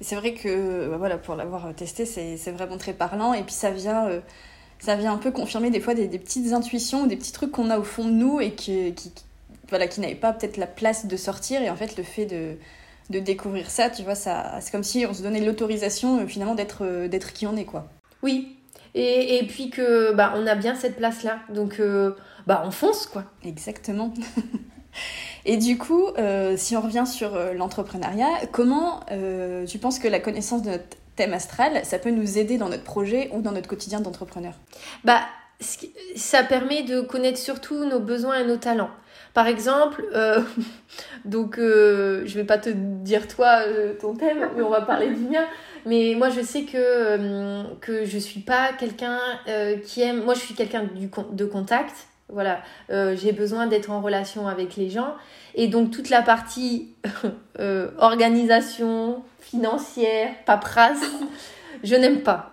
C'est 0.00 0.16
vrai 0.16 0.34
que 0.34 0.88
bah 0.88 0.96
voilà, 0.96 1.18
pour 1.18 1.36
l'avoir 1.36 1.74
testé, 1.74 2.06
c'est 2.06 2.50
vraiment 2.50 2.78
très 2.78 2.92
parlant 2.94 3.34
et 3.34 3.42
puis 3.42 3.54
ça 3.54 3.70
vient 3.70 4.08
ça 4.80 4.96
vient 4.96 5.12
un 5.12 5.18
peu 5.18 5.30
confirmer 5.30 5.70
des 5.70 5.80
fois 5.80 5.94
des, 5.94 6.08
petites 6.18 6.52
intuitions 6.52 7.02
ou 7.02 7.06
des 7.06 7.16
petits 7.16 7.32
trucs 7.32 7.52
qu'on 7.52 7.70
a 7.70 7.78
au 7.78 7.84
fond 7.84 8.04
de 8.04 8.12
nous 8.12 8.40
et 8.40 8.52
qui, 8.52 8.92
qui 8.94 9.12
voilà, 9.70 9.86
qui 9.86 10.00
n'avaient 10.00 10.14
pas 10.14 10.32
peut-être 10.32 10.56
la 10.56 10.66
place 10.66 11.06
de 11.06 11.16
sortir. 11.16 11.62
Et 11.62 11.70
en 11.70 11.76
fait, 11.76 11.96
le 11.96 12.02
fait 12.02 12.26
de, 12.26 12.56
de 13.10 13.18
découvrir 13.18 13.70
ça, 13.70 13.88
tu 13.88 14.02
vois, 14.02 14.14
ça, 14.14 14.58
c'est 14.60 14.70
comme 14.70 14.82
si 14.82 15.06
on 15.06 15.14
se 15.14 15.22
donnait 15.22 15.40
l'autorisation 15.40 16.20
euh, 16.20 16.26
finalement 16.26 16.54
d'être, 16.54 16.84
euh, 16.84 17.08
d'être 17.08 17.32
qui 17.32 17.46
on 17.46 17.56
est, 17.56 17.64
quoi. 17.64 17.88
Oui. 18.22 18.56
Et, 18.94 19.38
et 19.38 19.46
puis 19.46 19.70
que 19.70 20.12
bah, 20.12 20.34
on 20.36 20.46
a 20.46 20.54
bien 20.54 20.74
cette 20.74 20.96
place-là. 20.96 21.38
Donc, 21.54 21.78
euh, 21.78 22.16
bah, 22.46 22.62
on 22.66 22.70
fonce, 22.70 23.06
quoi. 23.06 23.24
Exactement. 23.44 24.12
Et 25.46 25.56
du 25.56 25.78
coup, 25.78 26.08
si 26.56 26.76
on 26.76 26.80
revient 26.82 27.06
sur 27.06 27.38
l'entrepreneuriat, 27.54 28.26
comment 28.52 29.00
tu 29.66 29.78
penses 29.78 29.98
que 29.98 30.08
la 30.08 30.18
connaissance 30.18 30.62
de 30.62 30.70
notre 30.70 30.96
thème 31.20 31.34
astral, 31.34 31.84
ça 31.84 31.98
peut 31.98 32.10
nous 32.10 32.38
aider 32.38 32.56
dans 32.56 32.70
notre 32.70 32.82
projet 32.82 33.28
ou 33.34 33.42
dans 33.42 33.52
notre 33.52 33.68
quotidien 33.68 34.00
d'entrepreneur 34.00 34.54
Bah, 35.04 35.20
ça 36.16 36.42
permet 36.42 36.82
de 36.82 37.02
connaître 37.02 37.36
surtout 37.36 37.84
nos 37.84 38.00
besoins 38.00 38.40
et 38.40 38.46
nos 38.46 38.56
talents. 38.56 38.88
Par 39.34 39.46
exemple, 39.46 40.02
euh, 40.14 40.40
donc 41.26 41.58
euh, 41.58 42.22
je 42.24 42.34
vais 42.36 42.44
pas 42.44 42.56
te 42.56 42.70
dire 42.70 43.28
toi 43.28 43.64
euh, 43.66 43.92
ton 44.00 44.14
thème, 44.14 44.48
mais 44.56 44.62
on 44.62 44.70
va 44.70 44.80
parler 44.80 45.10
du 45.10 45.24
mien. 45.24 45.44
Mais 45.84 46.14
moi, 46.16 46.30
je 46.30 46.40
sais 46.40 46.62
que 46.62 47.74
que 47.80 48.06
je 48.06 48.18
suis 48.18 48.40
pas 48.40 48.72
quelqu'un 48.72 49.18
qui 49.84 50.00
aime. 50.00 50.24
Moi, 50.24 50.32
je 50.32 50.40
suis 50.40 50.54
quelqu'un 50.54 50.88
de 51.32 51.44
contact. 51.44 52.06
Voilà, 52.32 52.60
j'ai 52.88 53.32
besoin 53.32 53.66
d'être 53.66 53.90
en 53.90 54.00
relation 54.00 54.46
avec 54.46 54.76
les 54.76 54.88
gens. 54.90 55.14
Et 55.54 55.68
donc 55.68 55.90
toute 55.90 56.10
la 56.10 56.22
partie 56.22 56.88
organisation, 57.98 59.22
financière, 59.40 60.30
paperasse, 60.46 61.02
je 61.84 61.94
n'aime 61.96 62.20
pas. 62.22 62.50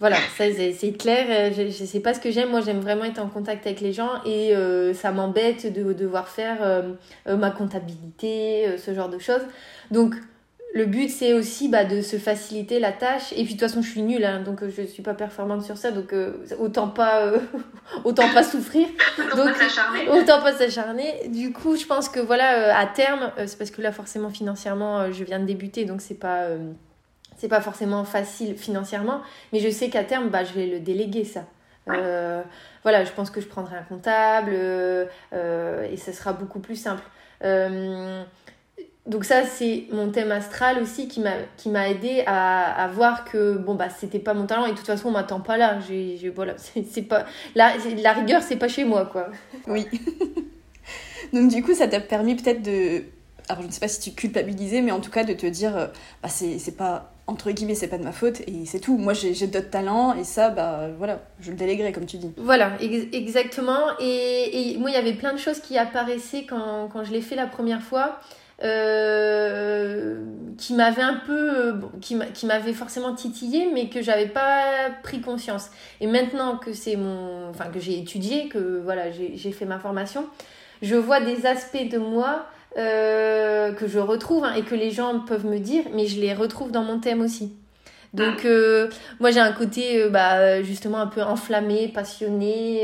Voilà, 0.00 0.16
ça 0.38 0.44
c'est 0.50 0.92
clair, 0.92 1.26
euh, 1.28 1.54
je, 1.54 1.70
je 1.70 1.84
sais 1.84 2.00
pas 2.00 2.14
ce 2.14 2.20
que 2.20 2.30
j'aime, 2.30 2.48
moi 2.48 2.62
j'aime 2.62 2.80
vraiment 2.80 3.04
être 3.04 3.18
en 3.18 3.28
contact 3.28 3.66
avec 3.66 3.82
les 3.82 3.92
gens 3.92 4.08
et 4.24 4.56
euh, 4.56 4.94
ça 4.94 5.12
m'embête 5.12 5.70
de 5.70 5.92
devoir 5.92 6.28
faire 6.28 6.56
euh, 6.62 6.94
ma 7.36 7.50
comptabilité, 7.50 8.78
ce 8.78 8.94
genre 8.94 9.10
de 9.10 9.18
choses. 9.18 9.42
Donc 9.90 10.14
le 10.72 10.86
but 10.86 11.08
c'est 11.08 11.32
aussi 11.32 11.68
bah, 11.68 11.84
de 11.84 12.00
se 12.00 12.16
faciliter 12.16 12.78
la 12.78 12.92
tâche. 12.92 13.32
Et 13.32 13.44
puis 13.44 13.54
de 13.54 13.60
toute 13.60 13.60
façon 13.60 13.82
je 13.82 13.88
suis 13.90 14.02
nulle 14.02 14.24
hein, 14.24 14.40
donc 14.40 14.60
je 14.68 14.82
suis 14.82 15.02
pas 15.02 15.14
performante 15.14 15.62
sur 15.62 15.76
ça 15.76 15.90
donc 15.90 16.14
autant 16.58 16.88
pas 16.88 17.32
autant 18.04 18.28
pas 18.32 18.42
souffrir. 18.42 18.86
Autant 19.32 19.46
pas 19.46 19.54
s'acharner. 19.54 20.08
autant 20.08 20.40
pas 20.40 20.52
s'acharner. 20.52 21.28
Du 21.28 21.52
coup 21.52 21.76
je 21.76 21.86
pense 21.86 22.08
que 22.08 22.20
voilà 22.20 22.76
à 22.78 22.86
terme 22.86 23.32
c'est 23.46 23.58
parce 23.58 23.70
que 23.70 23.82
là 23.82 23.92
forcément 23.92 24.30
financièrement 24.30 25.10
je 25.10 25.24
viens 25.24 25.40
de 25.40 25.44
débuter 25.44 25.84
donc 25.84 26.00
c'est 26.00 26.18
pas 26.18 26.46
c'est 27.36 27.48
pas 27.48 27.60
forcément 27.60 28.04
facile 28.04 28.56
financièrement. 28.56 29.22
Mais 29.52 29.58
je 29.60 29.70
sais 29.70 29.90
qu'à 29.90 30.04
terme 30.04 30.28
bah 30.28 30.44
je 30.44 30.52
vais 30.52 30.66
le 30.66 30.78
déléguer 30.78 31.24
ça. 31.24 31.44
Voilà 31.86 33.04
je 33.04 33.10
pense 33.10 33.30
que 33.30 33.40
je 33.40 33.46
prendrai 33.46 33.76
un 33.76 33.82
comptable 33.82 34.52
et 35.32 35.96
ça 35.96 36.12
sera 36.12 36.32
beaucoup 36.32 36.60
plus 36.60 36.76
simple 36.76 37.02
donc 39.06 39.24
ça 39.24 39.44
c'est 39.46 39.86
mon 39.92 40.10
thème 40.10 40.30
astral 40.30 40.78
aussi 40.82 41.08
qui 41.08 41.20
m'a 41.20 41.32
qui 41.56 41.70
m'a 41.70 41.88
aidé 41.88 42.22
à, 42.26 42.84
à, 42.84 42.88
voir 42.88 43.24
que 43.24 43.56
bon 43.56 43.74
bah 43.74 43.88
c'était 43.88 44.18
pas 44.18 44.34
mon 44.34 44.46
talent 44.46 44.66
et 44.66 44.72
de 44.72 44.76
toute 44.76 44.86
façon 44.86 45.08
on 45.08 45.12
m'attend 45.12 45.40
pas 45.40 45.56
là. 45.56 45.78
J'ai 45.80 46.30
voilà 46.34 46.54
c'est 46.90 47.02
pas 47.02 47.24
la 47.54 47.72
la 48.02 48.12
rigueur 48.12 48.42
c'est 48.42 48.56
pas 48.56 48.68
chez 48.68 48.84
moi 48.84 49.06
quoi. 49.06 49.28
Oui. 49.66 49.86
Donc 51.32 51.50
du 51.50 51.62
coup 51.62 51.74
ça 51.74 51.88
t'a 51.88 52.00
permis 52.00 52.34
peut-être 52.34 52.62
de 52.62 53.04
alors 53.48 53.62
je 53.62 53.68
ne 53.68 53.72
sais 53.72 53.80
pas 53.80 53.88
si 53.88 54.00
tu 54.00 54.10
culpabilisais 54.14 54.82
mais 54.82 54.92
en 54.92 55.00
tout 55.00 55.10
cas 55.10 55.24
de 55.24 55.32
te 55.32 55.46
dire 55.46 55.76
euh, 55.76 55.86
bah 56.22 56.28
c'est 56.28 56.76
pas 56.76 57.12
entre 57.26 57.50
guillemets 57.52 57.74
c'est 57.74 57.88
pas 57.88 57.98
de 57.98 58.04
ma 58.04 58.12
faute 58.12 58.42
et 58.42 58.66
c'est 58.66 58.80
tout. 58.80 58.98
Moi 58.98 59.14
j'ai 59.14 59.46
d'autres 59.46 59.70
talents 59.70 60.14
et 60.14 60.24
ça 60.24 60.50
bah 60.50 60.88
voilà 60.98 61.22
je 61.40 61.50
le 61.50 61.56
déléguerai 61.56 61.92
comme 61.92 62.06
tu 62.06 62.18
dis. 62.18 62.32
Voilà 62.36 62.72
ex 62.82 63.06
exactement. 63.14 63.98
Et, 63.98 64.74
et 64.74 64.78
moi 64.78 64.90
il 64.90 64.92
y 64.92 64.98
avait 64.98 65.14
plein 65.14 65.32
de 65.32 65.38
choses 65.38 65.60
qui 65.60 65.78
apparaissaient 65.78 66.44
quand, 66.44 66.90
quand 66.92 67.02
je 67.02 67.12
l'ai 67.12 67.22
fait 67.22 67.36
la 67.36 67.46
première 67.46 67.82
fois 67.82 68.20
euh, 68.62 70.22
qui 70.58 70.74
m'avait 70.74 71.02
un 71.02 71.20
peu, 71.26 71.80
qui 72.00 72.46
m'avait 72.46 72.72
forcément 72.74 73.14
titillé, 73.14 73.70
mais 73.72 73.88
que 73.88 74.02
j'avais 74.02 74.28
pas 74.28 74.90
pris 75.02 75.20
conscience. 75.20 75.70
Et 76.00 76.06
maintenant 76.06 76.58
que 76.58 76.72
c'est 76.72 76.96
mon, 76.96 77.48
enfin 77.48 77.66
que 77.66 77.80
j'ai 77.80 77.98
étudié, 77.98 78.48
que 78.48 78.80
voilà, 78.84 79.10
j'ai 79.10 79.52
fait 79.52 79.64
ma 79.64 79.78
formation, 79.78 80.26
je 80.82 80.96
vois 80.96 81.20
des 81.20 81.46
aspects 81.46 81.88
de 81.90 81.98
moi 81.98 82.46
euh, 82.76 83.72
que 83.72 83.88
je 83.88 83.98
retrouve 83.98 84.44
hein, 84.44 84.54
et 84.54 84.62
que 84.62 84.74
les 84.74 84.90
gens 84.90 85.20
peuvent 85.20 85.46
me 85.46 85.58
dire, 85.58 85.84
mais 85.94 86.06
je 86.06 86.20
les 86.20 86.34
retrouve 86.34 86.70
dans 86.70 86.84
mon 86.84 87.00
thème 87.00 87.20
aussi. 87.20 87.54
Donc 88.12 88.44
euh, 88.44 88.88
moi 89.20 89.30
j'ai 89.30 89.38
un 89.38 89.52
côté 89.52 90.02
euh, 90.02 90.08
bah, 90.08 90.62
justement 90.62 90.98
un 90.98 91.06
peu 91.06 91.22
enflammé, 91.22 91.88
passionné, 91.88 92.82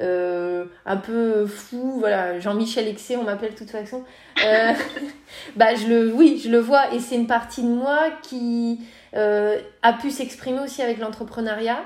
euh, 0.00 0.64
un 0.86 0.96
peu 0.96 1.46
fou, 1.46 1.96
voilà, 1.98 2.40
Jean-Michel 2.40 2.88
Excé 2.88 3.16
on 3.16 3.24
m'appelle 3.24 3.52
de 3.52 3.58
toute 3.58 3.70
façon. 3.70 4.04
bah 5.56 5.74
je 5.74 5.86
le 5.86 6.12
oui, 6.12 6.40
je 6.42 6.48
le 6.48 6.58
vois. 6.58 6.94
Et 6.94 7.00
c'est 7.00 7.16
une 7.16 7.26
partie 7.26 7.62
de 7.62 7.68
moi 7.68 8.10
qui 8.22 8.80
a 9.14 9.92
pu 10.00 10.10
s'exprimer 10.10 10.60
aussi 10.60 10.82
avec 10.82 10.98
l'entrepreneuriat. 10.98 11.82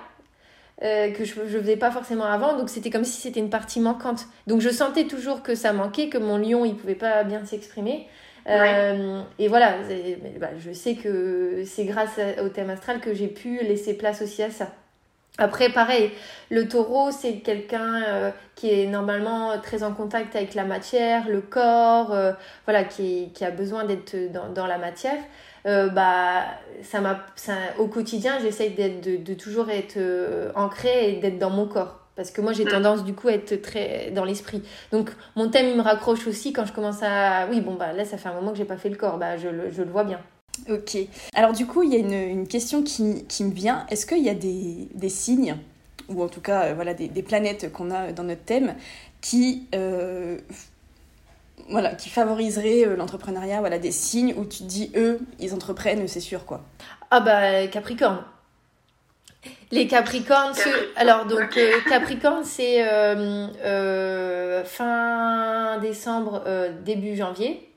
que 0.81 1.25
je 1.25 1.41
ne 1.41 1.61
faisais 1.61 1.77
pas 1.77 1.91
forcément 1.91 2.27
avant. 2.27 2.57
Donc 2.57 2.69
c'était 2.69 2.91
comme 2.91 3.05
si 3.05 3.21
c'était 3.21 3.41
une 3.41 3.51
partie 3.51 3.81
manquante. 3.81 4.27
Donc 4.47 4.61
je 4.61 4.69
sentais 4.69 5.05
toujours 5.09 5.43
que 5.43 5.57
ça 5.57 5.73
manquait 5.73 6.09
que 6.09 6.19
mon 6.19 6.39
lion 6.39 6.65
il 6.65 6.77
pouvait 6.77 6.95
pas 6.95 7.25
bien 7.25 7.45
s'exprimer 7.45 8.07
euh, 8.49 9.23
et 9.39 9.49
voilà, 9.49 9.77
bah, 10.41 10.49
je 10.59 10.73
sais 10.73 10.95
que 10.95 11.63
c'est 11.65 11.85
grâce 11.85 12.19
au 12.43 12.49
thème 12.49 12.71
astral 12.71 13.01
que 13.01 13.15
j'ai 13.15 13.29
pu 13.29 13.61
laisser 13.63 13.95
place 13.95 14.23
aussi 14.23 14.43
à 14.43 14.51
ça. 14.51 14.69
Après, 15.39 15.71
pareil, 15.71 16.11
le 16.51 16.69
taureau, 16.69 17.11
c'est 17.11 17.37
quelqu'un 17.37 18.03
euh, 18.03 18.31
qui 18.55 18.69
est 18.69 18.87
normalement 18.87 19.59
très 19.61 19.83
en 19.83 19.95
contact 19.95 20.37
avec 20.37 20.55
la 20.55 20.65
matière, 20.65 21.27
le 21.29 21.41
corps, 21.41 22.13
euh, 22.13 22.33
voilà, 22.67 22.85
qui, 22.85 23.31
qui, 23.33 23.45
a 23.45 23.51
besoin 23.51 23.85
d'être 23.85 24.15
dans, 24.31 24.51
dans, 24.51 24.67
la 24.67 24.77
matière. 24.77 25.17
bah, 25.65 26.45
ça 26.83 27.01
m'a, 27.01 27.25
au 27.79 27.87
quotidien, 27.87 28.39
j'essaye 28.41 28.75
de, 28.75 29.17
de, 29.17 29.35
toujours 29.35 29.71
être 29.71 29.99
ancré 30.55 31.13
et 31.13 31.21
d'être 31.21 31.39
dans 31.39 31.51
mon 31.51 31.67
corps. 31.67 32.02
Parce 32.15 32.31
que 32.31 32.41
moi, 32.43 32.53
j'ai 32.53 32.65
tendance 32.65 33.05
du 33.05 33.15
coup 33.15 33.29
à 33.29 33.33
être 33.33 33.63
très 33.63 34.11
dans 34.11 34.25
l'esprit. 34.25 34.63
Donc, 34.91 35.11
mon 35.35 35.49
thème, 35.49 35.69
il 35.69 35.77
me 35.77 35.83
raccroche 35.83 36.27
aussi 36.27 36.53
quand 36.53 36.67
je 36.67 36.73
commence 36.73 37.03
à. 37.03 37.47
Oui, 37.51 37.61
bon, 37.61 37.75
bah 37.75 37.93
là, 37.93 38.05
ça 38.05 38.19
fait 38.19 38.29
un 38.29 38.35
moment 38.35 38.53
que 38.53 38.59
j'ai 38.59 38.67
pas 38.67 38.77
fait 38.77 38.91
le 38.91 38.97
corps. 38.97 39.17
Bah, 39.17 39.39
je 39.39 39.49
le, 39.49 39.71
je 39.71 39.83
le 39.83 39.91
vois 39.91 40.05
bien. 40.05 40.21
Ok. 40.69 40.99
Alors, 41.35 41.53
du 41.53 41.67
coup, 41.67 41.83
il 41.83 41.93
y 41.93 41.97
a 41.97 41.99
une, 41.99 42.13
une 42.13 42.47
question 42.47 42.83
qui, 42.83 43.25
qui, 43.25 43.45
me 43.45 43.53
vient. 43.53 43.87
Est-ce 43.89 44.05
qu'il 44.05 44.23
y 44.23 44.29
a 44.29 44.35
des, 44.35 44.89
des, 44.95 45.09
signes, 45.09 45.57
ou 46.09 46.23
en 46.23 46.29
tout 46.29 46.43
cas, 46.43 46.67
euh, 46.67 46.75
voilà, 46.75 46.93
des, 46.93 47.09
des 47.09 47.23
planètes 47.23 47.73
qu'on 47.73 47.91
a 47.91 48.13
dans 48.13 48.25
notre 48.25 48.45
thème, 48.45 48.75
qui. 49.21 49.67
Euh, 49.75 50.39
voilà, 51.69 51.95
qui 51.95 52.11
favoriseraient 52.11 52.87
euh, 52.87 52.97
l'entrepreneuriat, 52.97 53.61
voilà, 53.61 53.79
des 53.79 53.93
signes 53.93 54.35
où 54.37 54.45
tu 54.45 54.59
te 54.59 54.65
dis, 54.65 54.91
eux, 54.97 55.21
ils 55.39 55.55
entreprennent, 55.55 56.07
c'est 56.09 56.21
sûr, 56.21 56.45
quoi. 56.45 56.63
Ah 57.11 57.21
bah, 57.21 57.67
Capricorne. 57.69 58.23
Les 59.73 59.87
Capricornes, 59.87 60.53
alors 60.97 61.25
donc 61.25 61.57
euh, 61.57 61.73
Capricorne 61.89 62.45
c'est 62.45 62.87
euh, 62.87 63.47
euh, 63.65 64.65
fin 64.65 65.79
décembre, 65.79 66.45
début 66.85 67.17
janvier. 67.17 67.69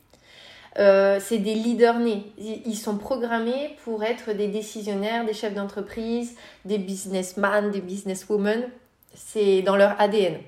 c'est 0.75 1.37
des 1.37 1.55
leaders 1.55 1.99
nés. 1.99 2.23
Ils 2.37 2.75
sont 2.75 2.97
programmés 2.97 3.77
pour 3.83 4.03
être 4.03 4.33
des 4.33 4.47
décisionnaires, 4.47 5.25
des 5.25 5.33
chefs 5.33 5.53
d'entreprise, 5.53 6.35
des 6.65 6.77
businessmen, 6.77 7.71
des 7.71 7.81
businesswomen. 7.81 8.67
C'est 9.13 9.61
dans 9.61 9.77
leur 9.77 9.99
ADN. 9.99 10.39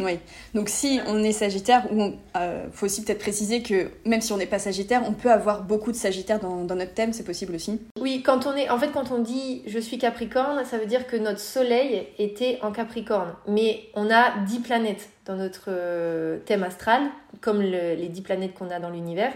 Oui, 0.00 0.18
donc 0.54 0.68
si 0.68 1.00
on 1.06 1.22
est 1.22 1.32
Sagittaire, 1.32 1.84
il 1.92 2.14
euh, 2.36 2.66
faut 2.72 2.86
aussi 2.86 3.04
peut-être 3.04 3.18
préciser 3.18 3.62
que 3.62 3.90
même 4.04 4.20
si 4.20 4.32
on 4.32 4.36
n'est 4.36 4.46
pas 4.46 4.58
Sagittaire, 4.58 5.02
on 5.06 5.12
peut 5.12 5.30
avoir 5.30 5.62
beaucoup 5.62 5.92
de 5.92 5.96
Sagittaire 5.96 6.40
dans, 6.40 6.64
notre 6.64 6.94
thème, 6.94 7.12
c'est 7.12 7.24
possible 7.24 7.54
aussi. 7.54 7.80
Oui, 8.00 8.22
quand 8.22 8.46
on 8.46 8.54
est, 8.54 8.70
en 8.70 8.78
fait, 8.78 8.90
quand 8.92 9.12
on 9.12 9.18
dit 9.18 9.62
je 9.66 9.78
suis 9.78 9.98
Capricorne, 9.98 10.64
ça 10.64 10.78
veut 10.78 10.86
dire 10.86 11.06
que 11.06 11.16
notre 11.16 11.40
Soleil 11.40 12.06
était 12.18 12.58
en 12.62 12.72
Capricorne, 12.72 13.34
mais 13.46 13.82
on 13.94 14.10
a 14.10 14.38
10 14.46 14.60
planètes 14.60 15.10
dans 15.26 15.36
notre 15.36 15.64
euh, 15.68 16.38
thème 16.46 16.62
astral, 16.62 17.02
comme 17.40 17.60
les 17.60 18.08
10 18.08 18.22
planètes 18.22 18.54
qu'on 18.54 18.70
a 18.70 18.80
dans 18.80 18.90
l'univers. 18.90 19.32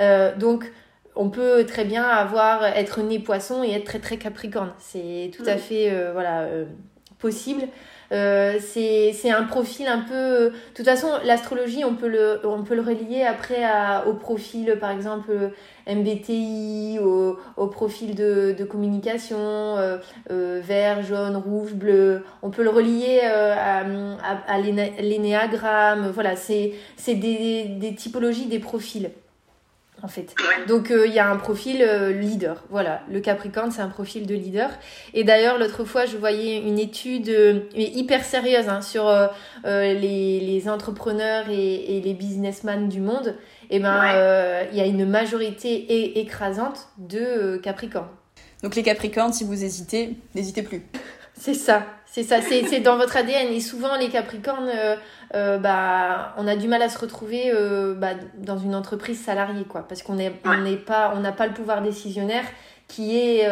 Euh, 0.00 0.34
donc 0.36 0.70
on 1.16 1.28
peut 1.28 1.64
très 1.66 1.84
bien 1.84 2.04
avoir 2.04 2.64
être 2.64 3.00
né 3.02 3.18
poisson 3.18 3.62
et 3.64 3.72
être 3.72 3.84
très 3.84 3.98
très 3.98 4.16
capricorne. 4.16 4.72
C'est 4.78 5.30
tout 5.36 5.44
à 5.46 5.56
fait 5.56 5.92
voilà 6.12 6.46
possible. 7.18 7.62
Euh, 8.12 8.58
c'est 8.60 9.30
un 9.30 9.44
profil 9.44 9.86
un 9.86 10.00
peu. 10.00 10.50
De 10.50 10.52
toute 10.74 10.84
façon, 10.84 11.08
l'astrologie, 11.24 11.84
on, 11.84 11.94
peut 11.94 12.08
le, 12.08 12.40
on 12.44 12.64
peut 12.64 12.74
le 12.74 12.82
relier 12.82 13.22
après 13.22 13.62
à, 13.64 14.06
au 14.06 14.14
profil, 14.14 14.76
par 14.80 14.90
exemple, 14.90 15.32
MBTI, 15.86 16.98
au, 17.00 17.38
au 17.56 17.66
profil 17.68 18.14
de, 18.14 18.54
de 18.56 18.64
communication, 18.64 19.38
euh, 19.38 19.98
euh, 20.30 20.60
vert, 20.62 21.02
jaune, 21.02 21.36
rouge, 21.36 21.74
bleu. 21.74 22.24
On 22.42 22.50
peut 22.50 22.64
le 22.64 22.70
relier 22.70 23.20
à, 23.20 23.80
à, 23.80 24.54
à 24.54 24.58
l'énéagramme. 24.58 26.10
Voilà, 26.10 26.34
c'est 26.36 26.74
des, 27.06 27.64
des 27.64 27.94
typologies, 27.94 28.46
des 28.46 28.58
profils 28.58 29.10
en 30.02 30.08
fait. 30.08 30.34
Donc 30.68 30.90
euh, 30.90 31.06
il 31.06 31.12
y 31.12 31.18
a 31.18 31.28
un 31.28 31.36
profil 31.36 31.82
euh, 31.82 32.12
leader. 32.12 32.64
Voilà, 32.70 33.02
le 33.10 33.20
Capricorne, 33.20 33.70
c'est 33.70 33.82
un 33.82 33.88
profil 33.88 34.26
de 34.26 34.34
leader. 34.34 34.70
Et 35.14 35.24
d'ailleurs, 35.24 35.58
l'autre 35.58 35.84
fois, 35.84 36.06
je 36.06 36.16
voyais 36.16 36.58
une 36.58 36.78
étude 36.78 37.28
euh, 37.28 37.60
hyper 37.74 38.24
sérieuse 38.24 38.68
hein, 38.68 38.82
sur 38.82 39.10
les, 39.64 40.40
les, 40.40 40.68
entrepreneurs 40.68 41.48
et, 41.50 41.96
et, 41.96 42.00
les 42.00 42.14
businessmen 42.14 42.88
du 42.88 43.00
monde. 43.00 43.36
Et 43.70 43.76
eh 43.76 43.78
ben, 43.78 44.66
il 44.72 44.76
y 44.76 44.80
a 44.80 44.86
une 44.86 45.08
majorité 45.08 46.18
écrasante 46.18 46.88
de 46.98 47.56
Capricorne. 47.58 48.08
Donc 48.62 48.74
les 48.74 48.82
Capricornes, 48.82 49.32
si 49.32 49.44
vous 49.44 49.64
hésitez, 49.64 50.16
n'hésitez 50.34 50.62
plus. 50.62 50.82
C'est 51.34 51.54
ça, 51.54 51.86
c'est 52.04 52.24
ça, 52.24 52.40
c'est 52.42 52.80
dans 52.80 52.96
votre 52.96 53.16
ADN. 53.16 53.52
Et 53.52 53.60
souvent, 53.60 53.96
les 53.96 54.08
Capricornes, 54.08 54.70
euh, 55.34 55.40
euh, 55.40 55.58
bah, 55.58 56.34
on 56.36 56.46
a 56.46 56.56
du 56.56 56.68
mal 56.68 56.82
à 56.82 56.88
se 56.88 56.98
retrouver 56.98 57.50
euh, 57.52 57.94
bah, 57.94 58.12
dans 58.38 58.58
une 58.58 58.74
entreprise 58.74 59.20
salariée, 59.22 59.64
quoi, 59.64 59.86
parce 59.86 60.02
qu'on 60.02 60.14
n'est 60.14 60.32
on 60.44 60.76
pas, 60.86 61.12
on 61.14 61.20
n'a 61.20 61.32
pas 61.32 61.46
le 61.46 61.54
pouvoir 61.54 61.82
décisionnaire 61.82 62.44
qui 62.88 63.16
est 63.16 63.48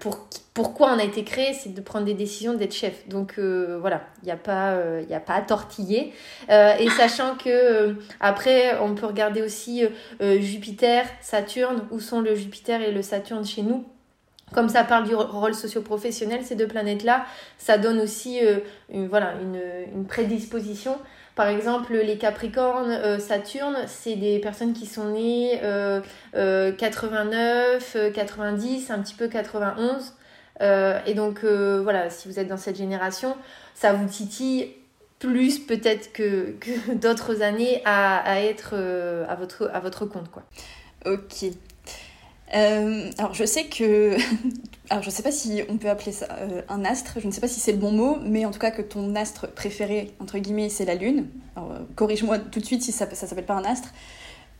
pour 0.00 0.26
pourquoi 0.52 0.90
on 0.90 0.98
a 0.98 1.04
été 1.04 1.22
créé, 1.22 1.52
c'est 1.52 1.72
de 1.72 1.80
prendre 1.80 2.04
des 2.04 2.14
décisions, 2.14 2.54
d'être 2.54 2.74
chef. 2.74 3.06
Donc 3.08 3.38
voilà, 3.38 4.02
il 4.22 4.26
n'y 4.26 4.32
a 4.32 4.36
pas, 4.36 4.76
il 5.08 5.14
a 5.14 5.20
pas 5.20 5.34
à 5.34 5.42
tortiller. 5.42 6.12
et 6.48 6.90
sachant 6.96 7.36
que 7.36 7.94
après, 8.18 8.76
on 8.80 8.96
peut 8.96 9.06
regarder 9.06 9.40
aussi 9.40 9.84
Jupiter, 10.20 11.04
Saturne, 11.20 11.84
où 11.92 12.00
sont 12.00 12.20
le 12.20 12.34
Jupiter 12.34 12.80
et 12.80 12.90
le 12.90 13.02
Saturne 13.02 13.44
chez 13.44 13.62
nous? 13.62 13.84
Comme 14.54 14.68
ça 14.68 14.84
parle 14.84 15.04
du 15.04 15.14
rôle 15.14 15.54
socio-professionnel, 15.54 16.44
ces 16.44 16.54
deux 16.54 16.68
planètes-là, 16.68 17.26
ça 17.58 17.78
donne 17.78 18.00
aussi 18.00 18.44
euh, 18.44 18.58
une, 18.92 19.08
voilà, 19.08 19.34
une, 19.40 20.06
prédisposition. 20.06 20.98
Par 21.34 21.48
exemple, 21.48 21.94
les 21.94 22.16
Capricornes, 22.16 22.92
euh, 22.92 23.18
Saturne, 23.18 23.76
c'est 23.86 24.14
des 24.14 24.38
personnes 24.38 24.72
qui 24.72 24.86
sont 24.86 25.10
nées 25.10 25.60
euh, 25.62 26.00
89, 26.32 27.96
euh, 27.96 28.10
90, 28.10 28.90
un 28.90 29.00
petit 29.00 29.14
peu 29.14 29.26
91. 29.26 30.14
et 30.60 31.14
donc, 31.14 31.44
voilà, 31.44 32.08
si 32.08 32.28
vous 32.28 32.38
êtes 32.38 32.48
dans 32.48 32.56
cette 32.56 32.76
génération, 32.76 33.36
ça 33.74 33.92
vous 33.92 34.06
titille 34.06 34.74
plus 35.18 35.58
peut-être 35.58 36.12
que, 36.12 36.54
d'autres 36.94 37.42
années 37.42 37.82
à, 37.84 38.40
être 38.42 38.74
à, 39.28 39.34
votre, 39.34 39.68
à 39.74 39.80
votre 39.80 40.06
compte. 40.06 40.30
Quoi. 40.30 40.44
Ok. 41.04 41.50
Euh, 42.54 43.10
alors 43.18 43.34
je 43.34 43.44
sais 43.44 43.64
que, 43.64 44.16
alors 44.90 45.02
je 45.02 45.10
sais 45.10 45.22
pas 45.22 45.32
si 45.32 45.62
on 45.68 45.78
peut 45.78 45.90
appeler 45.90 46.12
ça 46.12 46.26
euh, 46.38 46.62
un 46.68 46.84
astre, 46.84 47.18
je 47.20 47.26
ne 47.26 47.32
sais 47.32 47.40
pas 47.40 47.48
si 47.48 47.58
c'est 47.60 47.72
le 47.72 47.78
bon 47.78 47.92
mot, 47.92 48.18
mais 48.22 48.44
en 48.44 48.50
tout 48.50 48.58
cas 48.58 48.70
que 48.70 48.82
ton 48.82 49.14
astre 49.16 49.48
préféré 49.48 50.14
entre 50.20 50.38
guillemets 50.38 50.68
c'est 50.68 50.84
la 50.84 50.94
lune. 50.94 51.26
Alors 51.56 51.72
euh, 51.72 51.78
corrige-moi 51.96 52.38
tout 52.38 52.60
de 52.60 52.64
suite 52.64 52.82
si 52.82 52.92
ça 52.92 53.08
ça 53.12 53.26
s'appelle 53.26 53.46
pas 53.46 53.54
un 53.54 53.64
astre. 53.64 53.92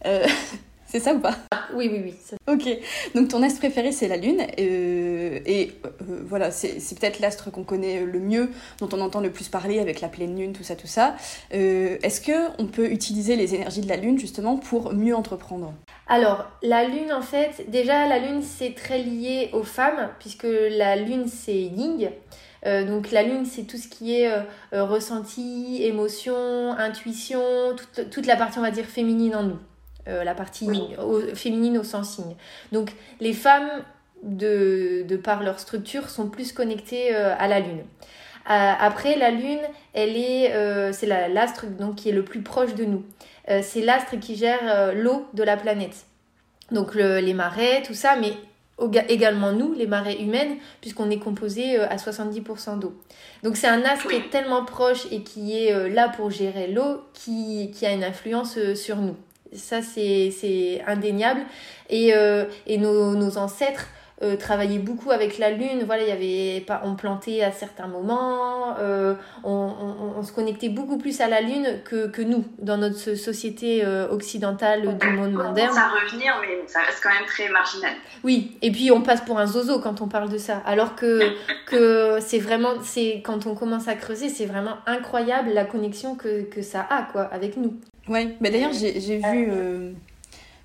c'est 0.86 1.00
ça 1.00 1.14
ou 1.14 1.18
pas? 1.18 1.36
Oui 1.74 1.88
oui 1.92 2.00
oui. 2.04 2.14
Ok, 2.46 2.68
donc 3.14 3.28
ton 3.28 3.42
astre 3.42 3.58
préféré 3.58 3.92
c'est 3.92 4.08
la 4.08 4.16
lune 4.16 4.40
et 4.58 5.72
voilà 6.26 6.50
c'est 6.50 6.98
peut-être 6.98 7.20
l'astre 7.20 7.50
qu'on 7.50 7.64
connaît 7.64 8.04
le 8.04 8.20
mieux, 8.20 8.50
dont 8.80 8.88
on 8.92 9.00
entend 9.00 9.20
le 9.20 9.30
plus 9.30 9.48
parler 9.48 9.80
avec 9.80 10.00
la 10.00 10.08
pleine 10.08 10.38
lune 10.38 10.52
tout 10.52 10.62
ça 10.62 10.76
tout 10.76 10.86
ça. 10.86 11.16
Est-ce 11.50 12.20
que 12.20 12.60
on 12.60 12.66
peut 12.66 12.90
utiliser 12.90 13.36
les 13.36 13.54
énergies 13.54 13.80
de 13.80 13.88
la 13.88 13.96
lune 13.96 14.18
justement 14.18 14.56
pour 14.56 14.92
mieux 14.92 15.14
entreprendre? 15.14 15.74
Alors, 16.08 16.46
la 16.62 16.84
lune, 16.84 17.12
en 17.12 17.22
fait, 17.22 17.68
déjà, 17.68 18.06
la 18.06 18.20
lune, 18.20 18.42
c'est 18.42 18.74
très 18.74 18.98
lié 18.98 19.50
aux 19.52 19.64
femmes, 19.64 20.10
puisque 20.20 20.46
la 20.46 20.94
lune, 20.94 21.26
c'est 21.26 21.52
ying. 21.52 22.10
Euh, 22.64 22.84
donc 22.84 23.10
la 23.10 23.22
lune, 23.22 23.44
c'est 23.44 23.64
tout 23.64 23.76
ce 23.76 23.88
qui 23.88 24.20
est 24.20 24.30
euh, 24.30 24.40
euh, 24.72 24.84
ressenti, 24.84 25.82
émotion, 25.82 26.72
intuition, 26.72 27.42
toute, 28.10 28.26
la 28.26 28.36
partie, 28.36 28.58
on 28.58 28.62
va 28.62 28.70
dire, 28.70 28.86
féminine 28.86 29.34
en 29.34 29.42
nous. 29.42 29.58
La 30.06 30.34
partie 30.34 30.68
féminine 31.34 31.78
au 31.78 31.84
sens 31.84 32.16
signe. 32.16 32.36
Donc 32.72 32.92
les 33.20 33.32
femmes, 33.32 33.68
de, 34.22 35.04
de 35.06 35.16
par 35.16 35.42
leur 35.42 35.58
structure, 35.58 36.08
sont 36.08 36.28
plus 36.28 36.52
connectées 36.52 37.14
à 37.14 37.48
la 37.48 37.60
lune. 37.60 37.82
après, 38.46 39.16
la 39.16 39.30
lune, 39.30 39.60
elle 39.94 40.16
est, 40.16 40.52
c'est 40.92 41.06
l'astre 41.06 41.66
donc 41.66 41.96
qui 41.96 42.08
est 42.08 42.12
le 42.12 42.24
plus 42.24 42.42
proche 42.42 42.74
de 42.74 42.84
nous. 42.84 43.04
Euh, 43.50 43.60
c'est 43.62 43.82
l'astre 43.82 44.16
qui 44.18 44.36
gère 44.36 44.60
euh, 44.64 44.92
l'eau 44.92 45.26
de 45.34 45.42
la 45.42 45.56
planète. 45.56 46.06
Donc 46.72 46.94
les 46.94 47.34
marais, 47.34 47.82
tout 47.82 47.94
ça, 47.94 48.16
mais 48.16 48.32
également 49.08 49.52
nous, 49.52 49.72
les 49.72 49.86
marées 49.86 50.20
humaines, 50.20 50.56
puisqu'on 50.80 51.10
est 51.10 51.18
composé 51.18 51.78
euh, 51.78 51.88
à 51.88 51.96
70% 51.96 52.80
d'eau. 52.80 53.00
Donc 53.44 53.56
c'est 53.56 53.68
un 53.68 53.82
astre 53.82 54.08
qui 54.08 54.16
est 54.16 54.30
tellement 54.30 54.64
proche 54.64 55.06
et 55.12 55.22
qui 55.22 55.56
est 55.56 55.88
là 55.88 56.08
pour 56.08 56.30
gérer 56.30 56.66
l'eau, 56.66 57.02
qui, 57.14 57.70
a 57.82 57.92
une 57.92 58.02
influence 58.02 58.58
sur 58.74 58.96
nous. 58.96 59.16
Ça, 59.52 59.82
c'est 59.82 60.82
indéniable. 60.86 61.40
Et, 61.90 62.12
et 62.66 62.78
nos, 62.78 63.14
nos, 63.14 63.38
ancêtres 63.38 63.86
euh, 64.22 64.34
travailler 64.36 64.78
beaucoup 64.78 65.10
avec 65.10 65.36
la 65.36 65.50
lune. 65.50 65.82
Voilà, 65.84 66.02
il 66.04 66.08
y 66.08 66.10
avait 66.10 66.64
pas, 66.64 66.80
on 66.84 66.94
plantait 66.94 67.42
à 67.42 67.52
certains 67.52 67.86
moments, 67.86 68.74
euh, 68.78 69.12
on, 69.44 69.74
on, 70.16 70.22
se 70.22 70.32
connectait 70.32 70.70
beaucoup 70.70 70.96
plus 70.96 71.20
à 71.20 71.28
la 71.28 71.42
lune 71.42 71.82
que, 71.84 72.06
que 72.06 72.22
nous 72.22 72.46
dans 72.58 72.78
notre 72.78 73.14
société 73.14 73.84
euh, 73.84 74.08
occidentale 74.08 74.96
du 74.96 75.08
monde 75.10 75.32
moderne. 75.32 75.74
Ça 75.74 75.88
revenir, 75.88 76.32
mais 76.40 76.66
ça 76.66 76.80
reste 76.80 77.00
quand 77.02 77.10
même 77.10 77.26
très 77.26 77.50
marginal. 77.50 77.92
Oui, 78.24 78.56
et 78.62 78.70
puis 78.70 78.90
on 78.90 79.02
passe 79.02 79.20
pour 79.20 79.38
un 79.38 79.46
zozo 79.46 79.80
quand 79.80 80.00
on 80.00 80.08
parle 80.08 80.30
de 80.30 80.38
ça, 80.38 80.62
alors 80.64 80.94
que 80.94 81.20
que 81.66 82.16
c'est 82.20 82.38
vraiment, 82.38 82.76
c'est 82.82 83.20
quand 83.22 83.46
on 83.46 83.54
commence 83.54 83.86
à 83.86 83.96
creuser, 83.96 84.30
c'est 84.30 84.46
vraiment 84.46 84.78
incroyable 84.86 85.50
la 85.52 85.66
connexion 85.66 86.14
que, 86.14 86.44
que 86.44 86.62
ça 86.62 86.86
a 86.88 87.02
quoi 87.02 87.24
avec 87.24 87.58
nous. 87.58 87.78
Ouais, 88.08 88.36
mais 88.40 88.50
d'ailleurs 88.50 88.72
j'ai 88.72 89.18
vu 89.18 89.50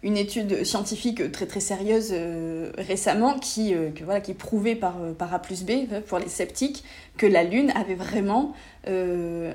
une 0.04 0.18
étude 0.18 0.64
scientifique 0.64 1.32
très 1.32 1.46
très 1.46 1.60
sérieuse 1.60 2.10
euh, 2.12 2.72
récemment 2.78 3.38
qui, 3.38 3.76
euh, 3.76 3.92
que, 3.92 4.04
voilà, 4.04 4.20
qui 4.20 4.34
prouvait 4.34 4.76
par, 4.76 4.96
euh, 5.02 5.14
par 5.14 5.34
A 5.34 5.40
plus 5.40 5.64
B 5.64 5.72
pour 6.08 6.18
les 6.18 6.28
sceptiques 6.28 6.84
que 7.18 7.28
la 7.28 7.44
Lune 7.44 7.72
avait 7.76 7.96
vraiment 7.96 8.54
une 8.88 9.54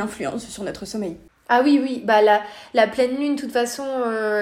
influence 0.00 0.48
sur 0.48 0.64
notre 0.64 0.84
sommeil. 0.86 1.16
Ah 1.48 1.60
oui, 1.62 1.78
oui, 1.82 2.02
bah 2.04 2.22
la, 2.22 2.42
la 2.72 2.86
pleine 2.88 3.16
lune, 3.16 3.36
de 3.36 3.40
toute 3.40 3.52
façon, 3.52 3.84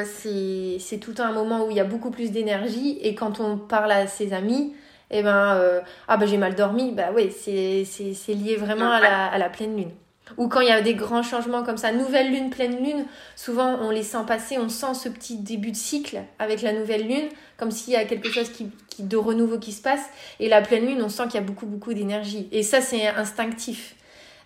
c'est 0.05 0.99
tout 0.99 1.15
un 1.19 1.33
moment 1.33 1.67
où 1.67 1.71
il 1.71 1.77
y 1.77 1.81
a 1.81 1.85
beaucoup 1.85 2.11
plus 2.11 2.31
d'énergie. 2.31 2.99
Et 3.03 3.15
quand 3.15 3.41
on 3.41 3.59
parle 3.59 3.91
à 3.91 4.07
ses 4.07 4.33
amis, 4.33 4.75
eh 5.11 5.23
ben, 5.23 5.83
ah 6.09 6.17
bah 6.17 6.27
j'ai 6.27 6.39
mal 6.39 6.55
dormi, 6.55 6.93
bah 6.93 7.11
oui, 7.15 7.31
c'est 7.33 8.35
lié 8.35 8.57
vraiment 8.57 8.93
à 8.93 9.01
la, 9.01 9.27
à 9.27 9.39
la 9.39 9.49
pleine 9.51 9.77
lune. 9.77 9.91
Ou 10.37 10.49
quand 10.49 10.61
il 10.61 10.69
y 10.69 10.73
a 10.73 10.81
des 10.81 10.95
grands 10.95 11.23
changements 11.23 11.63
comme 11.63 11.77
ça, 11.77 11.93
nouvelle 11.93 12.31
lune, 12.31 12.51
pleine 12.51 12.77
lune, 12.77 13.05
souvent 13.37 13.79
on 13.81 13.91
les 13.91 14.03
sent 14.03 14.25
passer, 14.27 14.59
on 14.59 14.69
sent 14.69 14.95
ce 14.95 15.09
petit 15.09 15.37
début 15.37 15.71
de 15.71 15.77
cycle 15.77 16.21
avec 16.39 16.63
la 16.63 16.73
nouvelle 16.73 17.07
lune, 17.07 17.29
comme 17.57 17.71
s'il 17.71 17.93
y 17.93 17.97
a 17.97 18.05
quelque 18.05 18.31
chose 18.31 18.51
qui, 18.51 18.71
de 18.99 19.17
renouveau 19.17 19.59
qui 19.59 19.73
se 19.73 19.83
passe. 19.83 20.05
Et 20.39 20.49
la 20.49 20.63
pleine 20.63 20.87
lune, 20.87 21.03
on 21.03 21.09
sent 21.09 21.25
qu'il 21.25 21.35
y 21.35 21.39
a 21.39 21.47
beaucoup, 21.47 21.67
beaucoup 21.67 21.95
d'énergie. 21.95 22.49
Et 22.53 22.63
ça, 22.63 22.81
c'est 22.81 23.07
instinctif. 23.07 23.95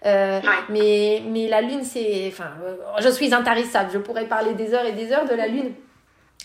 Euh, 0.06 0.40
mais, 0.68 1.22
mais 1.26 1.48
la 1.48 1.62
lune, 1.62 1.82
c'est. 1.82 2.28
Enfin, 2.28 2.50
euh, 2.62 2.76
je 3.00 3.08
suis 3.08 3.32
intarissable, 3.32 3.90
je 3.92 3.98
pourrais 3.98 4.26
parler 4.26 4.52
des 4.52 4.74
heures 4.74 4.84
et 4.84 4.92
des 4.92 5.12
heures 5.12 5.26
de 5.26 5.34
la 5.34 5.46
lune. 5.48 5.72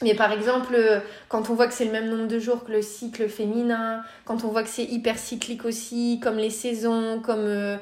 Mais 0.01 0.13
par 0.13 0.31
exemple, 0.31 0.75
euh, 0.75 0.99
quand 1.27 1.49
on 1.49 1.53
voit 1.53 1.67
que 1.67 1.73
c'est 1.73 1.85
le 1.85 1.91
même 1.91 2.09
nombre 2.09 2.27
de 2.27 2.39
jours 2.39 2.63
que 2.63 2.71
le 2.71 2.81
cycle 2.81 3.27
féminin, 3.27 4.01
quand 4.23 4.45
on 4.45 4.47
voit 4.47 4.63
que 4.63 4.69
c'est 4.69 4.85
hyper 4.85 5.17
cyclique 5.17 5.65
aussi, 5.65 6.21
comme 6.23 6.37
les 6.37 6.49
saisons, 6.49 7.19
comme 7.21 7.45
euh, 7.45 7.75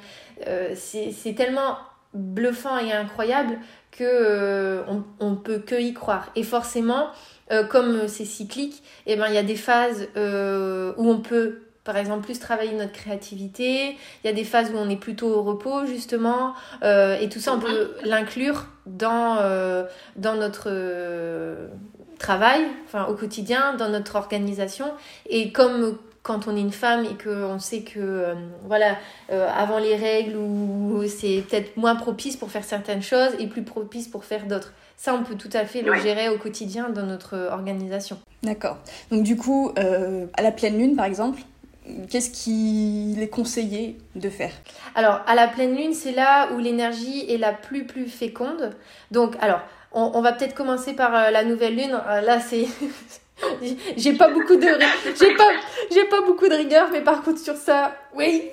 c'est 0.75 1.35
tellement 1.35 1.77
bluffant 2.13 2.77
et 2.77 2.91
incroyable 2.91 3.57
que 3.91 4.83
on, 4.87 5.03
on 5.19 5.35
peut 5.35 5.59
que 5.59 5.75
y 5.75 5.93
croire. 5.93 6.31
Et 6.35 6.43
forcément, 6.43 7.09
comme 7.69 8.07
c'est 8.07 8.25
cyclique, 8.25 8.83
eh 9.05 9.15
ben 9.15 9.27
il 9.27 9.33
y 9.33 9.37
a 9.37 9.43
des 9.43 9.55
phases 9.55 10.07
où 10.15 11.09
on 11.09 11.19
peut 11.19 11.61
par 11.87 11.95
exemple, 11.95 12.25
plus 12.25 12.37
travailler 12.37 12.73
notre 12.73 12.91
créativité. 12.91 13.91
Il 14.21 14.27
y 14.27 14.29
a 14.29 14.33
des 14.33 14.43
phases 14.43 14.71
où 14.71 14.75
on 14.75 14.89
est 14.89 14.97
plutôt 14.97 15.29
au 15.29 15.41
repos, 15.41 15.85
justement. 15.85 16.53
Euh, 16.83 17.17
et 17.17 17.29
tout 17.29 17.39
ça, 17.39 17.53
on 17.53 17.59
peut 17.59 17.93
l'inclure 18.03 18.65
dans, 18.85 19.37
euh, 19.39 19.85
dans 20.17 20.35
notre 20.35 20.69
travail, 22.19 22.65
enfin 22.85 23.05
au 23.05 23.13
quotidien, 23.13 23.73
dans 23.75 23.87
notre 23.87 24.17
organisation. 24.17 24.91
Et 25.29 25.53
comme 25.53 25.97
quand 26.27 26.47
on 26.47 26.55
est 26.55 26.61
une 26.61 26.71
femme 26.71 27.05
et 27.05 27.17
qu'on 27.23 27.57
sait 27.57 27.81
que 27.81 28.35
voilà 28.65 28.97
avant 29.29 29.79
les 29.79 29.95
règles 29.95 30.35
ou 30.35 31.03
c'est 31.07 31.43
peut-être 31.47 31.77
moins 31.77 31.95
propice 31.95 32.35
pour 32.35 32.51
faire 32.51 32.65
certaines 32.65 33.01
choses 33.01 33.31
et 33.39 33.47
plus 33.47 33.63
propice 33.63 34.07
pour 34.07 34.25
faire 34.25 34.45
d'autres 34.45 34.73
ça, 34.97 35.13
on 35.13 35.23
peut 35.23 35.35
tout 35.35 35.49
à 35.53 35.63
fait 35.65 35.83
le 35.83 35.93
gérer 36.01 36.27
au 36.27 36.39
quotidien 36.39 36.89
dans 36.89 37.05
notre 37.05 37.49
organisation. 37.51 38.17
D'accord. 38.41 38.77
Donc 39.11 39.23
du 39.23 39.37
coup, 39.37 39.71
euh, 39.77 40.25
à 40.35 40.41
la 40.41 40.51
pleine 40.51 40.77
lune, 40.77 40.95
par 40.95 41.05
exemple, 41.05 41.41
qu'est-ce 42.09 42.31
qu'il 42.31 43.21
est 43.21 43.29
conseillé 43.29 43.97
de 44.15 44.29
faire? 44.29 44.51
Alors, 44.95 45.21
à 45.27 45.35
la 45.35 45.47
pleine 45.47 45.75
lune, 45.75 45.93
c'est 45.93 46.11
là 46.11 46.49
où 46.51 46.57
l'énergie 46.57 47.31
est 47.31 47.37
la 47.37 47.53
plus 47.53 47.85
plus 47.85 48.07
féconde. 48.07 48.71
Donc, 49.11 49.35
alors, 49.39 49.61
on, 49.91 50.21
va 50.21 50.33
peut-être 50.33 50.55
commencer 50.55 50.93
par 50.93 51.15
euh, 51.15 51.29
la 51.29 51.43
nouvelle 51.43 51.75
lune. 51.75 51.99
Euh, 52.07 52.21
là, 52.21 52.39
c'est 52.39 52.65
j'ai 53.97 54.13
pas 54.13 54.29
beaucoup 54.29 54.55
de 54.55 54.67
j'ai 55.19 55.35
pas 55.35 55.49
j'ai 55.91 56.05
pas 56.05 56.21
beaucoup 56.21 56.47
de 56.47 56.55
rigueur 56.55 56.89
mais 56.91 57.01
par 57.01 57.21
contre 57.23 57.39
sur 57.39 57.55
ça 57.55 57.95
oui 58.15 58.49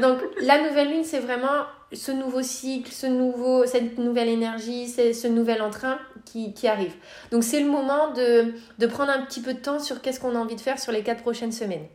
donc 0.00 0.18
la 0.40 0.58
nouvelle 0.62 0.90
lune 0.90 1.04
c'est 1.04 1.20
vraiment 1.20 1.64
ce 1.92 2.12
nouveau 2.12 2.42
cycle, 2.42 2.92
ce 2.92 3.06
nouveau, 3.06 3.64
cette 3.66 3.98
nouvelle 3.98 4.28
énergie, 4.28 4.88
ce 4.88 5.26
nouvel 5.26 5.62
entrain 5.62 5.98
qui, 6.24 6.52
qui 6.52 6.68
arrive. 6.68 6.94
Donc 7.30 7.44
c'est 7.44 7.60
le 7.60 7.70
moment 7.70 8.12
de, 8.12 8.54
de, 8.78 8.86
prendre 8.86 9.10
un 9.10 9.22
petit 9.22 9.40
peu 9.40 9.54
de 9.54 9.58
temps 9.58 9.78
sur 9.78 10.02
qu'est-ce 10.02 10.20
qu'on 10.20 10.34
a 10.34 10.38
envie 10.38 10.56
de 10.56 10.60
faire 10.60 10.78
sur 10.78 10.92
les 10.92 11.02
quatre 11.02 11.22
prochaines 11.22 11.52
semaines. 11.52 11.86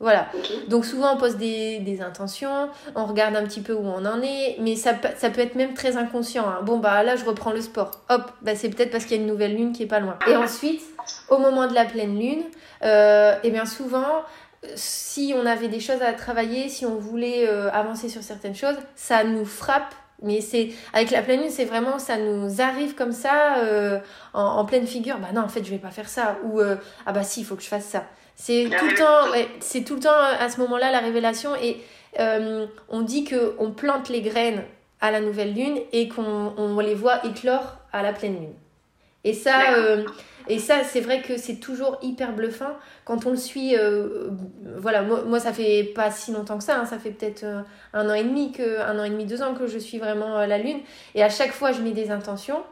Voilà. 0.00 0.28
Donc 0.68 0.86
souvent 0.86 1.14
on 1.14 1.18
pose 1.18 1.36
des, 1.36 1.78
des, 1.80 2.00
intentions, 2.00 2.70
on 2.94 3.04
regarde 3.04 3.36
un 3.36 3.44
petit 3.44 3.60
peu 3.60 3.74
où 3.74 3.84
on 3.84 4.06
en 4.06 4.22
est, 4.22 4.56
mais 4.58 4.74
ça, 4.74 4.94
ça 5.16 5.28
peut 5.28 5.42
être 5.42 5.56
même 5.56 5.74
très 5.74 5.98
inconscient. 5.98 6.48
Hein. 6.48 6.60
Bon 6.62 6.78
bah 6.78 7.02
là 7.02 7.16
je 7.16 7.24
reprends 7.24 7.52
le 7.52 7.60
sport. 7.60 7.90
Hop, 8.08 8.32
bah, 8.40 8.56
c'est 8.56 8.70
peut-être 8.70 8.90
parce 8.90 9.04
qu'il 9.04 9.18
y 9.18 9.20
a 9.20 9.22
une 9.22 9.28
nouvelle 9.28 9.54
lune 9.54 9.72
qui 9.72 9.82
est 9.82 9.86
pas 9.86 10.00
loin. 10.00 10.18
Et 10.26 10.34
ensuite, 10.34 10.80
au 11.28 11.36
moment 11.36 11.66
de 11.66 11.74
la 11.74 11.84
pleine 11.84 12.18
lune, 12.18 12.42
euh, 12.82 13.34
et 13.34 13.48
eh 13.48 13.50
bien 13.50 13.66
souvent 13.66 14.24
si 14.74 15.34
on 15.36 15.46
avait 15.46 15.68
des 15.68 15.80
choses 15.80 16.02
à 16.02 16.12
travailler, 16.12 16.68
si 16.68 16.84
on 16.84 16.96
voulait 16.96 17.48
euh, 17.48 17.70
avancer 17.70 18.08
sur 18.08 18.22
certaines 18.22 18.54
choses, 18.54 18.76
ça 18.94 19.24
nous 19.24 19.44
frappe. 19.44 19.94
Mais 20.22 20.42
c'est 20.42 20.70
avec 20.92 21.10
la 21.10 21.22
pleine 21.22 21.40
lune, 21.40 21.50
c'est 21.50 21.64
vraiment 21.64 21.98
ça 21.98 22.18
nous 22.18 22.60
arrive 22.60 22.94
comme 22.94 23.12
ça 23.12 23.56
euh, 23.58 23.98
en, 24.34 24.66
pleine 24.66 24.86
figure. 24.86 25.18
Bah 25.18 25.28
non, 25.32 25.40
en 25.40 25.48
fait, 25.48 25.64
je 25.64 25.70
vais 25.70 25.78
pas 25.78 25.90
faire 25.90 26.10
ça. 26.10 26.36
Ou 26.44 26.60
euh, 26.60 26.76
ah 27.06 27.12
bah 27.12 27.22
si, 27.22 27.40
il 27.40 27.44
faut 27.44 27.56
que 27.56 27.62
je 27.62 27.68
fasse 27.68 27.86
ça. 27.86 28.04
C'est 28.36 28.70
tout 28.78 28.86
le 28.86 28.94
temps, 28.94 29.48
c'est 29.60 29.82
tout 29.82 29.94
le 29.94 30.00
temps 30.00 30.16
à 30.38 30.48
ce 30.48 30.60
moment-là 30.60 30.90
la 30.90 31.00
révélation. 31.00 31.50
Et 31.56 31.76
on 32.18 33.00
dit 33.02 33.24
que 33.24 33.54
on 33.58 33.70
plante 33.70 34.08
les 34.08 34.22
graines 34.22 34.64
à 35.00 35.10
la 35.10 35.20
nouvelle 35.20 35.54
lune 35.54 35.78
et 35.92 36.08
qu'on 36.08 36.54
on 36.56 36.78
les 36.80 36.94
voit 36.94 37.24
éclore 37.26 37.78
à 37.92 38.02
la 38.02 38.12
pleine 38.12 38.34
lune. 38.34 38.54
Et 39.24 39.34
ça, 39.34 39.74
euh, 39.76 40.04
et 40.48 40.58
ça, 40.58 40.82
c'est 40.82 41.00
vrai 41.00 41.20
que 41.20 41.36
c'est 41.36 41.56
toujours 41.56 41.98
hyper 42.02 42.32
bluffant 42.32 42.72
quand 43.04 43.26
on 43.26 43.30
le 43.30 43.36
suit. 43.36 43.76
Euh, 43.76 44.30
voilà, 44.78 45.02
moi, 45.02 45.24
moi, 45.26 45.38
ça 45.38 45.52
fait 45.52 45.84
pas 45.94 46.10
si 46.10 46.32
longtemps 46.32 46.56
que 46.56 46.64
ça. 46.64 46.78
Hein, 46.78 46.86
ça 46.86 46.98
fait 46.98 47.10
peut-être 47.10 47.44
euh, 47.44 47.60
un 47.92 48.08
an 48.08 48.14
et 48.14 48.24
demi 48.24 48.52
que, 48.52 48.80
un 48.80 48.98
an 48.98 49.04
et 49.04 49.10
demi, 49.10 49.26
deux 49.26 49.42
ans 49.42 49.54
que 49.54 49.66
je 49.66 49.78
suis 49.78 49.98
vraiment 49.98 50.38
la 50.46 50.58
lune. 50.58 50.80
Et 51.14 51.22
à 51.22 51.28
chaque 51.28 51.52
fois, 51.52 51.72
je 51.72 51.82
mets 51.82 51.92
des 51.92 52.10
intentions 52.10 52.62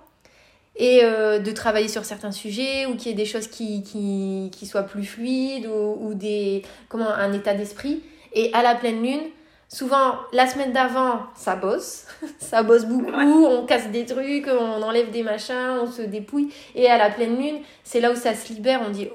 et 0.79 1.03
de 1.03 1.51
travailler 1.51 1.89
sur 1.89 2.05
certains 2.05 2.31
sujets 2.31 2.87
ou 2.87 2.97
qu'il 2.97 3.09
y 3.09 3.11
ait 3.11 3.17
des 3.17 3.27
choses 3.27 3.49
qui, 3.49 3.83
qui, 3.83 4.51
qui 4.53 4.67
soient 4.67 4.85
plus 4.85 5.05
fluides 5.05 5.67
ou, 5.67 5.99
ou 6.01 6.15
des 6.15 6.63
comment 6.89 7.09
un 7.09 7.33
état 7.33 7.55
d'esprit. 7.55 8.03
Et 8.33 8.51
à 8.55 8.63
la 8.63 8.75
pleine 8.75 9.03
lune, 9.03 9.23
Souvent, 9.71 10.15
la 10.33 10.47
semaine 10.47 10.73
d'avant, 10.73 11.27
ça 11.35 11.55
bosse. 11.55 12.07
ça 12.39 12.63
bosse 12.63 12.87
beaucoup. 12.87 13.13
On 13.13 13.67
casse 13.67 13.91
des 13.91 14.07
trucs, 14.07 14.49
on 14.49 14.83
enlève 14.83 15.11
des 15.11 15.23
machins, 15.23 15.79
on 15.83 15.87
se 15.87 16.01
dépouille. 16.01 16.51
Et 16.75 16.89
à 16.89 16.97
la 16.97 17.11
pleine 17.11 17.37
lune, 17.37 17.61
c'est 17.85 18.01
là 18.01 18.11
où 18.11 18.15
ça 18.15 18.35
se 18.35 18.51
libère. 18.51 18.81
On 18.87 18.91
dit, 18.91 19.11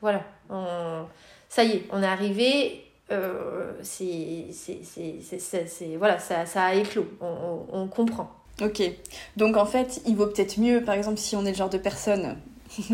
voilà, 0.00 0.24
ça 1.50 1.62
y 1.62 1.72
est, 1.72 1.84
on 1.92 2.02
est 2.02 2.06
arrivé. 2.06 2.84
Euh, 3.10 3.72
c'est, 3.82 4.46
voilà, 5.98 6.18
ça, 6.18 6.46
ça 6.46 6.64
a 6.64 6.74
éclos. 6.74 7.06
On, 7.20 7.66
on, 7.70 7.86
comprend. 7.88 8.30
Ok. 8.60 8.82
Donc 9.36 9.56
en 9.56 9.66
fait, 9.66 10.00
il 10.06 10.16
vaut 10.16 10.26
peut-être 10.26 10.58
mieux, 10.58 10.82
par 10.82 10.94
exemple, 10.94 11.18
si 11.18 11.36
on 11.36 11.44
est 11.44 11.50
le 11.50 11.56
genre 11.56 11.70
de 11.70 11.78
personne 11.78 12.36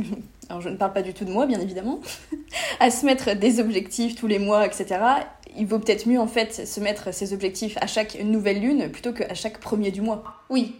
alors 0.49 0.61
je 0.61 0.69
ne 0.69 0.77
parle 0.77 0.93
pas 0.93 1.03
du 1.03 1.13
tout 1.15 1.25
de 1.25 1.33
moi 1.33 1.47
bien 1.47 1.59
évidemment, 1.59 2.01
à 2.81 2.93
se 2.93 3.05
mettre 3.05 3.35
des 3.35 3.59
objectifs 3.59 4.15
tous 4.15 4.29
les 4.29 4.39
mois, 4.39 4.65
etc 4.65 5.25
il 5.57 5.67
vaut 5.67 5.79
peut-être 5.79 6.07
mieux 6.07 6.19
en 6.19 6.27
fait 6.27 6.67
se 6.67 6.81
mettre 6.81 7.13
ses 7.13 7.33
objectifs 7.33 7.77
à 7.81 7.87
chaque 7.87 8.17
nouvelle 8.23 8.61
lune 8.61 8.91
plutôt 8.91 9.13
qu'à 9.13 9.35
chaque 9.35 9.59
premier 9.59 9.91
du 9.91 10.01
mois. 10.01 10.25
Oui. 10.51 10.77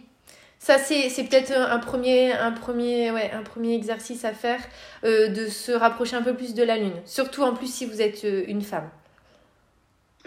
Ça, 0.59 0.77
c'est 0.79 1.23
peut-être 1.23 1.51
un 1.51 1.77
premier, 1.79 2.31
un, 2.31 2.51
premier, 2.51 3.11
ouais, 3.11 3.29
un 3.31 3.43
premier 3.43 3.75
exercice 3.75 4.25
à 4.25 4.31
faire, 4.31 4.59
euh, 5.03 5.27
de 5.27 5.47
se 5.47 5.71
rapprocher 5.71 6.15
un 6.15 6.23
peu 6.23 6.33
plus 6.33 6.55
de 6.55 6.63
la 6.63 6.77
lune. 6.77 6.93
Surtout 7.05 7.43
en 7.43 7.53
plus 7.53 7.71
si 7.71 7.85
vous 7.85 8.01
êtes 8.01 8.25
euh, 8.25 8.45
une 8.47 8.61
femme. 8.61 8.89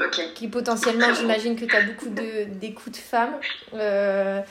Ok. 0.01 0.21
Qui 0.35 0.49
potentiellement, 0.49 1.13
j'imagine 1.19 1.57
que 1.57 1.65
tu 1.65 1.75
as 1.75 1.83
beaucoup 1.83 2.09
d'écoute 2.09 2.97
femmes. 2.97 3.35
Euh, 3.75 4.43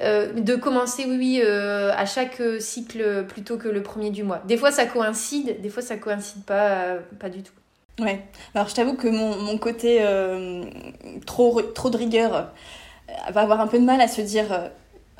de 0.00 0.56
commencer, 0.56 1.04
oui, 1.06 1.16
oui, 1.18 1.42
à 1.42 2.04
chaque 2.06 2.42
cycle 2.58 3.26
plutôt 3.26 3.58
que 3.58 3.68
le 3.68 3.82
premier 3.82 4.10
du 4.10 4.22
mois. 4.22 4.42
Des 4.46 4.56
fois, 4.56 4.72
ça 4.72 4.86
coïncide, 4.86 5.60
des 5.60 5.68
fois, 5.68 5.82
ça 5.82 5.96
coïncide 5.96 6.44
pas, 6.44 6.96
pas 7.20 7.28
du 7.28 7.42
tout. 7.42 7.52
Ouais. 8.00 8.22
Alors, 8.54 8.68
je 8.68 8.74
t'avoue 8.74 8.94
que 8.94 9.08
mon, 9.08 9.36
mon 9.36 9.58
côté 9.58 9.98
euh, 10.00 10.64
trop, 11.26 11.62
trop 11.62 11.90
de 11.90 11.96
rigueur 11.96 12.34
euh, 12.34 12.42
va 13.30 13.42
avoir 13.42 13.60
un 13.60 13.66
peu 13.66 13.78
de 13.78 13.84
mal 13.84 14.00
à 14.00 14.08
se 14.08 14.20
dire 14.20 14.52
euh, 14.52 14.68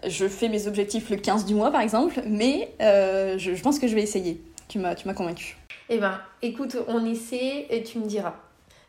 je 0.06 0.26
fais 0.26 0.48
mes 0.48 0.66
objectifs 0.66 1.08
le 1.10 1.16
15 1.16 1.44
du 1.44 1.54
mois, 1.54 1.70
par 1.70 1.80
exemple, 1.80 2.22
mais 2.26 2.74
je, 2.80 3.36
je, 3.54 3.62
pense 3.62 3.78
que 3.78 3.86
je 3.86 3.94
vais 3.94 4.02
essayer. 4.02 4.42
Tu 4.68 4.78
m'as, 4.78 4.94
tu 4.94 5.06
m'as 5.06 5.14
convaincu. 5.14 5.56
Eh 5.88 5.98
ben, 5.98 6.20
écoute, 6.42 6.76
on 6.88 7.04
essaie 7.04 7.66
et 7.70 7.82
tu 7.82 7.98
me 7.98 8.06
diras. 8.06 8.34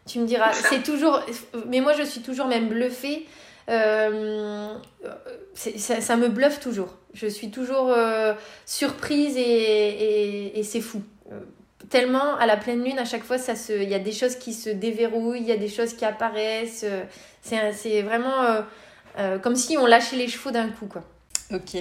Tu 0.08 0.20
me 0.20 0.26
diras. 0.26 0.54
C'est 0.54 0.84
toujours. 0.84 1.22
Mais 1.68 1.82
moi, 1.82 1.94
je 1.94 2.04
suis 2.04 2.22
toujours 2.22 2.48
même 2.48 2.68
bluffée. 2.70 3.26
ça, 3.68 4.80
ça, 6.02 6.18
me 6.18 6.30
bluffe 6.30 6.60
toujours. 6.60 6.96
Je 7.14 7.28
suis 7.28 7.50
toujours 7.50 7.96
surprise 8.66 9.36
et, 9.38 10.60
et, 10.60 10.64
c'est 10.64 10.82
fou 10.82 11.02
tellement 11.90 12.36
à 12.36 12.46
la 12.46 12.58
pleine 12.58 12.84
lune, 12.84 13.00
à 13.00 13.06
chaque 13.06 13.24
fois, 13.24 13.38
il 13.70 13.90
y 13.90 13.94
a 13.94 14.00
des 14.00 14.12
choses 14.12 14.36
qui 14.36 14.54
se 14.54 14.70
déverrouillent, 14.70 15.42
il 15.42 15.48
y 15.48 15.52
a 15.52 15.58
des 15.58 15.70
choses 15.70 15.94
qui 15.94 16.06
apparaissent. 16.06 16.86
Euh, 16.88 17.04
c'est, 17.42 18.02
vraiment 18.02 18.42
euh, 18.42 18.62
euh, 19.20 19.40
comme 19.40 19.56
si 19.56 19.78
on 19.78 19.86
lâchait 19.86 20.16
les 20.16 20.28
chevaux 20.28 20.52
d'un 20.52 20.70
coup, 20.70 20.88
quoi. 20.88 21.04
Ok. 21.54 21.78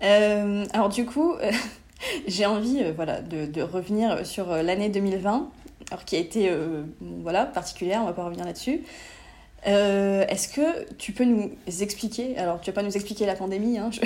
alors 0.00 0.88
du 0.90 1.06
coup, 1.06 1.34
j'ai 2.26 2.46
envie, 2.46 2.82
voilà, 2.94 3.20
de, 3.20 3.46
de, 3.46 3.62
revenir 3.62 4.26
sur 4.26 4.48
l'année 4.54 4.90
2020, 4.90 5.50
alors 5.90 6.04
qui 6.04 6.16
a 6.16 6.18
été, 6.18 6.50
voilà, 7.00 7.46
particulière. 7.46 8.00
On 8.02 8.06
va 8.06 8.12
pas 8.12 8.24
revenir 8.24 8.44
là-dessus. 8.44 8.82
est-ce 9.64 10.48
que 10.48 10.92
tu 10.94 11.12
peux 11.12 11.24
nous 11.24 11.50
expliquer, 11.80 12.36
alors 12.38 12.60
tu 12.60 12.70
vas 12.70 12.74
pas 12.74 12.82
nous 12.82 12.94
expliquer 12.94 13.26
la 13.26 13.34
pandémie, 13.34 13.78
hein, 13.78 13.90
je... 13.92 14.00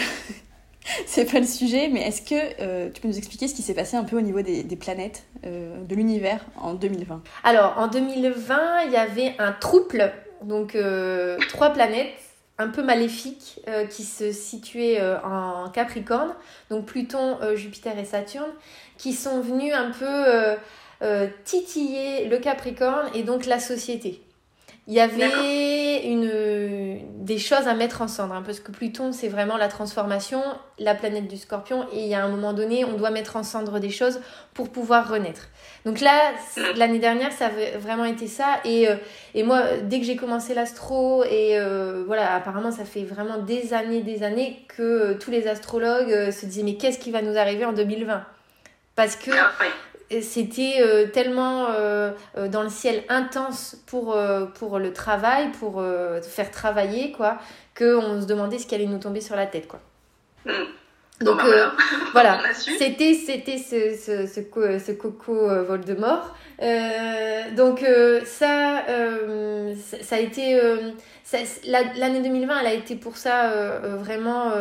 c'est 1.06 1.30
pas 1.30 1.40
le 1.40 1.46
sujet, 1.46 1.88
mais 1.88 2.06
est-ce 2.06 2.22
que 2.22 2.60
euh, 2.60 2.90
tu 2.92 3.00
peux 3.00 3.08
nous 3.08 3.18
expliquer 3.18 3.48
ce 3.48 3.54
qui 3.54 3.62
s'est 3.62 3.74
passé 3.74 3.96
un 3.96 4.04
peu 4.04 4.16
au 4.16 4.20
niveau 4.20 4.42
des, 4.42 4.64
planètes 4.76 5.24
euh, 5.44 5.82
de 5.84 5.94
l'univers 5.94 6.44
en 6.56 6.74
2020 6.74 7.22
Alors, 7.44 7.74
en 7.78 7.88
2020, 7.88 8.82
il 8.86 8.92
y 8.92 8.96
avait 8.96 9.34
un 9.38 9.52
trouble, 9.52 10.12
donc 10.42 10.74
euh, 10.74 11.38
trois 11.48 11.70
planètes 11.70 12.14
un 12.60 12.68
peu 12.68 12.82
maléfiques 12.82 13.60
qui 13.88 14.02
se 14.02 14.32
situaient 14.32 15.00
en 15.22 15.70
Capricorne, 15.70 16.34
donc 16.70 16.86
Pluton, 16.86 17.38
Jupiter 17.54 17.96
et 17.96 18.04
Saturne, 18.04 18.50
qui 18.96 19.12
sont 19.12 19.40
venus 19.40 19.72
un 19.72 19.92
peu 19.92 20.56
titiller 21.44 22.26
le 22.26 22.38
Capricorne 22.38 23.08
et 23.14 23.22
donc 23.22 23.46
la 23.46 23.60
société. 23.60 24.22
Il 24.90 24.94
y 24.94 25.00
avait 25.00 26.02
une, 26.06 27.00
des 27.22 27.36
choses 27.36 27.68
à 27.68 27.74
mettre 27.74 28.00
en 28.00 28.08
cendre, 28.08 28.32
hein, 28.32 28.42
parce 28.42 28.58
que 28.58 28.72
Pluton, 28.72 29.12
c'est 29.12 29.28
vraiment 29.28 29.58
la 29.58 29.68
transformation, 29.68 30.42
la 30.78 30.94
planète 30.94 31.28
du 31.28 31.36
scorpion, 31.36 31.84
et 31.92 32.04
il 32.04 32.08
y 32.08 32.14
a 32.14 32.24
un 32.24 32.28
moment 32.30 32.54
donné, 32.54 32.86
on 32.86 32.94
doit 32.94 33.10
mettre 33.10 33.36
en 33.36 33.42
cendre 33.42 33.80
des 33.80 33.90
choses 33.90 34.18
pour 34.54 34.70
pouvoir 34.70 35.10
renaître. 35.10 35.50
Donc 35.84 36.00
là, 36.00 36.32
l'année 36.76 37.00
dernière, 37.00 37.32
ça 37.32 37.48
avait 37.48 37.72
vraiment 37.72 38.06
été 38.06 38.26
ça, 38.26 38.60
et, 38.64 38.88
euh, 38.88 38.94
et 39.34 39.42
moi, 39.42 39.62
dès 39.82 40.00
que 40.00 40.06
j'ai 40.06 40.16
commencé 40.16 40.54
l'astro, 40.54 41.22
et 41.22 41.58
euh, 41.58 42.04
voilà, 42.06 42.34
apparemment, 42.34 42.72
ça 42.72 42.86
fait 42.86 43.04
vraiment 43.04 43.36
des 43.36 43.74
années, 43.74 44.00
des 44.00 44.22
années 44.22 44.64
que 44.68 44.82
euh, 44.82 45.14
tous 45.20 45.30
les 45.30 45.48
astrologues 45.48 46.30
se 46.30 46.46
disaient, 46.46 46.62
mais 46.62 46.76
qu'est-ce 46.76 46.98
qui 46.98 47.10
va 47.10 47.20
nous 47.20 47.36
arriver 47.36 47.66
en 47.66 47.74
2020 47.74 48.24
Parce 48.96 49.16
que 49.16 49.32
ah, 49.32 49.52
c'était 50.22 50.76
euh, 50.80 51.06
tellement 51.08 51.66
euh, 51.70 52.12
euh, 52.36 52.48
dans 52.48 52.62
le 52.62 52.70
ciel 52.70 53.02
intense 53.08 53.76
pour, 53.86 54.16
pour 54.54 54.78
le 54.78 54.92
travail, 54.92 55.50
pour 55.52 55.82
faire 56.22 56.50
travailler, 56.50 57.12
quoi, 57.12 57.38
qu'on 57.76 58.20
se 58.20 58.26
demandait 58.26 58.58
ce 58.58 58.66
qui 58.66 58.74
allait 58.74 58.86
nous 58.86 58.98
tomber 58.98 59.20
sur 59.20 59.36
la 59.36 59.46
tête, 59.46 59.68
quoi. 59.68 59.80
Mm. 60.46 60.52
Donc 61.20 61.38
bah, 61.38 61.72
voilà, 62.12 62.40
c'était 62.52 63.12
c'était 63.12 63.58
ce, 63.58 63.96
ce, 63.96 64.26
ce, 64.28 64.78
ce, 64.78 64.92
coco 64.92 65.34
Voldemort. 65.64 66.32
donc 67.56 67.84
ça, 68.24 68.84
ça, 70.02 70.14
a 70.14 70.18
été 70.20 70.60
l'année 71.66 72.20
2020, 72.20 72.60
elle 72.60 72.66
a 72.68 72.72
été 72.72 72.94
pour 72.94 73.16
ça 73.16 73.50
vraiment 73.98 74.52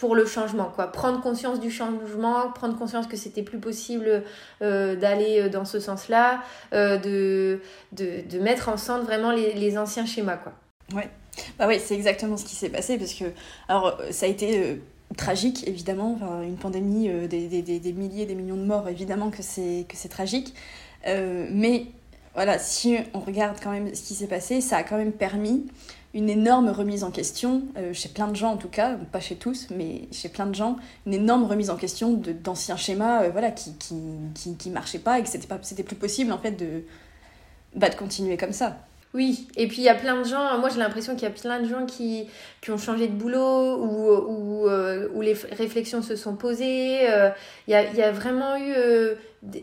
pour 0.00 0.14
le 0.14 0.24
changement, 0.24 0.72
quoi. 0.74 0.86
Prendre 0.86 1.20
conscience 1.20 1.60
du 1.60 1.70
changement, 1.70 2.50
prendre 2.52 2.76
conscience 2.76 3.06
que 3.06 3.18
c'était 3.18 3.42
plus 3.42 3.58
possible 3.58 4.24
euh, 4.62 4.96
d'aller 4.96 5.42
euh, 5.42 5.48
dans 5.50 5.66
ce 5.66 5.78
sens-là, 5.78 6.42
euh, 6.72 6.96
de, 6.96 7.60
de, 7.92 8.22
de, 8.26 8.38
mettre 8.38 8.70
en 8.70 8.78
centre 8.78 9.04
vraiment 9.04 9.30
les, 9.30 9.52
les 9.52 9.76
anciens 9.76 10.06
schémas, 10.06 10.38
quoi. 10.38 10.54
Ouais, 10.94 11.10
bah 11.58 11.66
ouais, 11.66 11.78
c'est 11.78 11.94
exactement 11.94 12.38
ce 12.38 12.46
qui 12.46 12.54
s'est 12.54 12.70
passé 12.70 12.96
parce 12.96 13.12
que, 13.12 13.26
alors, 13.68 14.00
ça 14.10 14.24
a 14.24 14.28
été 14.30 14.80
tragique, 15.18 15.68
évidemment, 15.68 16.18
une 16.42 16.56
pandémie, 16.56 17.10
des, 17.28 17.48
des, 17.48 17.78
des, 17.78 17.92
milliers, 17.92 18.24
des 18.24 18.34
millions 18.34 18.56
de 18.56 18.64
morts, 18.64 18.88
évidemment 18.88 19.30
que 19.30 19.42
c'est 19.42 19.84
que 19.88 19.96
c'est 19.96 20.08
tragique, 20.08 20.54
mais 21.04 21.86
voilà, 22.34 22.58
si 22.58 22.96
on 23.12 23.20
regarde 23.20 23.58
quand 23.62 23.70
même 23.70 23.94
ce 23.94 24.02
qui 24.02 24.14
s'est 24.14 24.28
passé, 24.28 24.60
ça 24.60 24.78
a 24.78 24.82
quand 24.82 24.96
même 24.96 25.12
permis 25.12 25.66
une 26.12 26.28
énorme 26.28 26.70
remise 26.70 27.04
en 27.04 27.10
question, 27.10 27.62
euh, 27.76 27.92
chez 27.92 28.08
plein 28.08 28.26
de 28.26 28.34
gens 28.34 28.52
en 28.52 28.56
tout 28.56 28.68
cas, 28.68 28.96
pas 29.12 29.20
chez 29.20 29.36
tous, 29.36 29.68
mais 29.70 30.08
chez 30.12 30.28
plein 30.28 30.46
de 30.46 30.54
gens, 30.54 30.76
une 31.06 31.14
énorme 31.14 31.44
remise 31.44 31.70
en 31.70 31.76
question 31.76 32.12
d'anciens 32.12 32.76
schémas 32.76 33.24
euh, 33.24 33.30
voilà, 33.30 33.50
qui, 33.52 33.74
qui, 33.76 33.94
qui, 34.34 34.56
qui, 34.56 34.70
marchaient 34.70 34.98
pas 34.98 35.18
et 35.18 35.22
que 35.22 35.28
c'était, 35.28 35.46
pas, 35.46 35.58
c'était 35.62 35.84
plus 35.84 35.96
possible 35.96 36.32
en 36.32 36.38
fait 36.38 36.52
de, 36.52 36.82
bah, 37.76 37.88
de 37.88 37.94
continuer 37.94 38.36
comme 38.36 38.52
ça. 38.52 38.76
Oui, 39.12 39.48
et 39.56 39.66
puis 39.66 39.78
il 39.78 39.84
y 39.84 39.88
a 39.88 39.94
plein 39.94 40.20
de 40.20 40.24
gens, 40.24 40.58
moi 40.58 40.68
j'ai 40.68 40.78
l'impression 40.78 41.14
qu'il 41.14 41.24
y 41.24 41.26
a 41.26 41.30
plein 41.30 41.60
de 41.60 41.68
gens 41.68 41.84
qui, 41.86 42.28
qui 42.60 42.70
ont 42.70 42.78
changé 42.78 43.08
de 43.08 43.14
boulot 43.14 43.76
ou 43.76 44.10
où, 44.10 44.68
euh, 44.68 45.08
où, 45.14 45.20
les 45.20 45.34
réflexions 45.52 46.02
se 46.02 46.14
sont 46.14 46.36
posées. 46.36 47.04
Il 47.04 47.70
y, 47.70 47.74
a, 47.74 47.92
y 47.92 48.02
a 48.02 48.12
vraiment 48.12 48.56
eu 48.56 48.72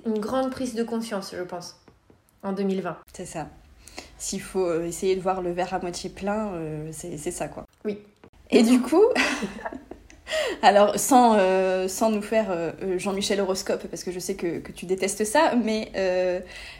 une 0.05 0.19
grande 0.19 0.51
prise 0.51 0.75
de 0.75 0.83
conscience, 0.83 1.33
je 1.33 1.43
pense, 1.43 1.77
en 2.43 2.51
2020. 2.51 2.97
C'est 3.13 3.25
ça 3.25 3.47
s'il 4.17 4.41
faut 4.41 4.65
euh, 4.65 4.85
essayer 4.85 5.15
de 5.15 5.21
voir 5.21 5.41
le 5.41 5.51
verre 5.51 5.73
à 5.73 5.79
moitié 5.79 6.09
plein, 6.09 6.51
euh, 6.53 6.89
c'est 6.91 7.31
ça 7.31 7.47
quoi. 7.47 7.65
Oui. 7.85 7.97
Et 8.49 8.63
du 8.63 8.81
coup, 8.81 9.03
alors 10.61 10.97
sans, 10.99 11.35
euh, 11.37 11.87
sans 11.87 12.09
nous 12.09 12.21
faire 12.21 12.73
Jean-Michel 12.97 13.41
Horoscope, 13.41 13.87
parce 13.87 14.03
que 14.03 14.11
je 14.11 14.19
sais 14.19 14.35
que, 14.35 14.59
que 14.59 14.71
tu 14.71 14.85
détestes 14.85 15.25
ça, 15.25 15.53
mais 15.55 15.91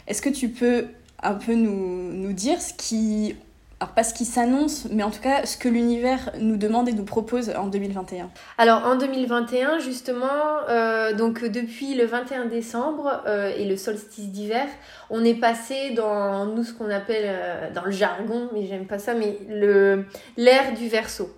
est-ce 0.07 0.21
que 0.21 0.29
tu 0.29 0.49
peux 0.49 0.87
un 1.21 1.33
peu 1.33 1.53
nous, 1.53 2.13
nous 2.13 2.33
dire 2.33 2.61
ce 2.61 2.73
qui 2.73 3.35
alors 3.79 3.93
pas 3.93 4.03
ce 4.03 4.15
qui 4.15 4.25
s'annonce, 4.25 4.87
mais 4.89 5.03
en 5.03 5.11
tout 5.11 5.21
cas 5.21 5.45
ce 5.45 5.55
que 5.55 5.69
l'univers 5.69 6.31
nous 6.39 6.57
demande 6.57 6.89
et 6.89 6.93
nous 6.93 7.03
propose 7.03 7.51
en 7.51 7.67
2021. 7.67 8.31
Alors 8.57 8.83
en 8.85 8.95
2021, 8.95 9.77
justement, 9.77 10.25
euh, 10.67 11.13
donc 11.13 11.43
depuis 11.43 11.93
le 11.93 12.05
21 12.05 12.45
décembre 12.45 13.21
euh, 13.27 13.51
et 13.55 13.65
le 13.65 13.77
solstice 13.77 14.29
d'hiver, 14.29 14.65
on 15.11 15.23
est 15.23 15.35
passé 15.35 15.91
dans 15.91 16.47
nous 16.47 16.63
ce 16.63 16.73
qu'on 16.73 16.89
appelle 16.89 17.25
euh, 17.27 17.71
dans 17.71 17.85
le 17.85 17.91
jargon, 17.91 18.49
mais 18.51 18.65
j'aime 18.65 18.87
pas 18.87 18.97
ça, 18.97 19.13
mais 19.13 19.37
le 19.47 20.05
l'ère 20.37 20.73
du 20.73 20.89
verso. 20.89 21.29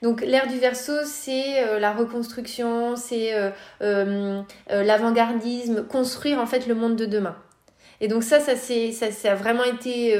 Donc 0.00 0.20
l'ère 0.20 0.46
du 0.46 0.58
verso, 0.58 0.92
c'est 1.04 1.80
la 1.80 1.92
reconstruction, 1.92 2.94
c'est 2.94 3.32
l'avant-gardisme, 3.80 5.84
construire 5.84 6.38
en 6.38 6.46
fait 6.46 6.68
le 6.68 6.76
monde 6.76 6.94
de 6.94 7.06
demain. 7.06 7.34
Et 8.00 8.08
donc 8.08 8.22
ça, 8.22 8.38
ça, 8.38 8.54
ça, 8.56 9.32
a 9.32 9.34
vraiment 9.34 9.64
été 9.64 10.16
euh, 10.16 10.18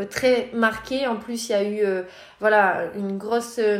euh, 0.00 0.04
très 0.04 0.48
marqué. 0.52 1.06
En 1.06 1.16
plus, 1.16 1.48
il 1.48 1.52
y 1.52 1.54
a 1.54 1.62
eu 1.64 1.80
euh, 1.84 2.02
voilà, 2.40 2.84
une 2.96 3.18
grosse... 3.18 3.56
je 3.56 3.72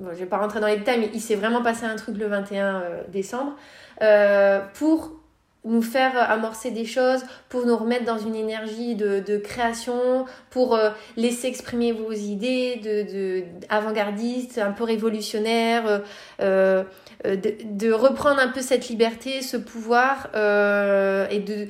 ne 0.00 0.14
vais 0.14 0.26
pas 0.26 0.38
rentrer 0.38 0.60
dans 0.60 0.66
les 0.66 0.78
détails, 0.78 1.00
mais 1.00 1.10
il 1.12 1.20
s'est 1.20 1.34
vraiment 1.34 1.62
passé 1.62 1.84
un 1.84 1.96
truc 1.96 2.16
le 2.16 2.26
21 2.26 2.84
décembre 3.08 3.54
pour 4.74 5.12
nous 5.62 5.82
faire 5.82 6.16
amorcer 6.30 6.70
des 6.70 6.86
choses, 6.86 7.22
pour 7.50 7.66
nous 7.66 7.76
remettre 7.76 8.06
dans 8.06 8.16
une 8.16 8.34
énergie 8.34 8.94
de, 8.94 9.20
de 9.20 9.36
création, 9.36 10.24
pour 10.48 10.78
laisser 11.18 11.48
exprimer 11.48 11.92
vos 11.92 12.12
idées 12.12 12.76
de, 12.76 13.12
de 13.12 13.44
avant-gardistes, 13.68 14.56
un 14.56 14.72
peu 14.72 14.84
révolutionnaires, 14.84 16.00
euh, 16.40 16.82
euh, 17.26 17.36
de, 17.36 17.92
reprendre 17.92 18.40
un 18.40 18.48
peu 18.48 18.62
cette 18.62 18.88
liberté, 18.88 19.42
ce 19.42 19.56
pouvoir 19.56 20.30
euh, 20.34 21.28
et 21.28 21.40
de 21.40 21.68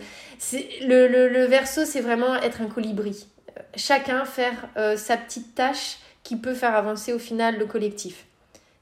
le, 0.83 1.09
le, 1.09 1.29
le 1.29 1.45
verso 1.45 1.85
c'est 1.85 2.01
vraiment 2.01 2.37
être 2.37 2.63
un 2.63 2.67
colibri. 2.67 3.27
Chacun 3.75 4.25
faire 4.25 4.69
euh, 4.77 4.97
sa 4.97 5.17
petite 5.17 5.55
tâche 5.55 5.99
qui 6.23 6.37
peut 6.37 6.55
faire 6.55 6.75
avancer 6.75 7.13
au 7.13 7.19
final 7.19 7.59
le 7.59 7.67
collectif. 7.67 8.27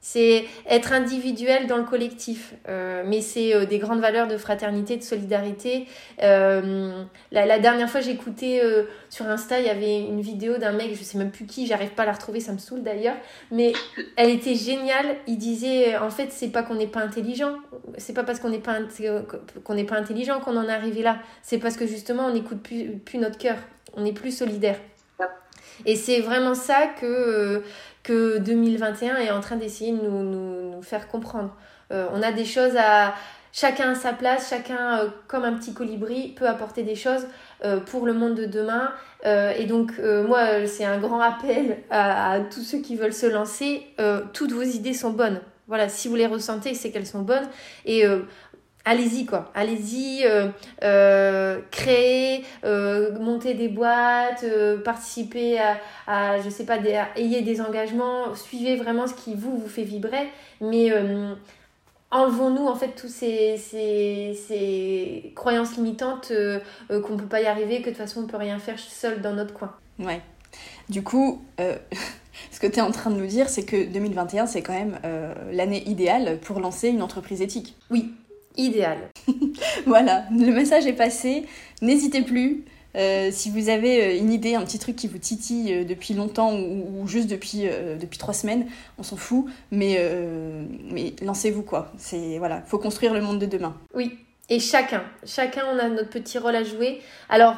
C'est 0.01 0.45
être 0.65 0.93
individuel 0.93 1.67
dans 1.67 1.75
le 1.75 1.83
collectif, 1.83 2.53
euh, 2.69 3.03
mais 3.05 3.19
c'est 3.19 3.53
euh, 3.53 3.65
des 3.65 3.79
grandes 3.79 3.99
valeurs 3.99 4.27
de 4.27 4.37
fraternité, 4.37 4.95
de 4.95 5.03
solidarité. 5.03 5.87
Euh, 6.23 7.03
la, 7.33 7.59
dernière 7.59 7.89
fois, 7.89 7.99
j'écoutais 7.99 8.61
sur 9.09 9.27
Insta, 9.27 9.59
il 9.59 9.65
y 9.65 9.69
avait 9.69 9.99
une 9.99 10.21
vidéo 10.21 10.57
d'un 10.57 10.71
mec, 10.71 10.95
je 10.95 11.03
sais 11.03 11.17
même 11.17 11.31
plus 11.31 11.45
qui, 11.45 11.67
j'arrive 11.67 11.89
pas 11.89 12.03
à 12.03 12.05
la 12.05 12.13
retrouver, 12.13 12.39
ça 12.39 12.53
me 12.53 12.59
saoule 12.59 12.81
d'ailleurs, 12.81 13.17
mais 13.51 13.73
elle 14.15 14.29
était 14.29 14.55
géniale. 14.55 15.17
Il 15.27 15.37
disait, 15.37 15.97
en 15.97 16.09
fait, 16.09 16.31
c'est 16.31 16.49
pas 16.49 16.63
qu'on 16.63 16.75
n'est 16.75 16.87
pas 16.87 17.01
intelligent, 17.01 17.55
c'est 17.97 18.13
pas 18.13 18.23
parce 18.23 18.39
qu'on 18.39 18.49
n'est 18.49 18.59
pas 18.59 18.79
qu'on 19.65 19.73
n'est 19.73 19.83
pas 19.83 19.97
intelligent 19.97 20.39
qu'on 20.39 20.55
en 20.55 20.67
est 20.67 20.73
arrivé 20.73 21.01
là, 21.01 21.19
c'est 21.41 21.57
parce 21.57 21.75
que 21.75 21.85
justement 21.85 22.27
on 22.27 22.33
n'écoute 22.33 22.61
plus, 22.61 22.97
plus 22.97 23.19
notre 23.19 23.37
cœur, 23.37 23.57
on 23.95 24.05
est 24.05 24.13
plus 24.13 24.31
solidaire. 24.31 24.77
Et 25.85 25.95
c'est 25.95 26.21
vraiment 26.21 26.55
ça 26.55 26.87
que 26.99 27.63
que 28.03 28.37
2021 28.39 29.17
est 29.17 29.31
en 29.31 29.39
train 29.39 29.55
d'essayer 29.55 29.91
de 29.91 29.97
nous, 29.97 30.81
faire 30.81 31.07
comprendre. 31.07 31.55
Euh, 31.91 32.07
on 32.13 32.21
a 32.21 32.31
des 32.31 32.45
choses 32.45 32.75
à... 32.77 33.13
Chacun 33.51 33.89
à 33.89 33.95
sa 33.95 34.13
place, 34.13 34.47
chacun, 34.47 34.99
euh, 34.99 35.07
comme 35.27 35.43
un 35.43 35.53
petit 35.53 35.73
colibri, 35.73 36.35
peut 36.37 36.47
apporter 36.47 36.83
des 36.83 36.93
choses 36.93 37.25
euh, 37.65 37.79
pour 37.79 38.05
le 38.05 38.13
monde 38.13 38.35
de 38.35 38.45
demain. 38.45 38.91
et 39.25 39.65
donc, 39.65 39.91
moi, 39.99 40.67
c'est 40.67 40.85
un 40.85 40.99
grand 40.99 41.19
appel 41.19 41.79
à, 41.89 42.39
tous 42.51 42.61
ceux 42.61 42.77
qui 42.77 42.95
veulent 42.95 43.11
se 43.11 43.25
lancer. 43.25 43.87
toutes 44.33 44.51
vos 44.51 44.61
idées 44.61 44.93
sont 44.93 45.09
bonnes. 45.11 45.41
Voilà, 45.67 45.89
si 45.89 46.07
vous 46.07 46.15
les 46.15 46.27
ressentez, 46.27 46.73
c'est 46.73 46.91
qu'elles 46.91 47.07
sont 47.07 47.21
bonnes. 47.21 47.47
Allez-y 48.85 49.25
quoi, 49.25 49.51
allez-y, 49.53 50.25
euh, 50.25 50.47
euh, 50.83 51.59
créer, 51.71 52.43
euh, 52.63 53.17
monter 53.19 53.53
des 53.53 53.67
boîtes, 53.67 54.45
participer 54.83 55.59
à, 55.59 55.77
à, 56.07 56.41
je 56.41 56.49
sais 56.49 56.65
pas, 56.65 56.77
des, 56.77 56.99
ayez 57.15 57.41
des 57.41 57.61
engagements, 57.61 58.33
suivez 58.35 58.75
vraiment 58.75 59.07
ce 59.07 59.13
qui 59.13 59.35
vous 59.35 59.57
vous 59.57 59.67
fait 59.67 59.83
vibrer, 59.83 60.29
mais 60.61 60.91
enlevons-nous 62.11 62.65
en 62.65 62.75
fait 62.75 62.95
tous 62.95 63.09
ces, 63.09 63.57
ces, 63.57 64.39
ces 64.47 65.33
croyances 65.35 65.75
limitantes 65.75 66.31
qu'on 66.89 67.17
peut 67.17 67.27
pas 67.27 67.41
y 67.41 67.45
arriver, 67.45 67.81
que 67.81 67.85
de 67.85 67.95
toute 67.95 67.97
façon 67.97 68.21
on 68.23 68.27
peut 68.27 68.37
rien 68.37 68.59
faire 68.59 68.79
seul 68.79 69.21
dans 69.21 69.33
notre 69.33 69.53
coin. 69.53 69.73
Ouais. 69.99 70.21
Du 70.89 71.03
coup, 71.03 71.43
ce 71.59 72.59
que 72.59 72.65
tu 72.65 72.79
es 72.79 72.81
en 72.81 72.91
train 72.91 73.11
de 73.11 73.17
nous 73.17 73.27
dire, 73.27 73.49
c'est 73.49 73.65
que 73.65 73.91
2021, 73.91 74.47
c'est 74.47 74.63
quand 74.63 74.73
même 74.73 74.97
l'année 75.51 75.87
idéale 75.87 76.39
pour 76.41 76.59
lancer 76.59 76.87
une 76.87 77.03
entreprise 77.03 77.41
éthique. 77.41 77.75
Oui, 77.91 78.13
idéal. 78.59 78.97
voilà, 79.85 80.25
le 80.31 80.51
message 80.51 80.85
est 80.85 80.93
passé. 80.93 81.45
N'hésitez 81.81 82.21
plus. 82.21 82.65
Euh, 82.95 83.29
si 83.31 83.51
vous 83.51 83.69
avez 83.69 84.03
euh, 84.03 84.17
une 84.17 84.31
idée, 84.31 84.55
un 84.55 84.63
petit 84.63 84.79
truc 84.79 84.95
qui 84.95 85.07
vous 85.07 85.19
titille 85.19 85.73
euh, 85.73 85.83
depuis 85.83 86.15
longtemps 86.15 86.55
ou, 86.55 87.07
juste 87.07 87.29
depuis, 87.29 87.65
depuis 87.99 88.17
trois 88.17 88.33
semaines, 88.33 88.65
on 88.97 89.03
s'en 89.03 89.15
fout, 89.15 89.45
mais, 89.71 89.99
mais 90.91 91.13
lancez-vous 91.21 91.63
quoi. 91.63 91.91
C'est 91.97 92.37
voilà, 92.37 92.61
faut 92.61 92.79
construire 92.79 93.13
le 93.13 93.21
monde 93.21 93.39
de 93.39 93.45
demain. 93.45 93.75
Oui, 93.93 94.17
et 94.49 94.59
chacun, 94.59 95.03
chacun 95.25 95.63
on 95.73 95.79
a 95.79 95.89
notre 95.89 96.09
petit 96.09 96.37
rôle 96.37 96.55
à 96.55 96.63
jouer. 96.63 97.01
Alors 97.29 97.55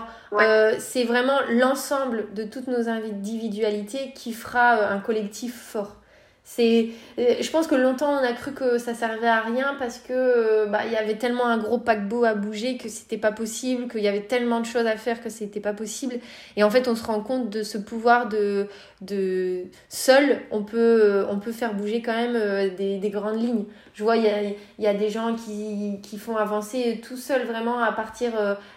c'est 0.80 1.04
vraiment 1.04 1.40
l'ensemble 1.50 2.34
de 2.34 2.44
toutes 2.44 2.68
nos 2.68 2.88
individualités 2.88 4.14
qui 4.16 4.34
fera 4.34 4.92
un 4.92 5.00
collectif 5.00 5.56
fort. 5.56 5.98
C'est, 6.44 6.90
euh, 7.20 7.36
je 7.40 7.50
pense 7.52 7.68
que 7.68 7.76
longtemps 7.76 8.12
on 8.12 8.24
a 8.24 8.34
cru 8.34 8.52
que 8.52 8.80
ça 8.80 8.96
servait 8.96 9.28
à 9.28 9.42
rien 9.42 9.76
parce 9.78 10.00
que 10.00 10.12
euh, 10.12 10.66
bah 10.66 10.82
il 10.86 10.92
y 10.92 10.98
avait 10.98 11.18
tellement 11.18 11.46
un 11.46 11.60
gros 11.60 11.78
paquebot 11.78 12.26
à 12.26 12.34
bouger 12.34 12.78
que 12.78 12.90
c'était 12.90 13.18
pas 13.18 13.32
possible, 13.32 13.88
qu'il 13.88 14.02
y 14.02 14.08
avait 14.08 14.24
tellement 14.24 14.60
de 14.60 14.66
choses 14.66 14.88
à 14.88 14.98
faire 14.98 15.22
que 15.22 15.30
c'était 15.30 15.60
pas 15.60 15.74
possible. 15.74 16.16
Et 16.58 16.64
en 16.64 16.70
fait, 16.72 16.88
on 16.88 16.96
se 16.96 17.04
rend 17.06 17.22
compte 17.22 17.50
de 17.50 17.62
ce 17.62 17.78
pouvoir 17.78 18.28
de, 18.28 18.68
de 19.02 19.66
seul, 19.88 20.42
on 20.50 20.64
peut, 20.64 21.26
on 21.30 21.40
peut 21.40 21.52
faire 21.52 21.76
bouger 21.76 22.02
quand 22.02 22.16
même 22.16 22.36
euh, 22.36 22.70
des, 22.76 22.98
des 22.98 23.10
grandes 23.12 23.40
lignes. 23.40 23.66
Je 23.94 24.04
vois, 24.04 24.18
il 24.18 24.24
y 24.24 24.28
a, 24.28 24.42
y 24.80 24.88
a 24.88 24.94
des 24.94 25.10
gens 25.10 25.36
qui, 25.36 26.00
qui 26.02 26.18
font 26.18 26.38
avancer 26.38 27.02
tout 27.08 27.18
seul 27.18 27.46
vraiment 27.46 27.80
à 27.80 27.92
partir 27.92 28.32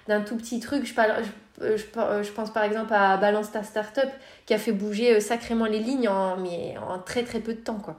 d'un 0.07 0.21
tout 0.21 0.37
petit 0.37 0.61
truc. 0.61 0.85
Je, 0.87 0.93
parle, 0.93 1.15
euh, 1.62 1.79
euh, 1.97 2.23
je, 2.23 2.33
pense 2.33 2.53
par 2.53 2.65
exemple 2.65 2.93
à 2.93 3.17
Balance 3.17 3.53
ta 3.53 3.62
Startup 3.62 4.09
qui 4.47 4.55
a 4.55 4.59
fait 4.59 4.73
bouger 4.73 5.15
euh, 5.15 5.21
sacrément 5.21 5.67
les 5.67 5.79
lignes 5.79 6.09
en, 6.09 6.37
mais 6.37 6.75
en 6.79 6.99
très 6.99 7.25
très 7.25 7.41
peu 7.41 7.55
de 7.55 7.61
temps. 7.61 7.79
Quoi. 7.79 7.97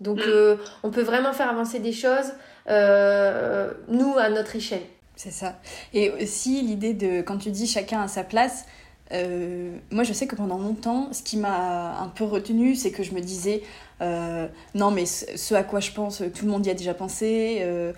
Donc 0.00 0.18
mm. 0.18 0.58
on 0.82 0.90
peut 0.90 1.02
vraiment 1.02 1.32
faire 1.32 1.48
avancer 1.48 1.78
des 1.78 1.92
choses, 1.92 2.32
nous, 2.68 4.14
à 4.18 4.28
notre 4.30 4.56
échelle. 4.56 4.82
C'est 5.16 5.30
ça. 5.30 5.60
Et 5.92 6.10
aussi 6.10 6.62
l'idée 6.62 6.92
de, 6.92 7.22
quand 7.22 7.38
tu 7.38 7.50
dis 7.50 7.66
chacun 7.66 8.02
à 8.02 8.08
sa 8.08 8.24
place, 8.24 8.64
euh, 9.12 9.76
moi, 9.90 10.02
je 10.02 10.12
sais 10.12 10.26
que 10.26 10.34
pendant 10.34 10.58
longtemps, 10.58 11.12
ce 11.12 11.22
qui 11.22 11.36
m'a 11.36 11.98
un 11.98 12.08
peu 12.08 12.24
retenu, 12.24 12.74
c'est 12.74 12.90
que 12.90 13.02
je 13.02 13.12
me 13.12 13.20
disais 13.20 13.62
euh, 14.00 14.48
non, 14.74 14.90
mais 14.90 15.06
ce 15.06 15.54
à 15.54 15.62
quoi 15.62 15.80
je 15.80 15.92
pense, 15.92 16.22
tout 16.34 16.46
le 16.46 16.50
monde 16.50 16.66
y 16.66 16.70
a 16.70 16.74
déjà 16.74 16.94
pensé, 16.94 17.58
euh, 17.60 17.92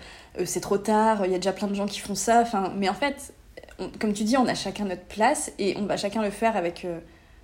c'est 0.45 0.59
trop 0.59 0.77
tard, 0.77 1.25
il 1.25 1.31
y 1.31 1.35
a 1.35 1.39
déjà 1.39 1.53
plein 1.53 1.67
de 1.67 1.73
gens 1.73 1.85
qui 1.85 1.99
font 1.99 2.15
ça. 2.15 2.41
Enfin, 2.41 2.73
mais 2.75 2.89
en 2.89 2.93
fait, 2.93 3.33
comme 3.99 4.13
tu 4.13 4.23
dis, 4.23 4.37
on 4.37 4.47
a 4.47 4.55
chacun 4.55 4.85
notre 4.85 5.05
place 5.05 5.51
et 5.59 5.75
on 5.77 5.85
va 5.85 5.97
chacun 5.97 6.21
le 6.21 6.29
faire 6.29 6.57
avec 6.57 6.85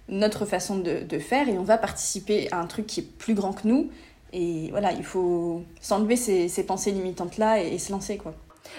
notre 0.09 0.45
façon 0.45 0.77
de, 0.77 1.03
de, 1.03 1.19
faire 1.19 1.47
et 1.47 1.57
on 1.57 1.63
va 1.63 1.77
participer 1.77 2.51
à 2.51 2.59
un 2.59 2.67
truc 2.67 2.87
qui 2.87 2.99
est 3.01 3.17
plus 3.17 3.33
grand 3.33 3.53
que 3.53 3.67
nous. 3.67 3.89
Et 4.33 4.69
voilà, 4.71 4.91
il 4.91 5.03
faut 5.03 5.63
s'enlever 5.79 6.15
ces, 6.15 6.49
ces 6.49 6.65
pensées 6.65 6.91
limitantes 6.91 7.37
là 7.37 7.61
et, 7.61 7.75
et 7.75 7.79
se 7.79 7.91
lancer 7.91 8.17
quoi. 8.17 8.33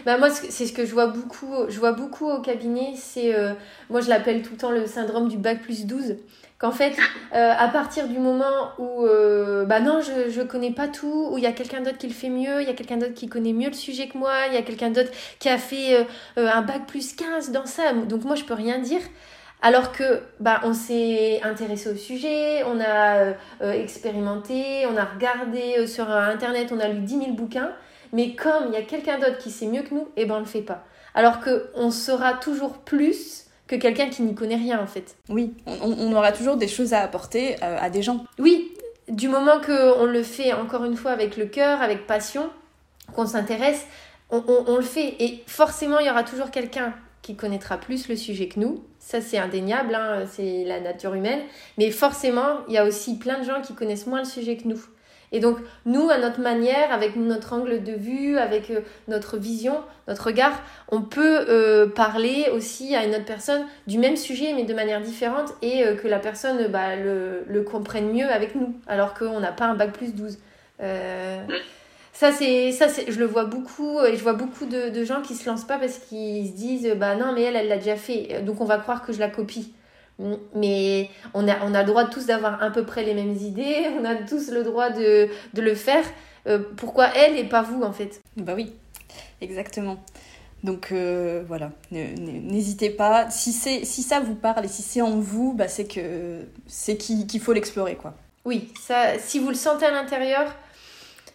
Bah 0.07 0.19
moi, 0.19 0.31
c'est 0.31 0.67
ce 0.67 0.73
que 0.73 0.85
je 0.85 0.93
vois 0.93 1.07
beaucoup, 1.07 1.55
je 1.69 1.79
vois 1.79 1.93
beaucoup 1.93 2.27
au 2.27 2.41
cabinet, 2.41 2.95
c'est, 2.97 3.35
euh, 3.35 3.53
moi 3.91 4.01
je 4.01 4.09
l'appelle 4.09 4.43
tout 4.43 4.53
le 4.53 4.59
temps 4.59 4.71
le 4.71 4.87
syndrome 4.87 5.29
du 5.29 5.37
bac 5.37 5.63
plus 5.63 5.87
12. 5.87 6.17
Qu'en 6.59 6.71
fait, 6.71 6.95
euh, 7.35 7.53
à 7.57 7.69
partir 7.69 8.09
du 8.09 8.19
moment 8.19 8.71
où, 8.79 9.05
euh, 9.05 9.65
bah 9.65 9.81
non, 9.81 10.01
je, 10.01 10.31
je 10.31 10.41
connais 10.43 10.71
pas 10.71 10.89
tout, 10.89 11.29
où 11.31 11.39
il 11.39 11.45
y 11.45 11.47
a 11.47 11.53
quelqu'un 11.53 11.81
d'autre 11.81 11.99
qui 11.99 12.07
le 12.07 12.15
fait 12.15 12.29
mieux, 12.29 12.63
il 12.63 12.67
y 12.67 12.71
a 12.71 12.75
quelqu'un 12.75 12.97
d'autre 12.97 13.15
qui 13.15 13.29
connaît 13.29 13.53
mieux 13.53 13.69
le 13.69 13.75
sujet 13.75 14.09
que 14.09 14.17
moi, 14.17 14.47
il 14.49 14.55
y 14.55 14.57
a 14.57 14.63
quelqu'un 14.63 14.91
d'autre 14.91 15.11
qui 15.39 15.49
a 15.49 15.59
fait 15.59 16.07
un 16.37 16.63
bac 16.63 16.87
plus 16.87 17.15
15 17.15 17.51
dans 17.51 17.67
ça, 17.67 17.93
donc 17.93 18.25
moi 18.25 18.37
je 18.37 18.45
peux 18.45 18.55
rien 18.55 18.79
dire. 18.79 19.01
Alors 19.65 19.93
que 19.93 20.21
bah, 20.41 20.61
on 20.63 20.75
s'est 20.75 21.41
intéressé 21.43 21.89
au 21.89 21.97
sujet, 21.97 22.63
on 22.65 22.79
a 22.81 23.33
expérimenté, 23.75 24.87
on 24.87 24.97
a 24.97 25.05
regardé 25.05 25.87
sur 25.87 26.09
Internet, 26.11 26.71
on 26.71 26.79
a 26.79 26.89
lu 26.89 27.01
10 27.01 27.19
000 27.19 27.33
bouquins. 27.33 27.73
Mais 28.13 28.35
comme 28.35 28.67
il 28.69 28.75
y 28.75 28.77
a 28.77 28.83
quelqu'un 28.83 29.19
d'autre 29.19 29.39
qui 29.39 29.51
sait 29.51 29.67
mieux 29.67 29.83
que 29.83 29.93
nous, 29.93 30.09
eh 30.17 30.25
ben 30.25 30.37
on 30.37 30.39
le 30.39 30.45
fait 30.45 30.63
pas. 30.63 30.85
Alors 31.15 31.41
qu'on 31.41 31.91
saura 31.91 32.35
toujours 32.35 32.75
plus 32.79 33.47
que 33.67 33.77
quelqu'un 33.77 34.09
qui 34.09 34.23
n'y 34.23 34.35
connaît 34.35 34.57
rien 34.57 34.81
en 34.81 34.87
fait. 34.87 35.17
Oui, 35.29 35.55
on, 35.67 36.13
aura 36.13 36.33
toujours 36.33 36.57
des 36.57 36.69
choses 36.69 36.93
à 36.93 37.01
apporter 37.01 37.57
euh, 37.63 37.77
à 37.81 37.91
des 37.91 38.03
gens. 38.03 38.25
Oui, 38.39 38.73
du 39.09 39.29
moment 39.29 39.61
qu'on 39.61 40.05
le 40.05 40.23
fait 40.23 40.53
encore 40.53 40.85
une 40.85 40.97
fois 40.97 41.11
avec 41.11 41.37
le 41.37 41.47
cœur, 41.47 41.83
avec 41.83 42.07
passion, 42.07 42.51
qu'on 43.15 43.27
s'intéresse, 43.27 43.87
on, 44.31 44.77
le 44.77 44.83
fait. 44.83 45.17
Et 45.21 45.43
forcément, 45.47 45.99
il 45.99 46.07
y 46.07 46.11
aura 46.11 46.25
toujours 46.25 46.51
quelqu'un 46.51 46.95
qui 47.23 47.37
connaîtra 47.37 47.79
plus 47.79 48.09
le 48.09 48.17
sujet 48.17 48.49
que 48.49 48.61
nous. 48.61 48.83
Ça, 49.05 49.21
c'est 49.21 49.37
indéniable, 49.37 49.95
hein, 49.95 50.25
c'est 50.27 50.65
la 50.65 50.81
nature 50.81 51.13
humaine. 51.13 51.41
Mais 51.77 51.91
forcément, 51.91 52.61
il 52.69 52.75
y 52.75 52.79
a 52.79 52.87
aussi 52.87 53.19
plein 53.19 53.39
de 53.39 53.45
gens 53.45 53.61
qui 53.61 53.75
connaissent 53.75 54.07
moins 54.07 54.21
le 54.21 54.25
sujet 54.25 54.57
que 54.57 54.67
nous. 54.67 54.83
Et 55.31 55.41
donc, 55.41 55.59
nous, 55.85 56.09
à 56.09 56.17
notre 56.17 56.41
manière, 56.41 56.91
avec 56.91 57.15
notre 57.15 57.53
angle 57.53 57.83
de 57.83 57.93
vue, 57.93 58.39
avec 58.39 58.71
euh, 58.71 58.81
notre 59.07 59.37
vision, 59.37 59.77
notre 60.09 60.29
regard, 60.29 60.59
on 60.89 61.03
peut 61.03 61.45
euh, 61.51 61.87
parler 61.87 62.47
aussi 62.55 62.97
à 62.97 63.05
une 63.05 63.15
autre 63.15 63.27
personne 63.27 63.67
du 63.87 63.99
même 63.99 64.17
sujet, 64.17 64.55
mais 64.55 64.65
de 64.65 64.73
manière 64.73 65.03
différente, 65.03 65.53
et 65.61 65.85
euh, 65.85 65.97
que 65.97 66.09
la 66.09 66.19
personne 66.19 66.67
bah, 66.69 66.97
le, 66.97 67.63
comprenne 67.63 68.11
mieux 68.11 68.31
avec 68.31 68.55
nous, 68.55 68.75
alors 68.87 69.13
qu'on 69.13 69.39
n'a 69.39 69.53
pas 69.53 69.67
un 69.67 69.75
bac 69.75 69.93
plus 69.93 70.15
12. 70.15 70.39
Ça, 72.15 72.33
c'est, 72.33 72.73
ça 72.73 72.89
c'est, 72.89 73.11
je 73.11 73.19
le 73.19 73.27
vois 73.27 73.45
beaucoup, 73.45 74.01
et 74.03 74.17
je 74.17 74.23
vois 74.23 74.33
beaucoup 74.33 74.65
de, 74.65 74.89
de 74.89 75.05
gens 75.05 75.21
qui 75.21 75.35
se 75.35 75.47
lancent 75.49 75.67
pas 75.67 75.79
parce 75.79 75.99
qu'ils 75.99 76.49
se 76.49 76.53
disent, 76.53 76.95
bah 76.97 77.17
non, 77.17 77.33
mais 77.35 77.43
elle, 77.43 77.57
elle 77.57 77.69
l'a 77.69 77.77
déjà 77.77 77.97
fait, 77.97 78.43
donc 78.43 78.61
on 78.61 78.65
va 78.65 78.79
croire 78.79 79.05
que 79.05 79.13
je 79.13 79.19
la 79.19 79.29
copie. 79.29 79.75
Mais 80.55 81.11
on 81.35 81.49
a, 81.49 81.57
on 81.65 81.75
a 81.75 81.81
le 81.81 81.87
droit 81.87 82.05
tous 82.05 82.27
d'avoir 82.27 82.63
à 82.63 82.71
peu 82.71 82.85
près 82.85 83.03
les 83.03 83.15
mêmes 83.15 83.35
idées, 83.35 83.89
on 84.01 84.05
a 84.05 84.15
tous 84.15 84.51
le 84.51 84.63
droit 84.63 84.91
de, 84.91 85.29
de 85.55 85.61
le 85.61 85.75
faire. 85.75 86.05
Euh, 86.47 86.61
pourquoi 86.77 87.09
elle 87.17 87.37
et 87.37 87.45
pas 87.45 87.63
vous 87.63 87.83
en 87.83 87.93
fait? 87.93 88.21
Bah 88.37 88.53
oui, 88.55 88.73
exactement. 89.41 89.97
Donc 90.63 90.93
euh, 90.93 91.43
voilà, 91.47 91.73
n'hésitez 91.91 92.91
pas. 92.91 93.29
Si, 93.31 93.53
si 93.53 94.03
ça 94.03 94.21
vous 94.21 94.35
parle 94.35 94.65
et 94.65 94.69
si 94.69 94.83
c'est 94.83 95.03
en 95.03 95.19
vous, 95.19 95.53
bah 95.53 95.69
c'est 95.69 95.87
que 95.87 96.41
c'est 96.67 96.97
qu'il 96.97 97.41
faut 97.41 97.53
l'explorer 97.53 97.97
quoi. 97.97 98.15
Oui, 98.45 98.73
ça, 98.81 99.19
si 99.19 99.39
vous 99.39 99.49
le 99.49 99.55
sentez 99.55 99.87
à 99.87 99.91
l'intérieur, 99.91 100.55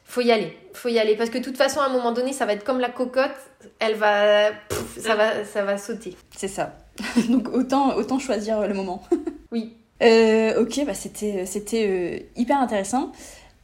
faut 0.09 0.21
y 0.21 0.31
aller. 0.31 0.57
Faut 0.73 0.89
y 0.89 0.97
aller 0.97 1.15
parce 1.15 1.29
que 1.29 1.37
de 1.37 1.43
toute 1.43 1.57
façon, 1.57 1.79
à 1.79 1.85
un 1.85 1.89
moment 1.89 2.11
donné, 2.11 2.33
ça 2.33 2.45
va 2.47 2.53
être 2.53 2.63
comme 2.63 2.79
la 2.79 2.89
cocotte, 2.89 3.31
elle 3.77 3.95
va, 3.95 4.49
ça 4.97 5.15
va, 5.15 5.45
ça 5.45 5.63
va 5.63 5.77
sauter. 5.77 6.17
C'est 6.35 6.47
ça. 6.47 6.77
Donc 7.29 7.49
autant, 7.49 7.95
autant 7.95 8.17
choisir 8.17 8.67
le 8.67 8.73
moment. 8.73 9.03
oui. 9.51 9.77
Euh, 10.01 10.61
ok, 10.61 10.83
bah 10.85 10.95
c'était, 10.95 11.45
c'était 11.45 11.85
euh, 11.87 12.19
hyper 12.35 12.59
intéressant. 12.59 13.11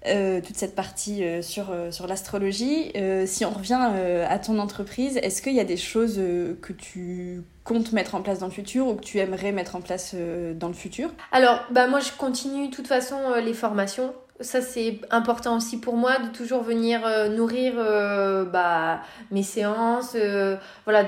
Euh, 0.08 0.40
toute 0.40 0.56
cette 0.56 0.76
partie 0.76 1.24
sur, 1.42 1.74
sur 1.90 2.06
l'astrologie. 2.06 2.94
si 3.26 3.44
on 3.44 3.50
revient 3.50 3.90
à 4.30 4.38
ton 4.38 4.60
entreprise, 4.60 5.18
est-ce 5.18 5.42
qu'il 5.42 5.56
y 5.56 5.60
a 5.60 5.64
des 5.64 5.78
choses 5.78 6.22
que 6.62 6.74
tu 6.74 7.42
comptes 7.64 7.92
mettre 7.92 8.14
en 8.14 8.22
place 8.22 8.38
dans 8.38 8.46
le 8.46 8.52
futur 8.52 8.88
ou 8.88 8.94
que 8.94 9.04
tu 9.04 9.18
aimerais 9.18 9.52
mettre 9.52 9.76
en 9.76 9.82
place 9.82 10.14
dans 10.14 10.68
le 10.68 10.76
futur? 10.76 11.10
Alors, 11.32 11.66
bah 11.72 11.88
moi 11.88 12.02
je 12.02 12.12
continue 12.12 12.68
de 12.68 12.76
toute 12.76 12.86
façon 12.86 13.18
les 13.44 13.56
formations 13.56 14.14
ça 14.42 14.62
c'est 14.62 15.00
important 15.12 15.56
aussi 15.56 15.80
pour 15.80 15.96
moi 15.96 16.20
de 16.20 16.28
toujours 16.28 16.62
venir 16.62 17.06
euh, 17.06 17.30
nourrir 17.30 17.74
euh, 17.78 18.44
bah, 18.44 19.00
mes 19.32 19.44
séances 19.44 20.14
euh, 20.16 20.58
voilà 20.84 21.06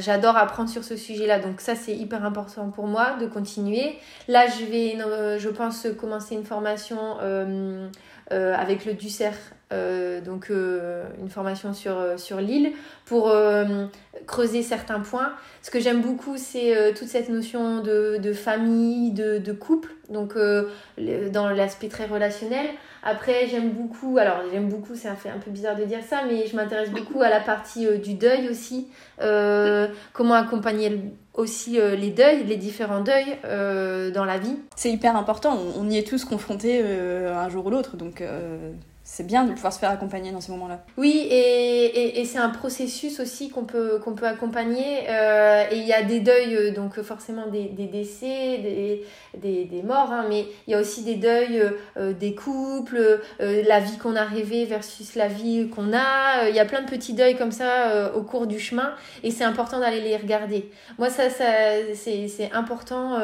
j'adore 0.00 0.36
apprendre 0.36 0.68
sur 0.68 0.82
ce 0.82 0.96
sujet 0.96 1.28
là 1.28 1.38
donc 1.38 1.60
ça 1.60 1.76
c'est 1.76 1.94
hyper 1.94 2.24
important 2.24 2.70
pour 2.70 2.86
moi 2.86 3.16
de 3.20 3.26
continuer. 3.26 3.98
Là 4.26 4.46
je 4.48 4.64
vais 4.64 5.38
je 5.38 5.48
pense 5.48 5.86
commencer 5.98 6.34
une 6.34 6.44
formation 6.44 7.18
avec 8.30 8.84
le 8.84 8.94
Ducer 8.94 9.30
donc 9.70 10.50
une 10.50 11.28
formation 11.28 11.74
sur, 11.74 11.96
sur 12.16 12.40
l'île 12.40 12.72
pour 13.06 13.32
creuser 14.26 14.62
certains 14.62 15.00
points 15.00 15.32
ce 15.62 15.70
que 15.70 15.80
j'aime 15.80 16.00
beaucoup 16.00 16.36
c'est 16.36 16.94
toute 16.96 17.08
cette 17.08 17.28
notion 17.28 17.80
de, 17.80 18.18
de 18.22 18.32
famille 18.32 19.10
de, 19.10 19.38
de 19.38 19.52
couple 19.52 19.90
donc 20.10 20.36
euh, 20.36 20.68
dans 21.30 21.48
l'aspect 21.48 21.88
très 21.88 22.06
relationnel. 22.06 22.66
Après, 23.02 23.46
j'aime 23.48 23.70
beaucoup, 23.70 24.18
alors 24.18 24.38
j'aime 24.50 24.68
beaucoup, 24.68 24.94
c'est 24.94 25.08
un, 25.08 25.12
un 25.12 25.38
peu 25.38 25.50
bizarre 25.50 25.76
de 25.76 25.84
dire 25.84 26.00
ça, 26.02 26.22
mais 26.26 26.46
je 26.46 26.56
m'intéresse 26.56 26.90
beaucoup 26.90 27.20
à 27.22 27.28
la 27.28 27.40
partie 27.40 27.86
euh, 27.86 27.98
du 27.98 28.14
deuil 28.14 28.48
aussi. 28.48 28.88
Euh, 29.20 29.88
comment 30.12 30.34
accompagner 30.34 31.00
aussi 31.34 31.78
les 31.80 32.10
deuils, 32.10 32.44
les 32.44 32.56
différents 32.56 33.00
deuils 33.00 33.36
dans 34.12 34.24
la 34.24 34.38
vie. 34.38 34.56
C'est 34.76 34.90
hyper 34.90 35.16
important, 35.16 35.58
on, 35.76 35.90
y 35.90 35.98
est 35.98 36.06
tous 36.06 36.24
confrontés 36.24 36.80
un 36.80 37.48
jour 37.48 37.66
ou 37.66 37.70
l'autre, 37.70 37.96
donc 37.96 38.22
c'est 39.14 39.24
bien 39.24 39.44
de 39.44 39.52
pouvoir 39.52 39.72
se 39.72 39.78
faire 39.78 39.90
accompagner 39.90 40.32
dans 40.32 40.40
ces 40.40 40.50
moments-là. 40.50 40.80
Oui, 40.96 41.28
et, 41.30 42.20
et, 42.20 42.24
c'est 42.24 42.38
un 42.38 42.48
processus 42.48 43.20
aussi 43.20 43.48
qu'on 43.48 43.62
peut, 43.62 44.00
qu'on 44.02 44.14
peut 44.14 44.26
accompagner. 44.26 45.04
Euh, 45.08 45.62
et 45.70 45.76
il 45.76 45.86
y 45.86 45.92
a 45.92 46.02
des 46.02 46.18
deuils, 46.18 46.56
euh, 46.56 46.72
donc 46.72 47.00
forcément 47.00 47.46
des, 47.46 47.66
des 47.66 47.86
décès, 47.86 48.58
des, 48.58 49.04
des, 49.38 49.66
des 49.66 49.82
morts, 49.84 50.10
hein, 50.10 50.26
mais 50.28 50.46
il 50.66 50.72
y 50.72 50.74
a 50.74 50.80
aussi 50.80 51.04
des 51.04 51.14
deuils 51.14 51.62
euh, 51.96 52.12
des 52.12 52.34
couples, 52.34 53.20
la 53.38 53.78
vie 53.78 53.98
qu'on 53.98 54.16
a 54.16 54.24
rêvée 54.24 54.64
versus 54.64 55.14
la 55.14 55.28
vie 55.28 55.68
qu'on 55.68 55.92
a. 55.92 56.48
Il 56.48 56.56
y 56.56 56.58
a 56.58 56.64
plein 56.64 56.82
de 56.82 56.90
petits 56.90 57.12
deuils 57.12 57.36
comme 57.36 57.52
ça 57.52 58.12
au 58.16 58.22
cours 58.22 58.48
du 58.48 58.58
chemin, 58.58 58.94
et 59.22 59.30
c'est 59.30 59.44
important 59.44 59.78
d'aller 59.78 60.00
les 60.00 60.16
regarder. 60.16 60.68
Moi, 60.98 61.08
ça, 61.08 61.30
ça 61.30 61.44
c'est 61.94 62.50
important 62.52 63.18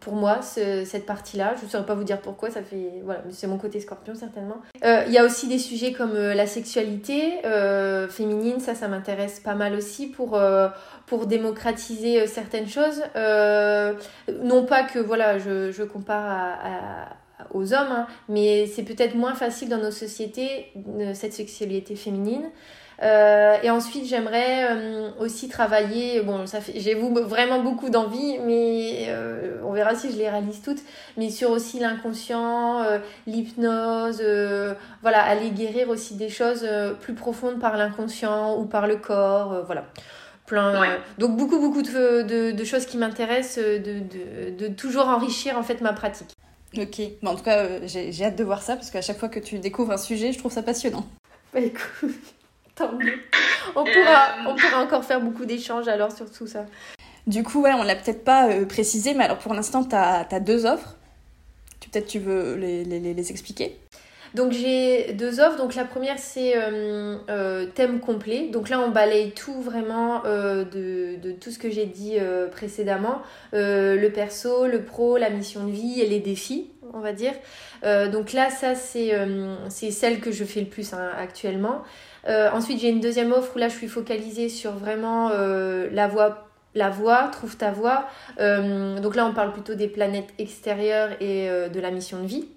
pour 0.00 0.14
moi, 0.14 0.40
ce, 0.40 0.86
cette 0.86 1.04
partie-là. 1.04 1.54
Je 1.58 1.66
ne 1.66 1.70
saurais 1.70 1.84
pas 1.84 1.94
vous 1.94 2.04
dire 2.04 2.20
pourquoi, 2.22 2.50
ça 2.50 2.62
fait... 2.62 3.02
Voilà, 3.04 3.20
c'est 3.30 3.46
mon 3.46 3.58
côté 3.58 3.78
scorpion 3.80 4.14
certainement. 4.14 4.56
Il 4.82 5.12
y 5.12 5.18
a 5.18 5.24
aussi 5.24 5.33
des 5.42 5.58
sujets 5.58 5.92
comme 5.92 6.14
euh, 6.14 6.34
la 6.34 6.46
sexualité 6.46 7.44
euh, 7.44 8.08
féminine, 8.08 8.60
ça, 8.60 8.74
ça 8.74 8.88
m'intéresse 8.88 9.40
pas 9.40 9.54
mal 9.54 9.74
aussi 9.74 10.06
pour, 10.06 10.34
euh, 10.36 10.68
pour 11.06 11.26
démocratiser 11.26 12.26
certaines 12.26 12.68
choses. 12.68 13.02
non 14.42 14.64
pas 14.64 14.84
que 14.84 14.98
voilà, 14.98 15.38
je, 15.38 15.70
je 15.70 15.82
compare 15.82 16.58
aux 17.52 17.74
hommes, 17.74 17.92
hein, 17.92 18.06
mais 18.28 18.66
c'est 18.66 18.84
peut-être 18.84 19.14
moins 19.14 19.34
facile 19.34 19.68
dans 19.68 19.78
nos 19.78 19.90
sociétés, 19.90 20.72
cette 21.14 21.32
sexualité 21.32 21.96
féminine. 21.96 22.50
Euh, 23.02 23.56
et 23.62 23.70
ensuite, 23.70 24.06
j'aimerais 24.06 24.66
euh, 24.70 25.10
aussi 25.18 25.48
travailler. 25.48 26.20
Bon, 26.22 26.46
ça 26.46 26.60
fait, 26.60 26.78
j'ai 26.78 26.94
vraiment 26.94 27.60
beaucoup 27.60 27.90
d'envie, 27.90 28.38
mais 28.38 29.06
euh, 29.08 29.58
on 29.64 29.72
verra 29.72 29.94
si 29.94 30.12
je 30.12 30.16
les 30.16 30.28
réalise 30.28 30.62
toutes. 30.62 30.80
Mais 31.16 31.30
sur 31.30 31.50
aussi 31.50 31.80
l'inconscient, 31.80 32.84
l'hypnose, 33.26 34.22
voilà, 35.02 35.22
aller 35.22 35.50
guérir 35.50 35.88
aussi 35.88 36.14
des 36.14 36.28
choses 36.28 36.66
plus 37.00 37.14
profondes 37.14 37.58
par 37.58 37.76
l'inconscient 37.76 38.58
ou 38.58 38.64
par 38.64 38.86
le 38.86 38.96
corps, 38.96 39.62
voilà. 39.66 39.86
Plein, 40.46 40.98
donc 41.16 41.38
beaucoup 41.38 41.58
beaucoup 41.58 41.80
de, 41.80 42.20
de, 42.20 42.50
de 42.50 42.64
choses 42.64 42.84
qui 42.84 42.98
m'intéressent, 42.98 43.64
de, 43.64 43.78
de, 43.78 44.50
de, 44.50 44.68
toujours 44.68 45.08
enrichir 45.08 45.56
en 45.56 45.62
fait 45.62 45.80
ma 45.80 45.94
pratique. 45.94 46.36
Ok, 46.76 47.00
bon, 47.22 47.30
en 47.30 47.34
tout 47.34 47.44
cas 47.44 47.86
j'ai 47.86 48.24
hâte 48.24 48.36
de 48.36 48.44
voir 48.44 48.60
ça 48.60 48.76
parce 48.76 48.90
qu'à 48.90 49.00
chaque 49.00 49.16
fois 49.16 49.30
que 49.30 49.40
tu 49.40 49.58
découvres 49.58 49.92
un 49.92 49.96
sujet, 49.96 50.32
je 50.32 50.38
trouve 50.38 50.52
ça 50.52 50.62
passionnant. 50.62 51.06
Bah 51.54 51.60
écoute. 51.60 52.33
Tant 52.74 52.92
mieux. 52.92 53.20
On 53.76 53.84
pourra, 53.84 54.36
on 54.46 54.54
pourra 54.54 54.82
encore 54.82 55.04
faire 55.04 55.20
beaucoup 55.20 55.44
d'échanges 55.44 55.88
alors 55.88 56.12
sur 56.12 56.30
tout 56.30 56.46
ça. 56.46 56.66
Du 57.26 57.42
coup, 57.42 57.62
ouais, 57.62 57.72
on 57.72 57.82
l'a 57.82 57.96
peut-être 57.96 58.24
pas 58.24 58.48
euh, 58.48 58.66
précisé, 58.66 59.14
mais 59.14 59.24
alors 59.24 59.38
pour 59.38 59.54
l'instant, 59.54 59.84
tu 59.84 59.94
as, 59.94 60.40
deux 60.40 60.66
offres. 60.66 60.96
Peut-être 61.80 62.06
tu 62.06 62.18
veux 62.18 62.56
les, 62.56 62.84
les, 62.84 63.14
les 63.14 63.30
expliquer? 63.30 63.78
Donc 64.34 64.50
j'ai 64.50 65.12
deux 65.12 65.40
offres. 65.40 65.56
Donc 65.56 65.76
la 65.76 65.84
première 65.84 66.18
c'est 66.18 66.54
euh, 66.56 67.16
euh, 67.30 67.66
thème 67.66 68.00
complet. 68.00 68.48
Donc 68.52 68.68
là 68.68 68.80
on 68.80 68.90
balaye 68.90 69.30
tout 69.30 69.60
vraiment 69.60 70.24
euh, 70.26 70.64
de, 70.64 71.16
de, 71.22 71.32
tout 71.32 71.50
ce 71.50 71.58
que 71.58 71.70
j'ai 71.70 71.86
dit 71.86 72.16
précédemment. 72.50 73.22
le 73.52 74.08
perso, 74.08 74.66
le 74.66 74.82
pro, 74.82 75.16
la 75.16 75.30
mission 75.30 75.64
de 75.66 75.70
vie 75.70 76.00
et 76.00 76.06
les 76.06 76.20
défis, 76.20 76.70
on 76.92 76.98
va 76.98 77.12
dire. 77.12 77.32
donc 78.12 78.32
là 78.32 78.50
ça 78.50 78.74
c'est 78.74 79.12
c'est 79.68 79.92
celle 79.92 80.20
que 80.20 80.32
je 80.32 80.44
fais 80.44 80.60
le 80.60 80.66
plus 80.66 80.92
hein, 80.92 81.10
actuellement. 81.16 81.82
Ensuite 82.26 82.80
j'ai 82.80 82.88
une 82.88 83.00
deuxième 83.00 83.32
offre 83.32 83.52
où 83.56 83.58
là 83.58 83.68
je 83.68 83.74
suis 83.76 83.88
focalisée 83.88 84.48
sur 84.48 84.72
vraiment 84.72 85.30
la 85.30 86.08
voie 86.08 86.48
la 86.76 86.90
voix, 86.90 87.28
trouve 87.30 87.56
ta 87.56 87.70
voix. 87.70 88.06
donc 88.38 89.14
là, 89.14 89.26
on 89.26 89.32
parle 89.32 89.52
plutôt 89.52 89.74
des 89.74 89.86
planètes 89.86 90.30
extérieures 90.38 91.10
et 91.20 91.48
de 91.48 91.80
la 91.80 91.90
mission 91.90 92.20
de 92.20 92.26
vie. 92.26 92.48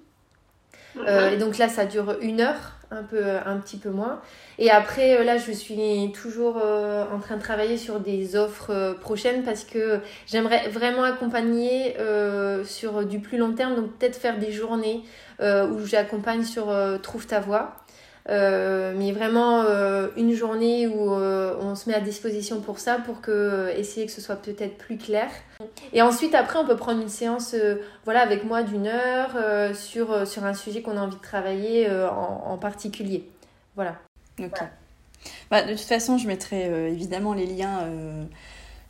Euh, 1.06 1.32
et 1.32 1.38
donc 1.38 1.58
là, 1.58 1.70
ça 1.70 1.86
dure 1.86 2.18
une 2.22 2.42
heure, 2.42 2.76
un, 2.92 3.04
peu, 3.04 3.24
un 3.46 3.58
petit 3.58 3.78
peu 3.78 3.90
moins. 3.90 4.22
Et 4.58 4.72
après, 4.72 5.18
euh, 5.18 5.24
là, 5.24 5.38
je 5.38 5.52
suis 5.52 6.12
toujours 6.14 6.60
euh, 6.64 7.06
en 7.14 7.20
train 7.20 7.38
de 7.38 7.42
travailler 7.42 7.78
sur 7.78 8.00
des 8.00 8.36
offres 8.36 8.96
prochaines 9.02 9.44
parce 9.44 9.64
que 9.64 10.00
j'aimerais 10.26 10.70
vraiment 10.70 11.04
accompagner 11.04 11.96
sur 12.64 13.06
du 13.06 13.20
plus 13.20 13.38
long 13.38 13.54
terme. 13.54 13.76
Donc 13.76 13.98
peut-être 13.98 14.16
faire 14.16 14.38
des 14.40 14.52
journées 14.52 15.04
où 15.42 15.86
j'accompagne 15.86 16.44
sur 16.44 16.74
Trouve 17.02 17.28
ta 17.28 17.40
voix. 17.40 17.76
Euh, 18.30 18.94
mais 18.96 19.14
vraiment 19.14 19.62
euh, 19.62 20.10
une 20.18 20.34
journée 20.34 20.86
où 20.86 21.14
euh, 21.14 21.56
on 21.62 21.76
se 21.76 21.90
met 21.90 21.96
à 21.96 22.02
disposition 22.02 22.60
pour 22.60 22.80
ça, 22.80 22.98
pour 22.98 23.22
que 23.22 23.72
essayer 23.78 24.06
que 24.06 24.12
ce 24.12 24.20
soit 24.20 24.36
peut-être 24.36 24.78
plus 24.78 24.98
clair. 24.98 25.30
Et 25.94 26.02
ensuite, 26.02 26.36
après, 26.36 26.60
on 26.60 26.66
peut 26.66 26.76
prendre 26.76 27.02
une 27.02 27.10
séance, 27.10 27.56
voilà, 28.04 28.22
avec 28.22 28.44
moi 28.44 28.64
d'une 28.64 28.88
heure 28.88 29.76
sur 29.76 30.28
sur 30.28 30.46
un 30.46 30.54
sujet 30.54 30.82
qu'on 30.82 30.98
a 30.98 31.02
envie 31.02 31.16
de 31.16 31.22
travailler 31.22 31.90
en, 31.90 32.58
particulier. 32.58 33.30
Voilà. 33.76 33.96
Ok. 34.40 34.60
Bah, 35.50 35.64
de 35.64 35.72
toute 35.72 35.80
façon, 35.80 36.18
je 36.18 36.28
mettrai 36.28 36.66
évidemment 36.92 37.34
les 37.34 37.46
liens 37.46 37.88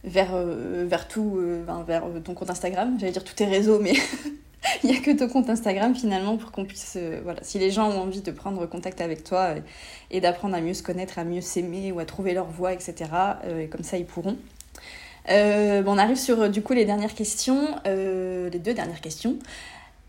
vers, 0.03 0.35
vers 0.35 1.07
tout, 1.07 1.39
vers 1.65 2.03
ton 2.23 2.33
compte 2.33 2.49
Instagram. 2.49 2.97
J'allais 2.99 3.11
dire 3.11 3.23
tous 3.23 3.35
tes 3.35 3.45
réseaux, 3.45 3.79
mais 3.79 3.93
il 4.83 4.89
n'y 4.89 4.97
a 4.97 4.99
que 4.99 5.11
ton 5.11 5.27
compte 5.27 5.49
Instagram 5.49 5.95
finalement 5.95 6.37
pour 6.37 6.51
qu'on 6.51 6.65
puisse. 6.65 6.95
Euh, 6.97 7.19
voilà, 7.23 7.39
si 7.43 7.59
les 7.59 7.71
gens 7.71 7.89
ont 7.89 8.01
envie 8.01 8.21
de 8.21 8.31
prendre 8.31 8.65
contact 8.65 9.01
avec 9.01 9.23
toi 9.23 9.55
euh, 9.55 9.59
et, 10.11 10.21
d'apprendre 10.21 10.55
à 10.55 10.61
mieux 10.61 10.73
se 10.73 10.83
connaître, 10.83 11.19
à 11.19 11.23
mieux 11.23 11.41
s'aimer 11.41 11.91
ou 11.91 11.99
à 11.99 12.05
trouver 12.05 12.33
leur 12.33 12.47
voie, 12.47 12.73
etc., 12.73 12.95
euh, 13.45 13.67
comme 13.67 13.83
ça 13.83 13.97
ils 13.97 14.05
pourront. 14.05 14.37
bon, 15.27 15.85
on 15.87 15.97
arrive 15.97 16.17
sur 16.17 16.49
du 16.49 16.61
coup 16.61 16.73
les 16.73 16.85
dernières 16.85 17.15
questions, 17.15 17.75
les 17.85 18.59
deux 18.59 18.73
dernières 18.73 19.01
questions. 19.01 19.37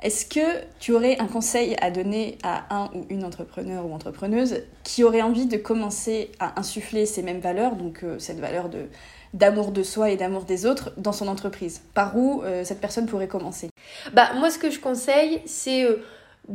Est-ce 0.00 0.26
que 0.26 0.64
tu 0.78 0.92
aurais 0.92 1.18
un 1.18 1.26
conseil 1.26 1.74
à 1.80 1.90
donner 1.90 2.38
à 2.44 2.72
un 2.72 2.88
ou 2.94 3.04
une 3.10 3.24
entrepreneur 3.24 3.84
ou 3.84 3.92
entrepreneuse 3.92 4.62
qui 4.84 5.02
aurait 5.02 5.22
envie 5.22 5.46
de 5.46 5.56
commencer 5.56 6.30
à 6.38 6.60
insuffler 6.60 7.04
ces 7.04 7.22
mêmes 7.22 7.40
valeurs, 7.40 7.74
donc 7.74 8.04
cette 8.18 8.38
valeur 8.38 8.68
de 8.68 8.86
d'amour 9.34 9.72
de 9.72 9.82
soi 9.82 10.10
et 10.10 10.16
d'amour 10.16 10.44
des 10.44 10.66
autres 10.66 10.92
dans 10.96 11.12
son 11.12 11.28
entreprise. 11.28 11.82
Par 11.94 12.16
où 12.16 12.42
euh, 12.42 12.64
cette 12.64 12.80
personne 12.80 13.06
pourrait 13.06 13.28
commencer? 13.28 13.70
Bah 14.12 14.28
moi 14.36 14.50
ce 14.50 14.58
que 14.58 14.70
je 14.70 14.80
conseille 14.80 15.42
c'est 15.46 15.84
euh, 15.84 16.02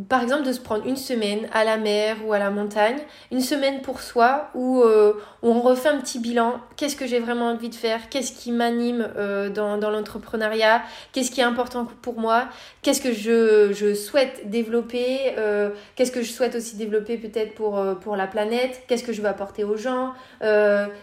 par 0.09 0.23
exemple 0.23 0.43
de 0.43 0.51
se 0.51 0.59
prendre 0.59 0.87
une 0.87 0.95
semaine 0.95 1.47
à 1.53 1.63
la 1.63 1.77
mer 1.77 2.17
ou 2.25 2.33
à 2.33 2.39
la 2.39 2.49
montagne, 2.49 2.97
une 3.31 3.41
semaine 3.41 3.81
pour 3.81 4.01
soi 4.01 4.49
où, 4.55 4.81
euh, 4.81 5.13
on 5.43 5.61
refait 5.61 5.89
un 5.89 5.99
petit 5.99 6.19
bilan, 6.19 6.59
qu'est-ce 6.77 6.95
que 6.95 7.05
j'ai 7.05 7.19
vraiment 7.19 7.49
envie 7.49 7.69
de 7.69 7.75
faire, 7.75 8.09
qu'est-ce 8.09 8.31
qui 8.31 8.51
m'anime 8.51 9.07
euh, 9.17 9.49
dans, 9.49 9.77
l'entrepreneuriat, 9.77 10.81
qu'est-ce 11.11 11.29
qui 11.29 11.41
est 11.41 11.45
important 11.45 11.87
pour 12.01 12.19
moi, 12.19 12.47
qu'est-ce 12.81 13.01
que 13.01 13.13
je, 13.13 13.71
je, 13.73 13.93
souhaite 13.93 14.49
développer, 14.49 15.35
euh, 15.37 15.69
qu'est-ce 15.95 16.11
que 16.11 16.23
je 16.23 16.31
souhaite 16.31 16.55
aussi 16.55 16.75
développer 16.75 17.17
peut-être 17.17 17.53
pour, 17.53 17.79
pour 18.01 18.15
la 18.15 18.25
planète, 18.25 18.81
qu'est-ce 18.87 19.03
que 19.03 19.13
je 19.13 19.21
veux 19.21 19.27
apporter 19.27 19.63
aux 19.63 19.77
gens, 19.77 20.13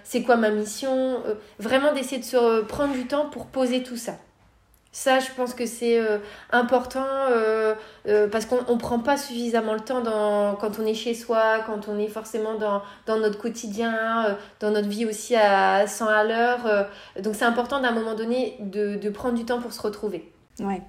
c'est 0.05 0.23
quoi 0.23 0.37
ma 0.37 0.51
mission, 0.51 1.23
vraiment 1.59 1.93
d'essayer 1.93 2.19
de 2.19 2.25
se 2.25 2.63
prendre 2.63 2.93
du 2.93 3.07
temps 3.07 3.27
pour 3.27 3.47
poser 3.47 3.83
tout 3.83 3.97
ça. 3.97 4.15
Ça, 4.93 5.21
je 5.21 5.29
pense 5.37 5.55
que 5.55 5.67
c'est 5.67 6.01
euh, 6.01 6.19
important 6.51 7.07
euh, 7.31 7.77
euh, 8.09 8.27
parce 8.29 8.45
qu'on 8.45 8.57
ne 8.57 8.79
prend 8.79 8.99
pas 8.99 9.17
suffisamment 9.17 9.75
le 9.75 9.81
temps 9.81 10.01
dans, 10.01 10.57
quand 10.57 10.81
on 10.81 10.87
est 10.87 10.95
chez 10.95 11.15
soi, 11.15 11.61
quand 11.65 11.87
on 11.87 11.97
est 11.97 12.09
forcément 12.09 12.57
dans, 12.57 12.83
dans 13.07 13.17
notre 13.17 13.39
quotidien, 13.39 14.37
dans 14.59 14.73
notre 14.73 14.89
vie 14.89 15.07
aussi 15.07 15.37
à 15.37 15.87
100 15.87 16.09
à 16.09 16.25
l'heure. 16.25 16.89
donc 17.23 17.37
c'est 17.37 17.45
important 17.45 17.81
d'un 17.81 17.93
moment 17.93 18.17
donné 18.17 18.57
de, 18.59 18.97
de, 18.97 19.11
prendre 19.11 19.37
du 19.37 19.45
temps 19.45 19.61
pour 19.61 19.73
se 19.73 19.81
retrouver. 19.81 20.29
Ouais, 20.59 20.83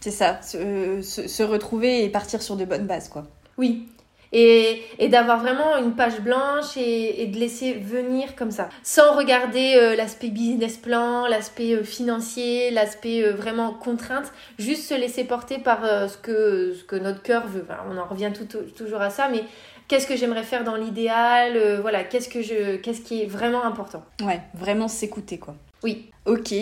c'est 0.00 0.12
ça, 0.12 0.40
se, 0.40 1.02
se, 1.02 1.26
se, 1.26 1.42
retrouver 1.42 2.04
et 2.04 2.08
partir 2.10 2.42
sur 2.42 2.54
de 2.54 2.64
bonnes 2.64 2.86
bases, 2.86 3.08
quoi. 3.08 3.24
Oui, 3.58 3.88
et, 4.32 5.08
d'avoir 5.08 5.40
vraiment 5.40 5.76
une 5.76 5.94
page 5.94 6.20
blanche 6.20 6.76
et, 6.76 7.22
et, 7.22 7.26
de 7.26 7.38
laisser 7.38 7.74
venir 7.74 8.34
comme 8.34 8.50
ça, 8.50 8.68
sans 8.82 9.16
regarder 9.16 9.74
euh, 9.76 9.94
l'aspect 9.94 10.28
business 10.28 10.76
plan, 10.76 11.26
l'aspect 11.26 11.74
euh, 11.74 11.84
financier, 11.84 12.70
l'aspect 12.70 13.22
euh, 13.22 13.32
vraiment 13.32 13.72
contrainte, 13.72 14.32
juste 14.58 14.88
se 14.88 14.94
laisser 14.94 15.24
porter 15.24 15.58
par 15.58 15.80
ce, 15.82 16.16
que, 16.16 16.74
ce 16.74 16.84
que 16.84 16.96
notre 16.96 17.22
cœur 17.22 17.46
veut. 17.46 17.66
on 17.90 17.98
en 17.98 18.06
revient 18.06 18.32
tout, 18.34 18.46
toujours 18.76 19.00
à 19.00 19.10
ça, 19.10 19.28
mais 19.28 19.44
qu'est-ce 19.88 20.06
que 20.06 20.16
j'aimerais 20.16 20.44
faire 20.44 20.64
dans 20.64 20.76
l'idéal, 20.76 21.80
voilà, 21.80 22.04
qu'est-ce 22.04 22.28
que 22.28 22.42
je, 22.42 22.76
qu'est-ce 22.76 23.02
qui 23.02 23.22
est 23.22 23.26
vraiment 23.26 23.64
important. 23.64 24.02
Ouais, 24.22 24.40
vraiment 24.54 24.88
s'écouter 24.88 25.38
quoi. 25.38 25.54
Oui. 25.82 26.10
Ok. 26.26 26.54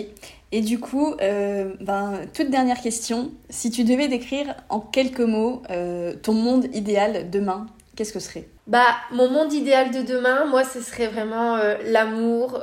Et 0.53 0.61
du 0.61 0.79
coup, 0.79 1.15
euh, 1.21 1.73
ben, 1.79 2.21
toute 2.33 2.49
dernière 2.49 2.81
question. 2.81 3.31
Si 3.49 3.71
tu 3.71 3.83
devais 3.83 4.07
décrire 4.07 4.55
en 4.69 4.79
quelques 4.79 5.21
mots 5.21 5.61
euh, 5.69 6.13
ton 6.21 6.33
monde 6.33 6.65
idéal 6.73 7.29
demain, 7.29 7.67
qu'est-ce 7.95 8.11
que 8.11 8.19
ce 8.19 8.27
serait? 8.27 8.47
Bah, 8.67 8.85
mon 9.13 9.29
monde 9.29 9.53
idéal 9.53 9.91
de 9.91 10.01
demain, 10.01 10.45
moi, 10.45 10.63
ce 10.63 10.81
serait 10.81 11.07
vraiment 11.07 11.55
euh, 11.55 11.75
l'amour. 11.85 12.59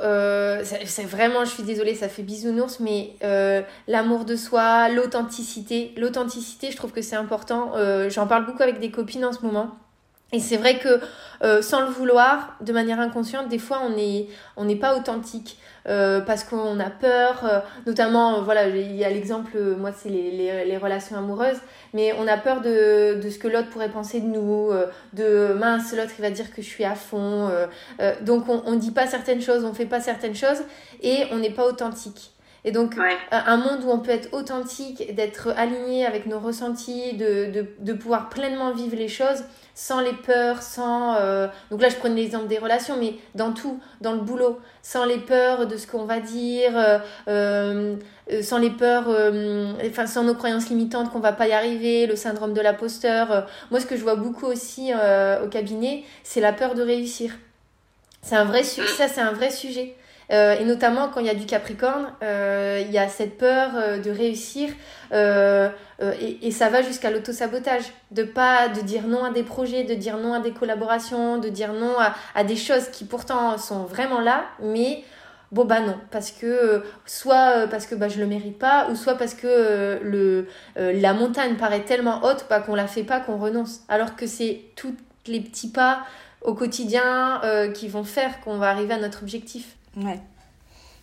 c'est 0.63 1.03
vraiment, 1.03 1.45
je 1.45 1.51
suis 1.51 1.63
désolée, 1.63 1.95
ça 1.95 2.09
fait 2.09 2.21
bisounours, 2.21 2.79
mais 2.79 3.13
l'amour 3.87 4.25
de 4.25 4.35
soi, 4.35 4.89
l'authenticité. 4.89 5.93
L'authenticité, 5.97 6.71
je 6.71 6.77
trouve 6.77 6.91
que 6.91 7.01
c'est 7.01 7.15
important. 7.15 7.73
J'en 8.09 8.27
parle 8.27 8.45
beaucoup 8.45 8.63
avec 8.63 8.79
des 8.79 8.91
copines 8.91 9.25
en 9.25 9.33
ce 9.33 9.41
moment. 9.41 9.71
Et 10.31 10.39
c'est 10.39 10.57
vrai 10.57 10.77
que 10.77 11.61
sans 11.61 11.81
le 11.81 11.87
vouloir, 11.87 12.55
de 12.61 12.71
manière 12.71 12.99
inconsciente, 12.99 13.49
des 13.49 13.57
fois, 13.57 13.81
on 13.83 13.95
n'est 13.95 14.27
on 14.57 14.65
n'est 14.65 14.75
pas 14.75 14.95
authentique. 14.95 15.57
Euh, 15.89 16.21
parce 16.21 16.43
qu'on 16.43 16.79
a 16.79 16.91
peur, 16.91 17.43
euh, 17.45 17.59
notamment, 17.87 18.35
euh, 18.37 18.41
voilà, 18.41 18.67
il 18.67 18.95
y 18.95 19.03
a 19.03 19.09
l'exemple, 19.09 19.57
moi 19.57 19.91
c'est 19.91 20.09
les, 20.09 20.29
les, 20.29 20.65
les, 20.65 20.77
relations 20.77 21.17
amoureuses, 21.17 21.57
mais 21.95 22.13
on 22.19 22.27
a 22.27 22.37
peur 22.37 22.61
de, 22.61 23.19
de 23.19 23.29
ce 23.31 23.39
que 23.39 23.47
l'autre 23.47 23.69
pourrait 23.69 23.89
penser 23.89 24.21
de 24.21 24.27
nous, 24.27 24.69
de 25.13 25.53
mince, 25.53 25.91
l'autre 25.95 26.11
il 26.19 26.21
va 26.21 26.29
dire 26.29 26.53
que 26.53 26.61
je 26.61 26.67
suis 26.67 26.85
à 26.85 26.93
fond, 26.93 27.49
donc 28.21 28.47
on 28.49 28.71
ne 28.71 28.77
dit 28.77 28.91
pas 28.91 29.07
certaines 29.07 29.41
choses, 29.41 29.65
on 29.65 29.73
fait 29.73 29.87
pas 29.87 29.99
certaines 29.99 30.35
choses 30.35 30.61
et 31.01 31.23
on 31.31 31.37
n'est 31.37 31.49
pas 31.49 31.65
authentique. 31.65 32.33
Et 32.65 32.71
donc, 32.71 32.95
un 33.31 33.57
monde 33.57 33.83
où 33.85 33.89
on 33.89 33.99
peut 33.99 34.11
être 34.11 34.33
authentique, 34.33 35.15
d'être 35.15 35.53
aligné 35.55 36.05
avec 36.05 36.25
nos 36.25 36.39
ressentis, 36.39 37.13
de, 37.13 37.49
de, 37.51 37.65
de, 37.79 37.93
pouvoir 37.93 38.29
pleinement 38.29 38.73
vivre 38.73 38.97
les 38.97 39.07
choses 39.07 39.43
sans 39.79 40.01
les 40.01 40.11
peurs, 40.11 40.61
sans... 40.61 41.15
Euh... 41.15 41.47
Donc 41.71 41.81
là, 41.81 41.87
je 41.87 41.95
prenais 41.95 42.15
l'exemple 42.21 42.47
des 42.47 42.57
relations, 42.57 42.97
mais 42.99 43.15
dans 43.33 43.53
tout, 43.53 43.79
dans 44.01 44.11
le 44.11 44.19
boulot, 44.19 44.59
sans 44.83 45.05
les 45.05 45.19
peurs 45.19 45.67
de 45.67 45.77
ce 45.77 45.87
qu'on 45.87 46.03
va 46.03 46.19
dire, 46.19 46.73
euh, 46.75 46.99
euh, 47.29 47.95
sans 48.41 48.57
les 48.57 48.71
peurs, 48.71 49.07
enfin, 49.87 50.05
sans 50.05 50.25
nos 50.25 50.35
croyances 50.35 50.69
limitantes 50.69 51.13
qu'on 51.13 51.21
va 51.21 51.31
pas 51.31 51.47
y 51.47 51.53
arriver, 51.53 52.07
le 52.07 52.17
syndrome 52.17 52.53
de 52.53 52.59
l'imposteur. 52.59 53.47
Moi, 53.71 53.79
ce 53.79 53.85
que 53.85 53.95
je 53.95 54.03
vois 54.03 54.15
beaucoup 54.15 54.47
aussi 54.47 54.91
au 54.93 55.47
cabinet, 55.47 56.03
c'est 56.23 56.41
la 56.41 56.51
peur 56.51 56.75
de 56.75 56.81
réussir. 56.81 57.31
C'est 58.21 58.35
un 58.35 58.43
vrai, 58.43 58.63
ça, 58.63 59.07
c'est 59.07 59.21
un 59.21 59.31
vrai 59.31 59.49
sujet. 59.49 59.95
Euh, 60.31 60.59
et 60.59 60.63
notamment 60.63 61.09
quand 61.09 61.19
il 61.19 61.25
y 61.25 61.29
a 61.29 61.35
du 61.35 61.45
Capricorne, 61.45 62.11
euh, 62.21 62.83
il 62.85 62.91
y 62.91 62.99
a 62.99 63.07
cette 63.07 63.37
peur 63.37 63.71
euh, 63.75 63.97
de 63.97 64.11
réussir 64.11 64.69
et, 65.11 66.47
et, 66.47 66.51
ça 66.51 66.69
va 66.69 66.83
jusqu'à 66.83 67.09
l'auto-sabotage. 67.09 67.83
De 68.11 68.23
pas 68.23 68.69
de 68.69 68.81
dire 68.81 69.07
non 69.07 69.23
à 69.23 69.31
des 69.31 69.43
projets, 69.43 69.83
de 69.83 69.95
dire 69.95 70.17
non 70.17 70.33
à 70.33 70.39
des 70.39 70.51
collaborations, 70.51 71.39
de 71.39 71.49
dire 71.49 71.73
non 71.73 71.99
à, 71.99 72.13
à 72.35 72.43
des 72.43 72.55
choses 72.55 72.89
qui 72.89 73.05
pourtant 73.05 73.57
sont 73.57 73.85
vraiment 73.85 74.21
là, 74.21 74.45
mais 74.61 75.03
bon 75.51 75.65
bah 75.65 75.79
non. 75.81 75.95
Parce 76.11 76.31
que 76.31 76.83
soit 77.05 77.67
parce 77.71 77.87
que 77.87 77.95
bah 77.95 78.07
je 78.07 78.19
le 78.19 78.27
mérite 78.27 78.59
pas 78.59 78.87
ou 78.91 78.95
soit 78.95 79.15
parce 79.15 79.33
que 79.33 79.99
le 80.03 80.47
la 80.77 81.13
montagne 81.13 81.55
paraît 81.55 81.83
tellement 81.83 82.23
haute 82.23 82.45
bah, 82.49 82.59
qu'on 82.59 82.75
la 82.75 82.87
fait 82.87 83.03
pas 83.03 83.19
qu'on 83.19 83.37
renonce. 83.37 83.81
Alors 83.89 84.15
que 84.15 84.27
c'est 84.27 84.61
tous 84.75 84.93
les 85.25 85.39
petits 85.41 85.71
pas 85.71 86.01
au 86.43 86.53
quotidien 86.53 87.41
qui 87.73 87.87
vont 87.87 88.03
faire 88.03 88.39
qu'on 88.41 88.57
va 88.57 88.69
arriver 88.69 88.93
à 88.93 88.99
notre 88.99 89.23
objectif 89.23 89.75
Ouais. 89.97 90.19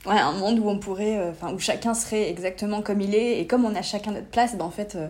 Ouais, 0.06 0.18
un 0.18 0.32
monde 0.32 0.60
où 0.60 0.68
on 0.68 0.78
pourrait, 0.78 1.18
euh, 1.18 1.30
enfin, 1.32 1.52
où 1.52 1.58
chacun 1.58 1.92
serait 1.94 2.30
exactement 2.30 2.80
comme 2.80 3.00
il 3.00 3.14
est, 3.14 3.40
et 3.40 3.46
comme 3.46 3.64
on 3.64 3.74
a 3.74 3.82
chacun 3.82 4.12
notre 4.12 4.28
place, 4.28 4.56
ben, 4.56 4.64
en 4.64 4.70
fait, 4.70 4.94
euh, 4.94 5.08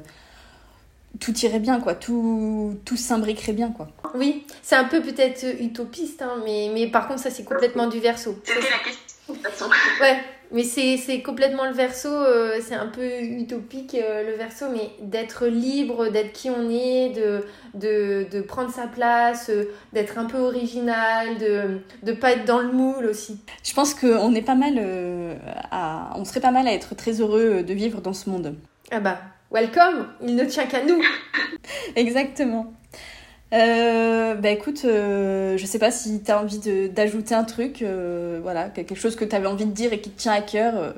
tout 1.20 1.36
irait 1.40 1.60
bien, 1.60 1.80
quoi. 1.80 1.94
Tout, 1.94 2.78
tout 2.84 2.96
s'imbriquerait 2.96 3.52
bien, 3.52 3.70
quoi. 3.72 3.88
Oui, 4.14 4.46
c'est 4.62 4.76
un 4.76 4.84
peu 4.84 5.02
peut-être 5.02 5.44
utopiste, 5.60 6.22
hein, 6.22 6.40
mais, 6.44 6.70
mais 6.72 6.86
par 6.86 7.08
contre, 7.08 7.20
ça, 7.20 7.30
c'est 7.30 7.44
complètement 7.44 7.88
du 7.88 8.00
verso. 8.00 8.38
C'était 8.44 8.60
la 8.60 8.78
question. 8.78 9.05
De 9.28 9.34
toute 9.34 9.42
façon. 9.42 9.66
Ouais, 10.00 10.18
mais 10.52 10.62
c'est 10.62 10.96
c'est 10.96 11.20
complètement 11.22 11.64
le 11.64 11.72
verso, 11.72 12.08
euh, 12.08 12.58
c'est 12.60 12.74
un 12.74 12.86
peu 12.86 13.20
utopique 13.20 13.94
euh, 13.94 14.30
le 14.30 14.36
verso, 14.36 14.66
mais 14.72 14.90
d'être 15.02 15.46
libre, 15.46 16.08
d'être 16.08 16.32
qui 16.32 16.50
on 16.50 16.70
est, 16.70 17.10
de, 17.10 17.44
de, 17.74 18.26
de 18.30 18.40
prendre 18.40 18.70
sa 18.70 18.86
place, 18.86 19.50
euh, 19.50 19.64
d'être 19.92 20.18
un 20.18 20.26
peu 20.26 20.38
original, 20.38 21.38
de 21.38 21.80
ne 22.04 22.12
pas 22.12 22.32
être 22.32 22.44
dans 22.44 22.60
le 22.60 22.70
moule 22.70 23.06
aussi. 23.06 23.40
Je 23.64 23.74
pense 23.74 23.94
qu'on 23.94 24.34
est 24.34 24.42
pas 24.42 24.54
mal 24.54 24.74
euh, 24.78 25.34
à... 25.70 26.12
On 26.16 26.24
serait 26.24 26.40
pas 26.40 26.52
mal 26.52 26.68
à 26.68 26.72
être 26.72 26.94
très 26.94 27.20
heureux 27.20 27.62
de 27.62 27.74
vivre 27.74 28.00
dans 28.00 28.12
ce 28.12 28.30
monde. 28.30 28.54
Ah 28.92 29.00
bah, 29.00 29.18
welcome, 29.50 30.06
il 30.22 30.36
ne 30.36 30.44
tient 30.44 30.66
qu'à 30.66 30.84
nous. 30.84 31.02
Exactement. 31.96 32.72
Euh, 33.56 34.34
bah 34.34 34.50
écoute, 34.50 34.82
euh, 34.84 35.56
je 35.56 35.64
sais 35.64 35.78
pas 35.78 35.90
si 35.90 36.22
t'as 36.22 36.40
envie 36.40 36.58
de- 36.58 36.88
d'ajouter 36.88 37.34
un 37.34 37.44
truc, 37.44 37.80
euh, 37.80 38.38
voilà, 38.42 38.68
quelque 38.68 38.94
chose 38.94 39.16
que 39.16 39.24
t'avais 39.24 39.46
envie 39.46 39.64
de 39.64 39.72
dire 39.72 39.92
et 39.94 40.00
qui 40.00 40.10
te 40.10 40.20
tient 40.20 40.32
à 40.32 40.42
cœur, 40.42 40.74
euh, 40.76 40.92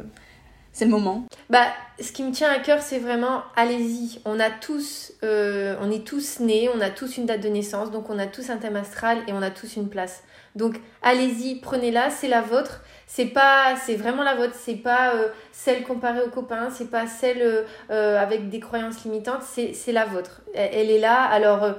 c'est 0.72 0.84
le 0.84 0.90
moment. 0.90 1.24
Bah, 1.50 1.66
ce 2.00 2.10
qui 2.10 2.24
me 2.24 2.32
tient 2.32 2.50
à 2.50 2.58
cœur, 2.58 2.82
c'est 2.82 2.98
vraiment, 2.98 3.42
allez-y. 3.54 4.20
On 4.24 4.40
a 4.40 4.50
tous, 4.50 5.12
on 5.22 5.90
est 5.90 6.04
tous 6.04 6.40
nés, 6.40 6.68
on 6.74 6.80
a 6.80 6.90
tous 6.90 7.16
une 7.16 7.26
date 7.26 7.40
de 7.40 7.48
naissance, 7.48 7.90
donc 7.90 8.10
on 8.10 8.18
a 8.18 8.26
tous 8.26 8.50
un 8.50 8.56
thème 8.56 8.76
astral 8.76 9.18
et 9.28 9.32
on 9.32 9.42
a 9.42 9.50
tous 9.50 9.76
une 9.76 9.88
place. 9.88 10.22
Donc, 10.54 10.80
allez-y, 11.02 11.56
prenez-la, 11.56 12.10
c'est 12.10 12.28
la 12.28 12.42
vôtre. 12.42 12.82
C'est 13.06 13.26
pas, 13.26 13.76
c'est 13.84 13.96
vraiment 13.96 14.22
la 14.22 14.34
vôtre. 14.34 14.54
C'est 14.54 14.76
pas 14.76 15.14
celle 15.52 15.82
comparée 15.82 16.22
aux 16.22 16.30
copains, 16.30 16.68
c'est 16.70 16.90
pas 16.90 17.06
celle 17.08 17.64
avec 17.88 18.48
des 18.48 18.60
croyances 18.60 19.04
limitantes. 19.04 19.42
C'est, 19.42 19.92
la 19.92 20.04
vôtre. 20.04 20.42
Elle, 20.54 20.90
est 20.90 21.00
là. 21.00 21.22
Alors, 21.22 21.74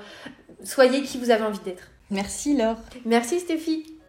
soyez 0.64 1.04
qui 1.04 1.18
vous 1.18 1.30
avez 1.30 1.44
envie 1.44 1.60
d'être. 1.60 1.90
Merci 2.10 2.56
Laure. 2.56 2.78
Merci 3.06 3.40
Stéphie. 3.40 4.00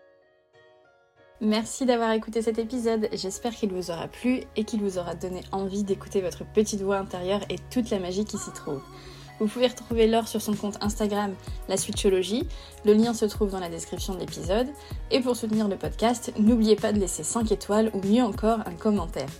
Merci 1.43 1.87
d'avoir 1.87 2.13
écouté 2.13 2.43
cet 2.43 2.59
épisode, 2.59 3.09
j'espère 3.15 3.55
qu'il 3.55 3.73
vous 3.73 3.91
aura 3.91 4.09
plu 4.09 4.43
et 4.57 4.65
qu'il 4.65 4.83
vous 4.83 4.99
aura 4.99 5.15
donné 5.15 5.41
envie 5.53 5.85
d'écouter 5.85 6.21
votre 6.21 6.45
petite 6.45 6.83
voix 6.83 6.99
intérieure 6.99 7.41
et 7.49 7.57
toute 7.71 7.89
la 7.89 7.99
magie 7.99 8.27
qui 8.27 8.37
s'y 8.37 8.53
trouve. 8.53 8.83
Vous 9.39 9.47
pouvez 9.47 9.69
retrouver 9.69 10.07
Laure 10.07 10.29
sur 10.29 10.43
son 10.43 10.55
compte 10.55 10.77
Instagram, 10.83 11.35
la 11.69 11.79
Switchologie. 11.79 12.47
Le 12.85 12.93
lien 12.93 13.15
se 13.15 13.25
trouve 13.25 13.51
dans 13.51 13.59
la 13.59 13.71
description 13.71 14.15
de 14.15 14.21
l'épisode. 14.21 14.69
Et 15.11 15.21
pour 15.21 15.35
soutenir 15.35 15.67
le 15.67 15.77
podcast, 15.77 16.31
n'oubliez 16.39 16.77
pas 16.77 16.93
de 16.93 17.01
laisser 17.01 17.23
5 17.25 17.51
étoiles 17.51 17.91
ou 17.95 18.07
mieux 18.07 18.23
encore 18.23 18.61
un 18.67 18.75
commentaire. 18.75 19.31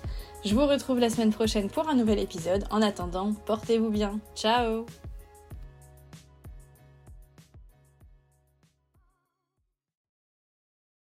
Je 0.43 0.55
vous 0.55 0.67
retrouve 0.67 1.01
la 1.01 1.11
semaine 1.11 1.35
prochaine 1.35 1.69
pour 1.69 1.87
un 1.91 1.95
nouvel 1.95 2.19
épisode. 2.19 2.65
En 2.71 2.81
attendant, 2.81 3.35
portez-vous 3.45 3.91
bien. 3.91 4.19
Ciao 4.35 4.87